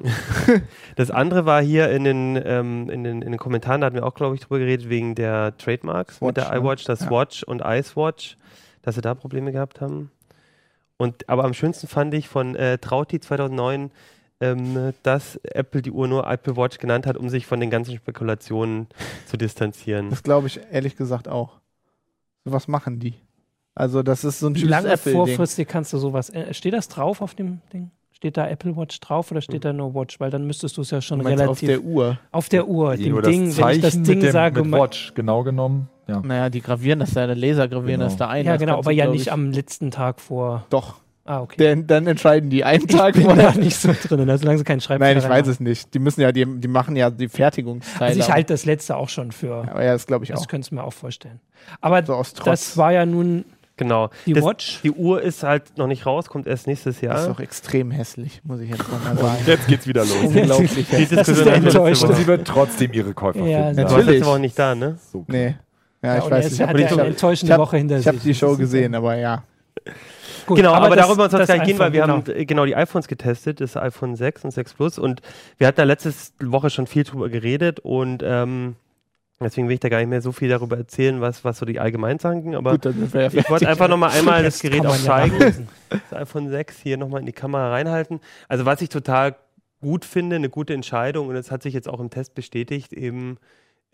Das 0.97 1.11
andere 1.11 1.47
war 1.47 1.63
hier 1.63 1.91
in 1.91 2.05
den, 2.05 2.41
ähm, 2.45 2.91
in 2.91 3.05
den, 3.05 3.23
in 3.23 3.33
den 3.33 3.39
Kommentaren, 3.39 3.81
da 3.81 3.87
hatten 3.87 3.97
wir 3.97 4.05
auch, 4.07 4.15
glaube 4.15 4.35
ich, 4.35 4.43
drüber 4.43 4.59
geredet, 4.59 4.91
wegen 4.91 5.15
der 5.15 5.57
Trademarks 5.57 6.21
mit 6.21 6.37
Watch, 6.37 6.47
der 6.47 6.53
ne? 6.55 6.61
iWatch, 6.61 6.85
das 6.85 7.01
Ja. 7.01 7.11
Watch 7.11 7.43
und 7.43 7.63
Icewatch, 7.65 8.37
dass 8.83 8.97
sie 8.97 9.01
da 9.01 9.15
Probleme 9.15 9.51
gehabt 9.51 9.81
haben. 9.81 10.11
Und, 10.99 11.27
aber 11.31 11.45
am 11.45 11.55
schönsten 11.55 11.89
fand 11.89 12.13
ich 12.13 12.29
von 12.29 12.55
äh, 12.55 12.77
Trauti 12.79 13.19
2009, 13.19 13.91
ähm, 14.41 14.93
dass 15.03 15.37
Apple 15.45 15.83
die 15.83 15.91
Uhr 15.91 16.09
nur 16.09 16.27
Apple 16.31 16.57
Watch 16.57 16.79
genannt 16.79 17.07
hat, 17.07 17.17
um 17.17 17.29
sich 17.29 17.47
von 17.47 17.61
den 17.61 17.71
ganzen 17.71 17.95
Spekulationen 17.97 18.89
zu 19.27 19.37
distanzieren. 19.37 20.11
Das 20.11 20.23
glaube 20.23 20.47
ich 20.49 20.61
ehrlich 20.71 20.97
gesagt 20.97 21.29
auch. 21.29 21.61
So 22.45 22.53
was 22.53 22.69
machen 22.69 22.99
die? 22.99 23.15
Also 23.75 24.03
das 24.03 24.25
ist 24.25 24.39
so 24.41 24.47
ein 24.49 24.55
Wie 24.55 24.61
typisches 24.61 24.83
lange 24.85 24.97
vorfristig 24.97 25.69
kannst 25.69 25.93
du 25.93 25.99
sowas. 25.99 26.31
Äh, 26.31 26.53
steht 26.55 26.75
das 26.75 26.89
drauf 26.89 27.21
auf 27.23 27.35
dem 27.35 27.61
Ding? 27.73 27.91
Steht 28.13 28.37
da 28.37 28.47
Apple 28.49 28.77
Watch 28.77 29.01
drauf 29.01 29.31
oder 29.33 29.41
steht 29.41 29.65
da 29.65 29.73
nur 29.73 29.95
Watch? 29.95 30.21
Weil 30.21 30.31
dann 30.31 30.47
müsstest 30.47 30.77
du 30.77 30.83
es 30.83 30.91
ja 30.91 31.01
schon 31.01 31.19
Du 31.19 31.25
meinst 31.25 31.43
auf 31.43 31.61
relativ. 31.63 31.69
der 31.69 31.81
Uhr. 31.83 32.19
auf 32.31 32.49
der 32.49 32.69
Uhr. 32.69 32.95
Nee, 32.97 33.05
Dem 33.05 33.23
Ding, 33.23 33.47
das 33.49 33.59
wenn 33.59 33.69
ich 33.71 33.81
das 33.83 33.93
Ding 33.95 34.19
mit 34.19 34.23
dem, 34.23 34.31
sage. 34.33 34.63
mit 34.63 34.73
Watch, 34.81 35.13
genau 35.15 35.43
genommen. 35.43 35.89
Ja. 36.07 36.21
Naja, 36.21 36.51
die 36.51 36.61
gravieren 36.61 37.01
das 37.01 37.15
ja, 37.15 37.27
der 37.27 37.35
Laser 37.35 37.67
gravieren 37.67 38.01
Genau. 38.01 38.05
das 38.05 38.17
da 38.17 38.29
ein. 38.29 38.45
ja, 38.47 38.57
genau, 38.57 38.79
aber 38.79 38.93
ja 38.93 39.09
nicht 39.09 39.23
ich- 39.23 39.33
am 39.33 39.51
letzten 39.51 39.91
Tag 39.91 40.21
vor. 40.21 40.65
Doch, 40.71 41.01
Ah, 41.27 41.41
okay. 41.41 41.57
denn, 41.59 41.87
dann 41.87 42.07
entscheiden 42.07 42.51
die 42.51 42.65
einen 42.65 42.87
Tag 42.87 43.17
ich 43.17 43.27
bin 43.27 43.37
da 43.39 43.53
nicht 43.53 43.77
so 43.77 43.91
drin, 43.93 44.29
also 44.29 44.43
solange 44.43 44.59
sie 44.59 44.65
keinen 44.65 44.81
Schreibfehler 44.83 45.09
Nein, 45.15 45.19
ich 45.19 45.29
weiß 45.29 45.45
haben. 45.45 45.51
es 45.53 45.61
nicht. 45.61 45.95
Die 45.95 45.99
müssen 45.99 46.21
ja, 46.21 46.33
die, 46.33 46.45
die 46.45 46.69
machen 46.69 46.97
ja 46.97 47.09
die 47.11 47.29
Fertigungsteile. 47.29 48.11
Also 48.11 48.21
ich 48.21 48.31
halte 48.31 48.53
das 48.53 48.67
letzte 48.67 48.97
auch 48.97 49.09
schon 49.09 49.33
für. 49.33 49.67
Aber 49.71 49.83
ja, 49.83 49.93
das 49.95 50.07
glaube 50.07 50.25
ich 50.25 50.31
Das 50.31 50.41
auch. 50.43 50.49
könntest 50.49 50.71
du 50.73 50.75
mir 50.75 50.85
auch 50.85 50.93
vorstellen. 50.93 51.41
Aber 51.81 52.05
So 52.05 52.15
aus 52.15 52.35
Trotz. 52.35 52.45
das 52.45 52.77
war 52.77 52.93
ja 52.93 53.07
nun 53.07 53.45
Genau. 53.77 54.11
die 54.27 54.35
das, 54.35 54.45
Watch. 54.45 54.81
Die 54.85 54.93
Uhr 54.93 55.21
ist 55.21 55.43
halt 55.43 55.79
noch 55.79 55.89
nicht 55.89 56.07
raus, 56.07 56.27
kommt 56.29 56.47
erst 56.47 56.67
nächstes 56.69 56.97
Das 56.97 57.03
Jahr. 57.03 57.19
ist 57.21 57.27
doch 57.29 57.41
extrem 57.41 57.91
hässlich, 57.91 58.41
muss 58.45 58.61
ich 58.61 58.71
jetzt 58.71 58.89
nochmal 58.89 59.17
sagen. 59.17 59.39
Jetzt 59.47 59.67
geht's 59.67 59.87
wieder 59.89 60.03
los. 60.05 60.17
Unglaublich 60.25 60.71
Die 60.75 60.83
hässlich. 60.85 61.09
Das 61.09 61.29
ist 61.29 61.45
Woche. 61.45 62.15
sie 62.15 62.27
wird 62.29 62.47
trotzdem 62.47 62.93
ihre 62.93 63.15
Käufer 63.15 63.41
Ja, 63.47 63.69
finden. 63.69 63.77
Du 63.79 63.83
warst 63.85 63.97
Natürlich. 63.97 64.25
Woche 64.27 64.39
nicht 64.41 64.57
da, 64.59 64.75
ne? 64.77 64.97
So. 65.11 65.25
Nee. 65.27 65.57
Ja, 66.03 66.17
Ja, 66.17 66.19
ich 66.25 66.31
weiß 66.31 66.51
nicht. 66.51 66.61
hat 66.61 66.69
Aber 66.69 66.79
ja 66.79 66.85
ich 66.87 66.93
eine 66.93 67.01
habe 67.01 67.11
enttäuschende 67.11 67.59
Woche 67.59 67.77
hinter 67.79 67.99
ich 67.99 68.07
hab 68.07 68.15
sich. 68.15 68.23
die 68.25 68.35
Show 68.35 68.51
Das 68.51 68.59
gesehen, 68.59 68.95
aber 68.95 69.17
ja. 69.17 69.43
Gut, 70.47 70.57
genau, 70.57 70.73
aber, 70.73 70.95
das- 70.95 71.07
darüber 71.07 71.29
soll 71.31 71.41
es 71.41 71.49
das 71.49 71.57
gleich 71.57 71.67
gehen, 71.69 71.79
weil 71.79 71.93
wir 71.93 72.03
genau. 72.03 72.15
haben 72.15 72.31
äh, 72.31 72.45
genau 72.45 72.65
die 72.67 72.77
iPhones 72.77 73.09
getestet, 73.09 73.61
das 73.61 73.77
iPhone 73.77 74.17
6 74.17 74.45
und 74.45 74.51
6 74.51 74.75
Plus 74.75 74.99
und 74.99 75.21
wir 75.59 75.67
hatten 75.67 75.77
da 75.77 75.85
letzte 75.85 76.13
Woche 76.41 76.71
schon 76.71 76.87
viel 76.87 77.05
drüber 77.05 77.29
geredet 77.29 77.81
und 77.81 78.23
ähm, 78.25 78.77
deswegen 79.41 79.69
will 79.69 79.75
ich 79.75 79.81
da 79.81 79.89
gar 79.89 79.99
nicht 79.99 80.09
mehr 80.09 80.23
so 80.23 80.33
viel 80.33 80.49
darüber 80.49 80.77
erzählen, 80.77 81.21
was, 81.21 81.45
was 81.45 81.59
so 81.59 81.67
die 81.67 81.81
Allgemeinsachen 81.81 82.43
ging, 82.43 82.55
aber 82.55 82.79
Gut, 82.79 82.95
ja 83.15 83.29
ich 83.33 83.51
wollte 83.51 83.69
einfach 83.69 83.89
nochmal 83.89 84.11
einmal 84.11 84.43
das 84.43 84.61
Gerät 84.61 84.87
auch 84.87 84.97
ja 84.97 85.03
zeigen, 85.03 85.39
nachlesen. 85.39 85.69
das 85.89 86.13
iPhone 86.13 86.49
6 86.51 86.79
hier 86.81 86.97
nochmal 86.97 87.21
in 87.21 87.27
die 87.27 87.33
Kamera 87.33 87.71
reinhalten. 87.71 88.21
Also 88.49 88.65
was 88.67 88.81
ich 88.83 88.89
total 88.91 89.37
gut 89.81 90.05
finde, 90.05 90.37
eine 90.37 90.49
gute 90.49 90.73
Entscheidung 90.75 91.29
und 91.29 91.35
das 91.35 91.51
hat 91.51 91.63
sich 91.63 91.75
jetzt 91.75 91.89
auch 91.89 92.01
im 92.01 92.11
Test 92.11 92.35
bestätigt, 92.35 92.93
eben 92.93 93.39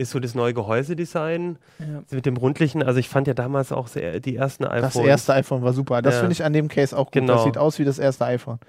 ist 0.01 0.11
so 0.11 0.19
das 0.19 0.35
neue 0.35 0.53
Gehäusedesign 0.53 1.57
Ja. 1.79 1.85
mit 2.11 2.25
dem 2.25 2.35
rundlichen. 2.37 2.83
Also 2.83 2.99
ich 2.99 3.07
fand 3.09 3.27
ja 3.27 3.33
damals 3.33 3.71
auch 3.71 3.87
sehr, 3.87 4.19
die 4.19 4.35
ersten 4.35 4.65
iPhones 4.65 4.93
Das 4.93 5.03
erste 5.03 5.33
iPhone 5.33 5.61
war 5.63 5.73
super. 5.73 6.01
Das 6.01 6.15
Ja. 6.15 6.19
finde 6.21 6.33
ich 6.33 6.43
an 6.43 6.53
dem 6.53 6.67
Case 6.67 6.97
auch 6.97 7.05
gut. 7.05 7.13
Genau. 7.13 7.33
Das 7.35 7.43
sieht 7.45 7.57
aus 7.57 7.79
wie 7.79 7.85
das 7.85 7.99
erste 7.99 8.25
iPhone. 8.25 8.59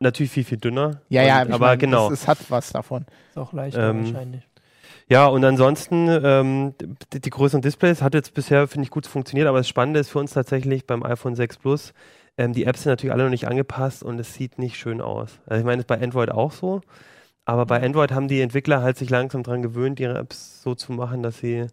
natürlich 0.00 0.30
viel, 0.32 0.44
viel 0.44 0.58
dünner. 0.58 1.00
Ja, 1.08 1.22
ja, 1.22 1.42
und, 1.42 1.52
aber 1.52 1.66
mein, 1.66 1.78
genau. 1.78 2.06
Es, 2.10 2.20
es 2.22 2.28
hat 2.28 2.38
was 2.50 2.70
davon. 2.70 3.04
Ist 3.30 3.38
auch 3.38 3.52
leichter 3.52 3.90
Ähm, 3.90 4.04
wahrscheinlich. 4.06 4.42
Ja, 5.10 5.26
und 5.26 5.44
ansonsten, 5.44 6.06
ähm, 6.22 6.74
die, 7.12 7.20
die 7.20 7.30
größeren 7.30 7.62
Displays 7.62 8.02
hat 8.02 8.14
jetzt 8.14 8.34
bisher, 8.34 8.68
finde 8.68 8.84
ich, 8.84 8.90
gut 8.90 9.06
funktioniert, 9.06 9.48
aber 9.48 9.58
das 9.58 9.66
Spannende 9.68 9.98
ist 10.00 10.10
für 10.10 10.18
uns 10.18 10.32
tatsächlich 10.34 10.86
beim 10.86 11.02
iPhone 11.02 11.34
6 11.34 11.56
Plus, 11.58 11.94
ähm, 12.36 12.52
die 12.52 12.64
Apps 12.64 12.82
sind 12.82 12.90
natürlich 12.92 13.12
alle 13.12 13.24
noch 13.24 13.30
nicht 13.30 13.48
angepasst 13.48 14.02
und 14.04 14.20
es 14.20 14.34
sieht 14.34 14.58
nicht 14.58 14.76
schön 14.76 15.00
aus. 15.00 15.40
Also 15.46 15.60
ich 15.60 15.64
meine, 15.64 15.78
das 15.78 15.84
ist 15.84 15.88
bei 15.88 16.00
Android 16.00 16.30
auch 16.30 16.52
so, 16.52 16.82
aber 17.48 17.64
bei 17.64 17.82
Android 17.82 18.12
haben 18.12 18.28
die 18.28 18.42
Entwickler 18.42 18.82
halt 18.82 18.98
sich 18.98 19.08
langsam 19.08 19.42
daran 19.42 19.62
gewöhnt, 19.62 19.98
ihre 20.00 20.18
Apps 20.18 20.62
so 20.62 20.74
zu 20.74 20.92
machen, 20.92 21.22
dass 21.22 21.38
sie 21.38 21.68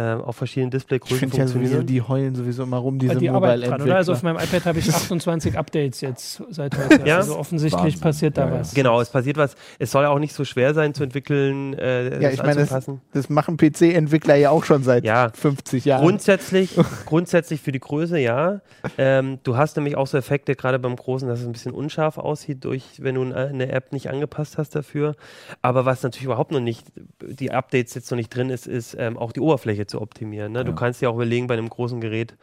auf 0.00 0.36
verschiedenen 0.36 0.68
Ich 0.68 0.72
Displaygrößen 0.74 1.18
finde 1.18 1.36
ja 1.38 1.46
sowieso, 1.48 1.82
die 1.82 2.00
heulen 2.00 2.34
sowieso 2.36 2.62
immer 2.62 2.76
rum, 2.76 2.98
diese 3.00 3.16
die 3.16 3.30
arbeiten 3.30 3.62
dran, 3.62 3.82
oder? 3.82 3.96
Also 3.96 4.12
auf 4.12 4.22
Mobile-Entwickler. 4.22 4.32
meinem 4.34 4.60
iPad 4.60 4.66
habe 4.66 4.78
ich 4.78 4.88
28 4.94 5.58
Updates 5.58 6.00
jetzt 6.02 6.42
seit 6.50 6.76
heute. 6.78 7.04
Ja? 7.06 7.16
Also 7.16 7.36
offensichtlich 7.36 7.82
Wahnsinn. 7.84 8.00
passiert 8.00 8.36
da 8.38 8.46
Ja, 8.46 8.54
ja. 8.54 8.60
was. 8.60 8.74
Genau, 8.74 9.00
es 9.00 9.10
passiert 9.10 9.36
was. 9.38 9.56
Es 9.80 9.90
soll 9.90 10.04
auch 10.06 10.18
nicht 10.20 10.34
so 10.34 10.44
schwer 10.44 10.72
sein 10.74 10.94
zu 10.94 11.02
entwickeln, 11.02 11.74
äh, 11.74 12.04
Ja, 12.04 12.20
das 12.20 12.32
ich 12.34 12.38
meine, 12.42 12.54
das- 12.60 12.72
anzupassen. 12.72 13.00
Das 13.12 13.28
machen 13.28 13.56
PC-Entwickler 13.56 14.36
ja 14.36 14.50
auch 14.50 14.62
schon 14.64 14.84
seit 14.84 15.04
Ja. 15.04 15.30
50 15.34 15.84
Jahren. 15.84 16.02
Grundsätzlich, 16.04 16.76
grundsätzlich 17.06 17.60
für 17.60 17.72
die 17.72 17.80
Größe, 17.80 18.18
ja. 18.20 18.60
Ähm, 18.98 19.38
du 19.42 19.56
hast 19.56 19.76
nämlich 19.76 19.96
auch 19.96 20.06
so 20.06 20.16
Effekte, 20.16 20.54
gerade 20.54 20.78
beim 20.78 20.94
Großen, 20.94 21.26
dass 21.28 21.40
es 21.40 21.46
ein 21.46 21.52
bisschen 21.52 21.72
unscharf 21.72 22.18
aussieht, 22.18 22.64
durch, 22.64 22.84
wenn 23.02 23.16
du 23.16 23.22
eine- 23.22 23.34
eine 23.48 23.72
App 23.72 23.92
nicht 23.92 24.08
angepasst 24.10 24.58
hast 24.58 24.76
dafür. 24.76 25.16
Aber 25.60 25.84
was 25.86 26.02
natürlich 26.04 26.26
überhaupt 26.26 26.52
noch 26.52 26.60
nicht, 26.60 26.86
die 27.20 27.50
Updates 27.50 27.94
jetzt 27.94 28.10
noch 28.12 28.16
nicht 28.16 28.28
drin 28.34 28.50
ist, 28.50 28.66
ist 28.68 28.94
ähm, 28.98 29.16
auch 29.18 29.32
die 29.32 29.40
Oberfläche 29.40 29.77
zu 29.86 30.00
optimieren. 30.00 30.52
Ne? 30.52 30.64
Du 30.64 30.70
Ja. 30.72 30.76
kannst 30.76 31.00
dir 31.00 31.10
auch 31.10 31.14
überlegen 31.14 31.46
bei 31.46 31.54
einem 31.54 31.68
großen 31.68 32.00
Gerät, 32.00 32.36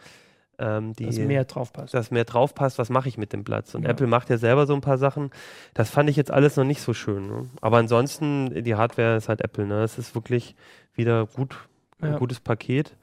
ähm, 0.57 0.93
die, 0.93 1.05
Dass 1.07 1.17
mehr 1.19 1.43
drauf 1.43 1.73
passt. 1.73 1.93
dass 1.93 2.11
mehr 2.11 2.23
drauf 2.23 2.55
passt, 2.55 2.79
was 2.79 2.89
mache 2.89 3.09
ich 3.09 3.17
mit 3.17 3.33
dem 3.33 3.43
Platz. 3.43 3.75
Und 3.75 3.83
Ja. 3.83 3.89
Apple 3.89 4.07
macht 4.07 4.29
ja 4.29 4.37
selber 4.37 4.65
so 4.65 4.73
ein 4.73 4.81
paar 4.81 4.97
Sachen. 4.97 5.31
Das 5.73 5.89
fand 5.89 6.09
ich 6.09 6.15
jetzt 6.15 6.31
alles 6.31 6.55
noch 6.55 6.63
nicht 6.63 6.81
so 6.81 6.93
schön. 6.93 7.27
Ne? 7.27 7.49
Aber 7.61 7.77
ansonsten, 7.77 8.63
die 8.63 8.75
Hardware 8.75 9.17
ist 9.17 9.27
halt 9.27 9.41
Apple. 9.41 9.65
Ne? 9.65 9.83
Es 9.83 9.97
ist 9.97 10.15
wirklich 10.15 10.55
wieder 10.93 11.25
gut, 11.25 11.67
ein 11.99 12.11
Ja. 12.13 12.17
gutes 12.17 12.39
Paket. 12.39 12.95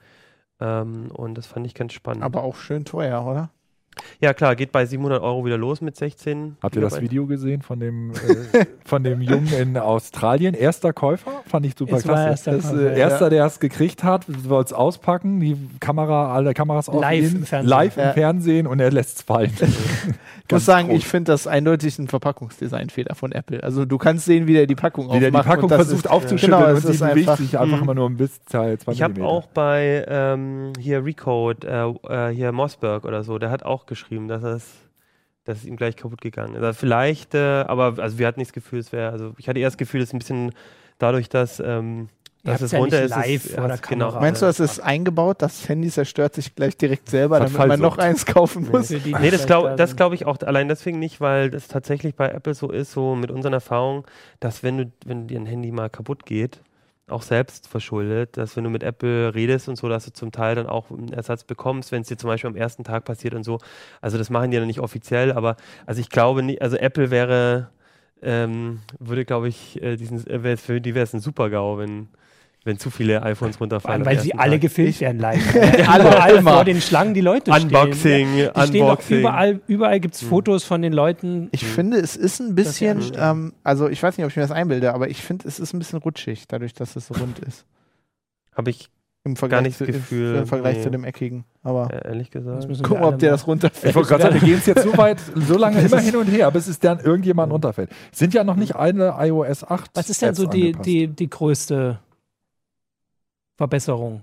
Ähm, 0.60 1.10
und 1.12 1.34
das 1.36 1.46
fand 1.46 1.66
ich 1.66 1.74
ganz 1.74 1.92
spannend. 1.92 2.22
Aber 2.22 2.42
auch 2.42 2.56
schön 2.56 2.84
teuer, 2.84 3.24
oder? 3.26 3.50
Ja, 4.20 4.32
klar, 4.34 4.54
geht 4.56 4.72
bei 4.72 4.86
700 4.86 5.22
Euro 5.22 5.44
wieder 5.44 5.58
los 5.58 5.80
mit 5.80 5.96
16. 5.96 6.56
Habt 6.62 6.76
ihr 6.76 6.82
das. 6.82 7.00
Video 7.00 7.26
gesehen 7.26 7.62
von 7.62 7.80
dem, 7.80 8.10
äh, 8.12 8.64
von 8.84 9.02
dem 9.04 9.20
Jungen 9.20 9.52
in 9.52 9.76
Australien? 9.76 10.54
Erster 10.54 10.92
Käufer? 10.92 11.42
Fand 11.46 11.66
ich 11.66 11.74
super 11.76 11.96
Es 11.96 12.06
war 12.06 12.14
klasse. 12.14 12.28
erster 12.30 12.52
das, 12.52 12.70
Käufer, 12.70 12.92
äh, 12.92 12.98
erster, 13.00 13.30
der 13.30 13.44
es 13.46 13.58
gekriegt 13.60 14.04
hat, 14.04 14.24
wollte 14.48 14.68
es 14.68 14.72
auspacken, 14.72 15.40
die 15.40 15.56
Kamera, 15.80 16.32
alle 16.34 16.54
Kameras 16.54 16.88
auf 16.88 17.00
Live 17.00 17.30
ihn, 17.32 17.36
im 17.36 17.44
Fernsehen. 17.44 17.68
live 17.68 17.96
Ja. 17.96 18.08
im 18.08 18.14
Fernsehen 18.14 18.66
und 18.66 18.80
er 18.80 18.90
lässt 18.90 19.16
es 19.18 19.22
fallen. 19.22 19.52
Ich 20.48 20.54
muss 20.56 20.66
sagen, 20.66 20.90
ich 20.90 21.06
finde 21.06 21.32
das 21.32 21.46
eindeutig 21.46 21.98
ein 21.98 22.08
Verpackungsdesignfehler 22.08 23.14
von 23.14 23.32
Apple. 23.32 23.62
Also 23.62 23.86
du 23.86 23.96
kannst 23.96 24.26
sehen, 24.26 24.46
wie 24.46 24.52
der 24.52 24.66
die 24.66 24.74
Packung 24.74 25.06
Wie 25.08 25.18
der 25.18 25.30
die 25.30 25.36
aufmacht. 25.38 25.46
Packung 25.46 25.68
versucht 25.70 26.04
ist, 26.04 26.10
aufzuschütteln 26.10 26.60
Genau, 26.60 26.70
und 26.76 27.02
einfach- 27.02 27.36
sich 27.38 27.58
einfach 27.58 27.76
Mhm. 27.78 27.82
immer 27.84 27.94
nur 27.94 28.10
ein 28.10 28.18
bisschen 28.18 28.42
zwei 28.46 28.76
Ich 28.90 29.00
habe 29.00 29.24
auch 29.24 29.46
bei 29.46 30.04
ähm, 30.06 30.72
hier 30.78 31.06
Recode, 31.06 31.66
äh, 31.66 32.28
äh, 32.28 32.34
hier 32.34 32.52
Mossberg 32.52 33.04
oder 33.06 33.22
so, 33.22 33.38
der 33.38 33.50
hat 33.50 33.62
auch 33.64 33.81
geschrieben, 33.86 34.28
dass 34.28 34.42
es 34.42 34.64
dass 35.44 35.58
es 35.58 35.64
ihm 35.64 35.74
gleich 35.76 35.96
kaputt 35.96 36.20
gegangen 36.20 36.54
ist. 36.54 36.62
Also 36.62 36.78
vielleicht, 36.78 37.34
äh, 37.34 37.64
aber 37.66 38.00
also 38.00 38.16
wir 38.16 38.28
hatten 38.28 38.38
nicht 38.38 38.50
das 38.50 38.54
Gefühl, 38.54 38.78
es 38.78 38.92
wäre, 38.92 39.10
also 39.10 39.34
ich 39.38 39.48
hatte 39.48 39.58
eher 39.58 39.66
das 39.66 39.76
Gefühl, 39.76 40.00
es 40.00 40.10
ist 40.10 40.14
ein 40.14 40.20
bisschen 40.20 40.52
dadurch, 40.98 41.28
dass, 41.28 41.58
ähm, 41.58 42.08
dass 42.44 42.60
es 42.60 42.70
ja 42.70 42.78
runter 42.78 42.98
nicht 43.00 43.04
ist. 43.06 43.16
live 43.16 43.44
es, 43.46 43.54
vor 43.54 43.66
der 43.66 43.74
es- 43.74 43.82
genau. 43.82 44.12
Meinst 44.20 44.40
du, 44.40 44.46
das 44.46 44.60
ist 44.60 44.78
eingebaut? 44.78 45.42
Das 45.42 45.68
Handy 45.68 45.88
zerstört 45.90 46.34
sich 46.34 46.54
gleich 46.54 46.76
direkt 46.76 47.08
selber, 47.10 47.40
damit 47.40 47.58
man 47.58 47.80
noch 47.80 47.98
eins 47.98 48.24
kaufen 48.24 48.68
muss? 48.70 48.86
Die 48.86 49.14
Nee, 49.18 49.30
das 49.32 49.46
glaube 49.46 49.74
da 49.76 49.86
glaub 49.86 50.12
ich 50.12 50.26
auch 50.26 50.38
allein 50.42 50.68
deswegen 50.68 51.00
nicht, 51.00 51.20
weil 51.20 51.50
das 51.50 51.66
tatsächlich 51.66 52.14
bei 52.14 52.28
Apple 52.28 52.54
so 52.54 52.70
ist, 52.70 52.92
so 52.92 53.16
mit 53.16 53.32
unseren 53.32 53.52
Erfahrungen, 53.52 54.04
dass 54.38 54.62
wenn 54.62 54.78
du, 54.78 54.92
wenn 55.04 55.26
dir 55.26 55.40
ein 55.40 55.46
Handy 55.46 55.72
mal 55.72 55.90
kaputt 55.90 56.24
geht, 56.24 56.60
auch 57.08 57.22
selbst 57.22 57.68
verschuldet, 57.68 58.36
dass 58.36 58.56
wenn 58.56 58.64
du 58.64 58.70
mit 58.70 58.82
Apple 58.82 59.34
redest 59.34 59.68
und 59.68 59.76
so, 59.76 59.88
dass 59.88 60.04
du 60.04 60.12
zum 60.12 60.32
Teil 60.32 60.54
dann 60.54 60.66
auch 60.66 60.90
einen 60.90 61.12
Ersatz 61.12 61.44
bekommst, 61.44 61.92
wenn 61.92 62.02
es 62.02 62.08
dir 62.08 62.16
zum 62.16 62.28
Beispiel 62.28 62.48
am 62.48 62.56
ersten 62.56 62.84
Tag 62.84 63.04
passiert 63.04 63.34
und 63.34 63.44
so. 63.44 63.58
Also 64.00 64.18
das 64.18 64.30
machen 64.30 64.50
die 64.50 64.56
ja 64.56 64.64
nicht 64.64 64.80
offiziell, 64.80 65.32
aber 65.32 65.56
also 65.86 66.00
ich 66.00 66.08
glaube 66.10 66.42
nicht, 66.42 66.62
also 66.62 66.76
Apple 66.76 67.10
wäre, 67.10 67.70
ähm, 68.22 68.80
würde 68.98 69.24
glaube 69.24 69.48
ich, 69.48 69.82
äh, 69.82 69.96
diesen, 69.96 70.26
äh, 70.26 70.56
für 70.56 70.80
die 70.80 70.94
wäre 70.94 71.04
es 71.04 71.12
ein 71.12 71.20
Super-GAU, 71.20 71.78
wenn, 71.78 72.08
wenn 72.64 72.78
zu 72.78 72.90
viele 72.90 73.22
iPhones 73.22 73.60
runterfallen. 73.60 74.04
weil 74.04 74.20
sie 74.20 74.34
alle 74.34 74.52
Tag. 74.52 74.60
gefilmt 74.62 75.00
werden 75.00 75.18
live. 75.18 75.42
Alle 75.88 76.04
überall 76.04 76.42
vor 76.42 76.64
den 76.64 76.80
Schlangen 76.80 77.14
die 77.14 77.20
Leute 77.20 77.50
Unboxing, 77.50 77.94
stehen. 77.94 78.34
Die 78.36 78.62
stehen 78.66 78.80
doch 78.80 78.90
Unboxing. 78.90 79.18
überall, 79.18 79.60
überall 79.66 80.00
gibt 80.00 80.14
es 80.14 80.22
Fotos 80.22 80.64
von 80.64 80.82
den 80.82 80.92
Leuten. 80.92 81.48
Ich 81.52 81.64
finde, 81.64 81.98
es 81.98 82.16
ist 82.16 82.40
ein 82.40 82.54
bisschen, 82.54 83.02
ähm, 83.16 83.52
also 83.64 83.88
ich 83.88 84.02
weiß 84.02 84.16
nicht, 84.16 84.24
ob 84.24 84.30
ich 84.30 84.36
mir 84.36 84.42
das 84.42 84.52
einbilde, 84.52 84.94
aber 84.94 85.08
ich 85.08 85.22
finde, 85.22 85.48
es 85.48 85.58
ist 85.58 85.72
ein 85.72 85.78
bisschen 85.78 85.98
rutschig, 85.98 86.46
dadurch, 86.46 86.72
dass 86.72 86.94
es 86.94 87.08
so 87.08 87.14
rund 87.14 87.40
ist. 87.40 87.66
Habe 88.56 88.70
ich 88.70 88.88
Im 89.24 89.34
Vergleich, 89.34 89.62
nicht 89.62 89.78
zu, 89.78 89.86
das 89.86 89.96
Gefühl, 89.96 90.36
im 90.36 90.46
Vergleich 90.46 90.76
nee. 90.76 90.82
zu 90.82 90.90
dem 90.90 91.04
eckigen. 91.04 91.44
Aber 91.62 91.92
äh, 91.92 92.06
ehrlich 92.08 92.30
gesagt. 92.30 92.68
Gucken, 92.84 93.02
ob 93.02 93.18
der 93.18 93.32
das 93.32 93.46
runterfällt. 93.46 93.90
Ich 93.90 93.94
wollte 93.96 94.08
gerade 94.08 94.22
sagen, 94.24 94.34
wir 94.34 94.48
gehen 94.48 94.58
es 94.58 94.66
jetzt 94.66 94.82
so 94.82 94.96
weit, 94.96 95.18
so 95.34 95.58
lange 95.58 95.80
immer 95.80 96.00
hin 96.00 96.16
und 96.16 96.26
her, 96.26 96.50
bis 96.52 96.68
es 96.68 96.78
dann 96.78 97.00
irgendjemand 97.00 97.52
runterfällt. 97.52 97.90
Sind 98.12 98.34
ja 98.34 98.44
noch 98.44 98.56
nicht 98.56 98.76
alle 98.76 99.16
iOS 99.18 99.64
8. 99.64 99.90
Was 99.94 100.10
ist 100.10 100.22
denn 100.22 100.34
so 100.34 100.46
die, 100.46 100.72
die, 100.72 101.08
die 101.08 101.28
größte 101.28 101.98
Verbesserung? 103.62 104.22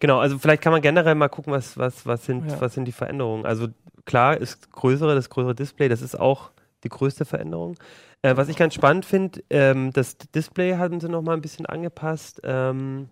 Genau, 0.00 0.18
also 0.18 0.38
vielleicht 0.38 0.62
kann 0.62 0.72
man 0.72 0.80
generell 0.80 1.14
mal 1.14 1.28
gucken, 1.28 1.52
was, 1.52 1.76
was, 1.76 2.06
was, 2.06 2.24
sind, 2.24 2.46
Ja. 2.50 2.60
was 2.60 2.72
sind 2.72 2.86
die 2.86 2.92
Veränderungen. 2.92 3.44
Also 3.44 3.68
klar 4.06 4.36
ist 4.38 4.72
größere, 4.72 5.14
das 5.14 5.28
größere 5.28 5.54
Display, 5.54 5.88
das 5.90 6.00
ist 6.00 6.18
auch 6.18 6.50
die 6.84 6.88
größte 6.88 7.24
Veränderung. 7.26 7.76
Äh, 8.22 8.36
was 8.36 8.48
ich 8.48 8.56
ganz 8.56 8.72
spannend 8.72 9.04
finde, 9.04 9.42
ähm, 9.50 9.92
das 9.92 10.16
Display 10.16 10.76
haben 10.76 11.00
sie 11.00 11.08
nochmal 11.10 11.36
ein 11.36 11.42
bisschen 11.42 11.66
angepasst. 11.66 12.40
Ähm, 12.44 13.08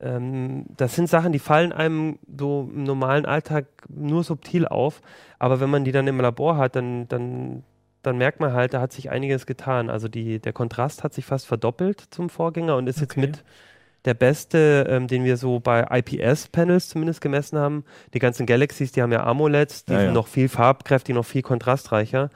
ähm, 0.00 0.66
das 0.76 0.94
sind 0.94 1.08
Sachen, 1.08 1.32
die 1.32 1.38
fallen 1.40 1.72
einem 1.72 2.18
so 2.38 2.70
im 2.72 2.84
normalen 2.84 3.26
Alltag 3.26 3.66
nur 3.88 4.22
subtil 4.22 4.66
auf, 4.68 5.00
aber 5.40 5.58
wenn 5.60 5.70
man 5.70 5.84
die 5.84 5.92
dann 5.92 6.06
im 6.06 6.20
Labor 6.20 6.56
hat, 6.58 6.76
dann, 6.76 7.08
dann, 7.08 7.64
dann 8.02 8.18
merkt 8.18 8.38
man 8.40 8.52
halt, 8.52 8.72
da 8.74 8.80
hat 8.80 8.92
sich 8.92 9.10
einiges 9.10 9.46
getan. 9.46 9.90
Also 9.90 10.06
die, 10.08 10.38
der 10.38 10.52
Kontrast 10.52 11.02
hat 11.02 11.12
sich 11.12 11.24
fast 11.24 11.46
verdoppelt 11.46 12.00
zum 12.10 12.28
Vorgänger 12.30 12.76
und 12.76 12.86
ist 12.88 13.00
jetzt 13.00 13.12
Okay. 13.12 13.20
mit 13.22 13.44
der 14.04 14.14
beste, 14.14 14.86
ähm, 14.88 15.06
den 15.06 15.24
wir 15.24 15.36
so 15.36 15.60
bei 15.60 15.86
IPS-Panels 15.90 16.88
zumindest 16.88 17.20
gemessen 17.20 17.58
haben. 17.58 17.84
Die 18.14 18.18
ganzen 18.18 18.46
Galaxies, 18.46 18.92
die 18.92 19.00
haben 19.02 19.12
ja 19.12 19.24
AMOLEDs, 19.24 19.84
die 19.84 19.92
Ja, 19.92 19.98
sind 20.00 20.08
ja. 20.08 20.12
noch 20.12 20.26
viel 20.26 20.48
farbkräftiger, 20.48 21.16
noch 21.16 21.24
viel 21.26 21.42
kontrastreicher. 21.42 22.30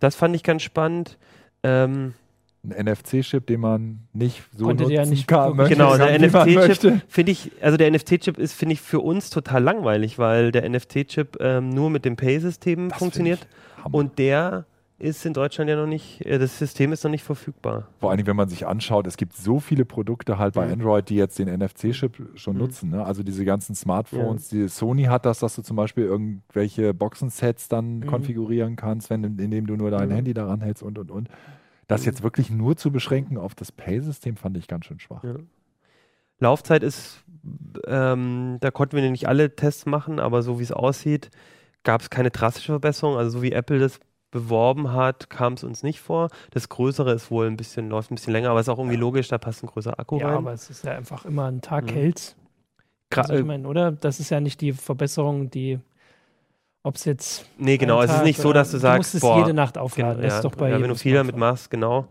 Das 0.00 0.16
fand 0.16 0.34
ich 0.34 0.42
ganz 0.42 0.62
spannend. 0.62 1.16
Ähm, 1.62 2.14
Ein 2.68 2.86
NFC-Chip, 2.86 3.46
den 3.46 3.60
man 3.60 4.00
nicht 4.12 4.42
so 4.56 4.64
Konnte 4.66 4.84
nutzen 4.84 5.10
nicht 5.10 5.28
kann. 5.28 5.56
wirklich- 5.56 5.76
Genau, 5.78 5.90
möchte, 5.96 6.06
der 6.06 6.18
NFC-Chip 6.18 6.54
möchte. 6.68 7.02
finde 7.08 7.32
ich, 7.32 7.52
also 7.60 7.76
der 7.76 7.90
NFC-Chip 7.90 8.38
ist, 8.38 8.54
finde 8.54 8.72
ich, 8.72 8.80
für 8.80 9.00
uns 9.00 9.30
total 9.30 9.62
langweilig, 9.62 10.18
weil 10.18 10.50
der 10.50 10.64
NFC-Chip 10.68 11.36
ähm, 11.40 11.68
nur 11.68 11.90
mit 11.90 12.04
dem 12.04 12.16
Pay-System 12.16 12.90
funktioniert 12.90 13.46
und 13.92 14.18
der 14.18 14.64
ist 14.98 15.26
in 15.26 15.32
Deutschland 15.32 15.68
ja 15.68 15.76
noch 15.76 15.86
nicht, 15.86 16.24
äh, 16.24 16.38
das 16.38 16.58
System 16.58 16.92
ist 16.92 17.02
noch 17.04 17.10
nicht 17.10 17.24
verfügbar. 17.24 17.88
Vor 17.98 18.10
allem, 18.12 18.26
wenn 18.26 18.36
man 18.36 18.48
sich 18.48 18.66
anschaut, 18.66 19.06
es 19.06 19.16
gibt 19.16 19.34
so 19.34 19.58
viele 19.60 19.84
Produkte 19.84 20.38
halt 20.38 20.54
bei 20.54 20.66
Mhm. 20.66 20.74
Android, 20.74 21.08
die 21.08 21.16
jetzt 21.16 21.38
den 21.38 21.48
NFC-Chip 21.48 22.16
schon 22.36 22.54
Mhm. 22.54 22.58
nutzen. 22.62 22.90
Ne? 22.90 23.04
Also 23.04 23.22
diese 23.22 23.44
ganzen 23.44 23.74
Smartphones, 23.74 24.48
die 24.48 24.68
Sony 24.68 25.04
hat 25.04 25.26
das, 25.26 25.40
dass 25.40 25.56
du 25.56 25.62
zum 25.62 25.76
Beispiel 25.76 26.04
irgendwelche 26.04 26.94
Boxensets 26.94 27.68
dann 27.68 27.98
Mhm. 27.98 28.06
konfigurieren 28.06 28.76
kannst, 28.76 29.10
wenn, 29.10 29.24
indem 29.24 29.66
du 29.66 29.76
nur 29.76 29.90
dein 29.90 30.08
Mhm. 30.08 30.14
Handy 30.14 30.34
daran 30.34 30.60
hältst 30.60 30.82
und 30.82 30.98
und 30.98 31.10
und. 31.10 31.28
Das 31.88 32.04
jetzt 32.06 32.22
wirklich 32.22 32.50
nur 32.50 32.76
zu 32.76 32.90
beschränken 32.90 33.36
auf 33.36 33.54
das 33.54 33.70
Pay-System, 33.72 34.36
fand 34.36 34.56
ich 34.56 34.68
ganz 34.68 34.86
schön 34.86 35.00
schwach. 35.00 35.22
Ja. 35.24 35.34
Laufzeit 36.38 36.82
ist, 36.82 37.22
ähm, 37.86 38.56
da 38.60 38.70
konnten 38.70 38.96
wir 38.96 39.10
nicht 39.10 39.28
alle 39.28 39.54
Tests 39.54 39.86
machen, 39.86 40.18
aber 40.18 40.42
so 40.42 40.58
wie 40.58 40.62
es 40.62 40.72
aussieht, 40.72 41.30
gab 41.82 42.00
es 42.00 42.10
keine 42.10 42.30
drastische 42.30 42.72
Verbesserung. 42.72 43.16
Also 43.16 43.38
so 43.38 43.42
wie 43.42 43.52
Apple 43.52 43.78
das 43.78 44.00
beworben 44.34 44.92
hat, 44.92 45.30
kam 45.30 45.54
es 45.54 45.62
uns 45.64 45.82
nicht 45.84 46.00
vor. 46.00 46.28
Das 46.50 46.68
Größere 46.68 47.12
ist 47.12 47.30
wohl 47.30 47.46
ein 47.46 47.56
bisschen, 47.56 47.88
läuft 47.88 48.10
ein 48.10 48.16
bisschen 48.16 48.32
länger, 48.32 48.50
aber 48.50 48.60
ist 48.60 48.68
auch 48.68 48.78
irgendwie 48.78 48.96
logisch, 48.96 49.28
da 49.28 49.38
passt 49.38 49.62
ein 49.62 49.68
größerer 49.68 49.98
Akku 49.98 50.18
Ja, 50.18 50.26
rein. 50.28 50.36
aber 50.38 50.52
es 50.52 50.68
ist 50.68 50.84
ja 50.84 50.92
einfach 50.92 51.24
immer 51.24 51.46
ein 51.46 51.60
Tag 51.62 51.84
Mhm. 51.84 51.88
hält's. 51.90 52.36
Gra- 53.12 53.20
Also 53.20 53.34
ich 53.34 53.44
meine, 53.44 53.66
oder? 53.68 53.92
Das 53.92 54.18
ist 54.20 54.30
ja 54.30 54.40
nicht 54.40 54.60
die 54.60 54.72
Verbesserung, 54.72 55.50
die 55.50 55.78
Ob 56.82 56.96
es 56.96 57.06
jetzt. 57.06 57.46
Nee, 57.56 57.78
genau. 57.78 58.02
Es 58.02 58.12
ist 58.12 58.24
nicht 58.24 58.38
so, 58.38 58.52
dass 58.52 58.70
du 58.70 58.76
sagst, 58.78 58.98
musst 58.98 59.14
es 59.14 59.20
boah, 59.22 59.38
jede 59.38 59.54
Nacht 59.54 59.78
aufladen. 59.78 60.16
Gen- 60.20 60.28
das 60.28 60.34
ist 60.36 60.44
doch 60.44 60.54
bei 60.54 60.68
ja, 60.68 60.82
wenn 60.82 60.88
du 60.88 60.96
viel 60.96 61.14
damit 61.14 61.34
machst, 61.36 61.70
genau. 61.70 62.08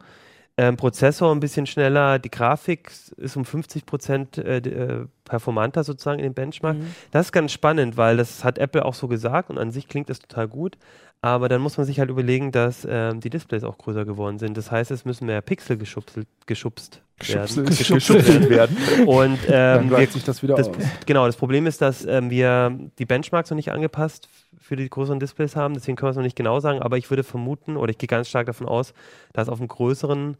Ähm, 0.55 0.77
Prozessor 0.77 1.31
ein 1.33 1.39
bisschen 1.39 1.65
schneller, 1.65 2.19
die 2.19 2.29
Grafik 2.29 2.91
ist 3.17 3.35
um 3.35 3.43
50 3.43 3.87
Prozent 3.87 4.37
äh, 4.37 4.57
äh, 4.57 5.07
performanter 5.25 5.83
sozusagen 5.83 6.19
in 6.19 6.25
dem 6.25 6.35
Benchmark. 6.35 6.77
Mhm. 6.77 6.93
Das 7.09 7.27
ist 7.27 7.31
ganz 7.31 7.51
spannend, 7.51 7.97
weil 7.97 8.17
das 8.17 8.43
hat 8.43 8.59
Apple 8.59 8.85
auch 8.85 8.93
so 8.93 9.07
gesagt 9.07 9.49
und 9.49 9.57
an 9.57 9.71
sich 9.71 9.87
klingt 9.87 10.09
das 10.09 10.19
total 10.19 10.47
gut. 10.47 10.77
Aber 11.21 11.47
dann 11.47 11.61
muss 11.61 11.77
man 11.77 11.85
sich 11.87 11.99
halt 11.99 12.09
überlegen, 12.09 12.51
dass 12.51 12.85
ähm, 12.87 13.21
die 13.21 13.29
Displays 13.29 13.63
auch 13.63 13.77
größer 13.77 14.03
geworden 14.03 14.37
sind. 14.39 14.57
Das 14.57 14.69
heißt, 14.71 14.91
es 14.91 15.05
müssen 15.05 15.25
mehr 15.25 15.41
Pixel 15.41 15.77
geschubselt, 15.77 16.27
geschubst 16.45 17.01
werden. 17.25 18.49
werden. 18.49 18.77
Und 19.07 19.39
Dann 19.47 19.83
ähm, 19.83 19.89
wir, 19.89 19.97
gleicht 19.97 20.11
sich 20.13 20.23
das 20.25 20.43
wieder 20.43 20.55
das, 20.55 20.67
aus. 20.67 20.75
genau, 21.05 21.25
das 21.25 21.37
Problem 21.37 21.65
ist, 21.65 21.81
dass 21.81 22.05
ähm, 22.05 22.29
wir 22.29 22.77
die 22.99 23.05
Benchmarks 23.05 23.49
noch 23.49 23.55
nicht 23.55 23.71
angepasst 23.71 24.25
f- 24.25 24.42
für 24.63 24.75
die 24.75 24.89
größeren 24.89 25.19
Displays 25.19 25.55
haben, 25.55 25.73
deswegen 25.73 25.95
können 25.97 26.07
wir 26.07 26.11
es 26.11 26.15
noch 26.17 26.23
nicht 26.23 26.35
genau 26.37 26.59
sagen, 26.59 26.81
aber 26.81 26.97
ich 26.97 27.09
würde 27.09 27.23
vermuten, 27.23 27.75
oder 27.77 27.91
ich 27.91 27.97
gehe 27.97 28.07
ganz 28.07 28.29
stark 28.29 28.45
davon 28.47 28.67
aus, 28.67 28.93
dass 29.33 29.49
auf 29.49 29.57
dem 29.59 29.67
größeren 29.67 30.37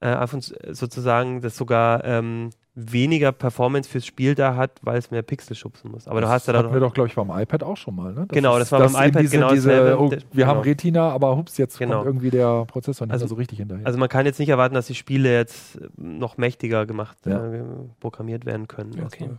äh, 0.00 0.06
iPhone 0.08 0.40
sozusagen 0.72 1.40
das 1.40 1.56
sogar 1.56 2.04
ähm, 2.04 2.50
weniger 2.74 3.32
Performance 3.32 3.88
fürs 3.88 4.04
Spiel 4.04 4.34
da 4.34 4.56
hat, 4.56 4.72
weil 4.82 4.98
es 4.98 5.10
mehr 5.10 5.22
Pixel 5.22 5.54
schubsen 5.54 5.90
muss. 5.90 6.08
Aber 6.08 6.20
du 6.20 6.28
hast 6.28 6.46
ja 6.46 6.52
das 6.52 6.60
dann 6.62 6.70
hatten 6.70 6.74
wir 6.74 6.80
doch, 6.86 6.92
glaube 6.94 7.08
ich, 7.08 7.14
beim 7.14 7.30
iPad 7.30 7.62
auch 7.62 7.76
schon 7.76 7.94
mal. 7.94 8.12
Ne? 8.12 8.26
Genau, 8.28 8.58
das 8.58 8.72
war 8.72 8.80
beim 8.80 8.90
iPad 9.08 9.22
diese, 9.22 9.36
genau 9.36 9.50
diese, 9.52 9.68
dasselbe. 9.70 10.00
oh, 10.00 10.08
Das- 10.08 10.24
Wir 10.32 10.46
haben 10.46 10.56
genau. 10.62 10.70
Retina, 10.70 11.08
aber 11.10 11.36
hups, 11.36 11.56
jetzt 11.58 11.78
Genau. 11.78 11.96
kommt 11.98 12.06
irgendwie 12.06 12.30
der 12.30 12.64
Prozessor 12.66 13.06
nicht 13.06 13.12
Also- 13.12 13.24
mehr 13.24 13.28
so 13.28 13.34
richtig 13.36 13.58
hinterher. 13.58 13.86
Also 13.86 13.98
man 13.98 14.08
kann 14.08 14.26
jetzt 14.26 14.38
nicht 14.40 14.48
erwarten, 14.48 14.74
dass 14.74 14.86
die 14.86 14.94
Spiele 14.94 15.32
jetzt 15.32 15.76
äh, 15.76 15.88
noch 15.98 16.36
mächtiger 16.36 16.84
gemacht, 16.86 17.16
Ja. 17.26 17.52
äh, 17.52 17.62
programmiert 18.00 18.44
werden 18.44 18.68
können. 18.68 19.00
Okay. 19.04 19.30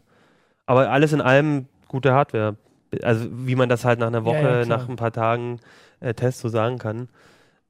Aber 0.66 0.90
alles 0.92 1.12
in 1.12 1.20
allem 1.22 1.66
gute 1.88 2.14
Hardware. 2.14 2.56
Also 3.02 3.28
wie 3.32 3.56
man 3.56 3.70
das 3.70 3.86
halt 3.86 4.00
nach 4.00 4.08
einer 4.08 4.26
Woche, 4.26 4.38
Ja, 4.38 4.60
ja, 4.60 4.66
nach 4.66 4.88
ein 4.90 4.96
paar 4.96 5.12
Tagen 5.12 5.60
äh, 6.00 6.14
Test 6.14 6.40
so 6.40 6.50
sagen 6.50 6.78
kann, 6.78 7.10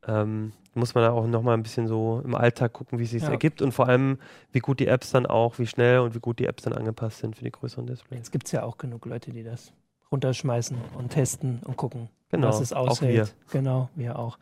ähm, 0.08 0.54
muss 0.74 0.96
man 0.96 1.04
da 1.04 1.12
auch 1.12 1.28
nochmal 1.28 1.56
ein 1.56 1.64
bisschen 1.64 1.88
so 1.88 2.22
im 2.26 2.36
Alltag 2.36 2.74
gucken, 2.74 3.00
wie 3.00 3.04
es 3.04 3.12
sich 3.12 3.24
Ja. 3.24 3.30
ergibt 3.30 3.62
und 3.62 3.72
vor 3.74 3.88
allem, 3.88 4.18
wie 4.52 4.60
gut 4.60 4.80
die 4.80 4.88
Apps 4.88 5.12
dann 5.12 5.26
auch, 5.26 5.60
wie 5.60 5.68
schnell 5.68 6.00
und 6.00 6.16
wie 6.16 6.20
gut 6.20 6.40
die 6.40 6.46
Apps 6.48 6.64
dann 6.64 6.74
angepasst 6.74 7.20
sind 7.20 7.36
für 7.38 7.44
die 7.44 7.52
größeren 7.52 7.86
Displays. 7.86 8.18
Jetzt 8.18 8.32
gibt 8.32 8.48
es 8.48 8.52
ja 8.52 8.64
auch 8.64 8.78
genug 8.78 9.06
Leute, 9.06 9.32
die 9.32 9.44
das 9.44 9.72
runterschmeißen 10.12 10.78
und 10.98 11.10
testen 11.10 11.62
und 11.66 11.78
gucken, 11.78 12.10
Genau, 12.30 12.48
was 12.48 12.60
es 12.60 12.74
auch 12.74 12.90
aushält. 12.90 13.36
Genau, 13.52 13.90
wir 13.96 14.18
auch. 14.18 14.38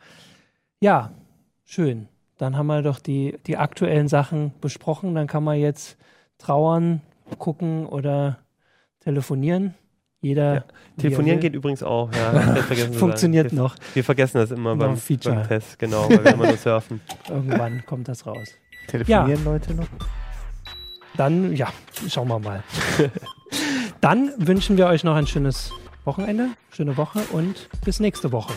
Ja, 0.80 1.12
schön. 1.64 2.08
Dann 2.38 2.56
haben 2.56 2.66
wir 2.66 2.82
doch 2.82 2.98
die, 2.98 3.38
die 3.46 3.56
aktuellen 3.56 4.08
Sachen 4.08 4.52
besprochen. 4.60 5.14
Dann 5.14 5.26
kann 5.26 5.44
man 5.44 5.58
jetzt 5.58 5.96
trauern, 6.38 7.02
gucken 7.38 7.86
oder 7.86 8.38
telefonieren. 9.00 9.74
Jeder. 10.22 10.54
Ja, 10.54 10.54
er 10.54 10.64
Telefonieren 11.00 11.40
geht 11.40 11.54
übrigens 11.54 11.82
auch, 11.82 12.08
ja. 12.14 12.32
sagen. 12.62 12.94
Funktioniert 12.94 13.50
wir, 13.50 13.58
noch. 13.58 13.74
Wir 13.92 14.04
vergessen 14.04 14.38
das 14.38 14.52
immer 14.52 14.76
beim, 14.76 14.96
Feature. 14.96 15.34
beim 15.34 15.48
Test, 15.48 15.78
genau, 15.78 16.08
weil 16.08 16.24
wir 16.24 16.32
immer 16.32 16.46
nur 16.46 16.56
surfen. 16.56 17.00
Irgendwann 17.28 17.84
kommt 17.84 18.08
das 18.08 18.24
raus. 18.24 18.48
Telefonieren 18.86 19.44
Leute 19.44 19.74
noch? 19.74 19.88
Dann, 21.16 21.54
ja, 21.54 21.68
schauen 22.08 22.28
wir 22.28 22.38
mal. 22.38 22.62
Dann 24.00 24.32
wünschen 24.38 24.76
wir 24.76 24.86
euch 24.86 25.04
noch 25.04 25.14
ein 25.14 25.26
schönes 25.26 25.72
Wochenende, 26.04 26.50
schöne 26.70 26.96
Woche 26.96 27.20
und 27.32 27.68
bis 27.84 28.00
nächste 28.00 28.32
Woche, 28.32 28.54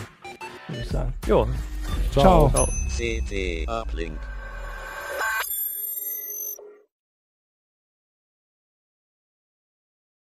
würde 0.68 0.82
ich 0.82 0.88
sagen. 0.88 1.12
Jo, 1.26 1.46
Ciao. 2.12 2.50
ciao. 2.50 2.66
CT 2.96 3.68
Uplink. 3.68 4.18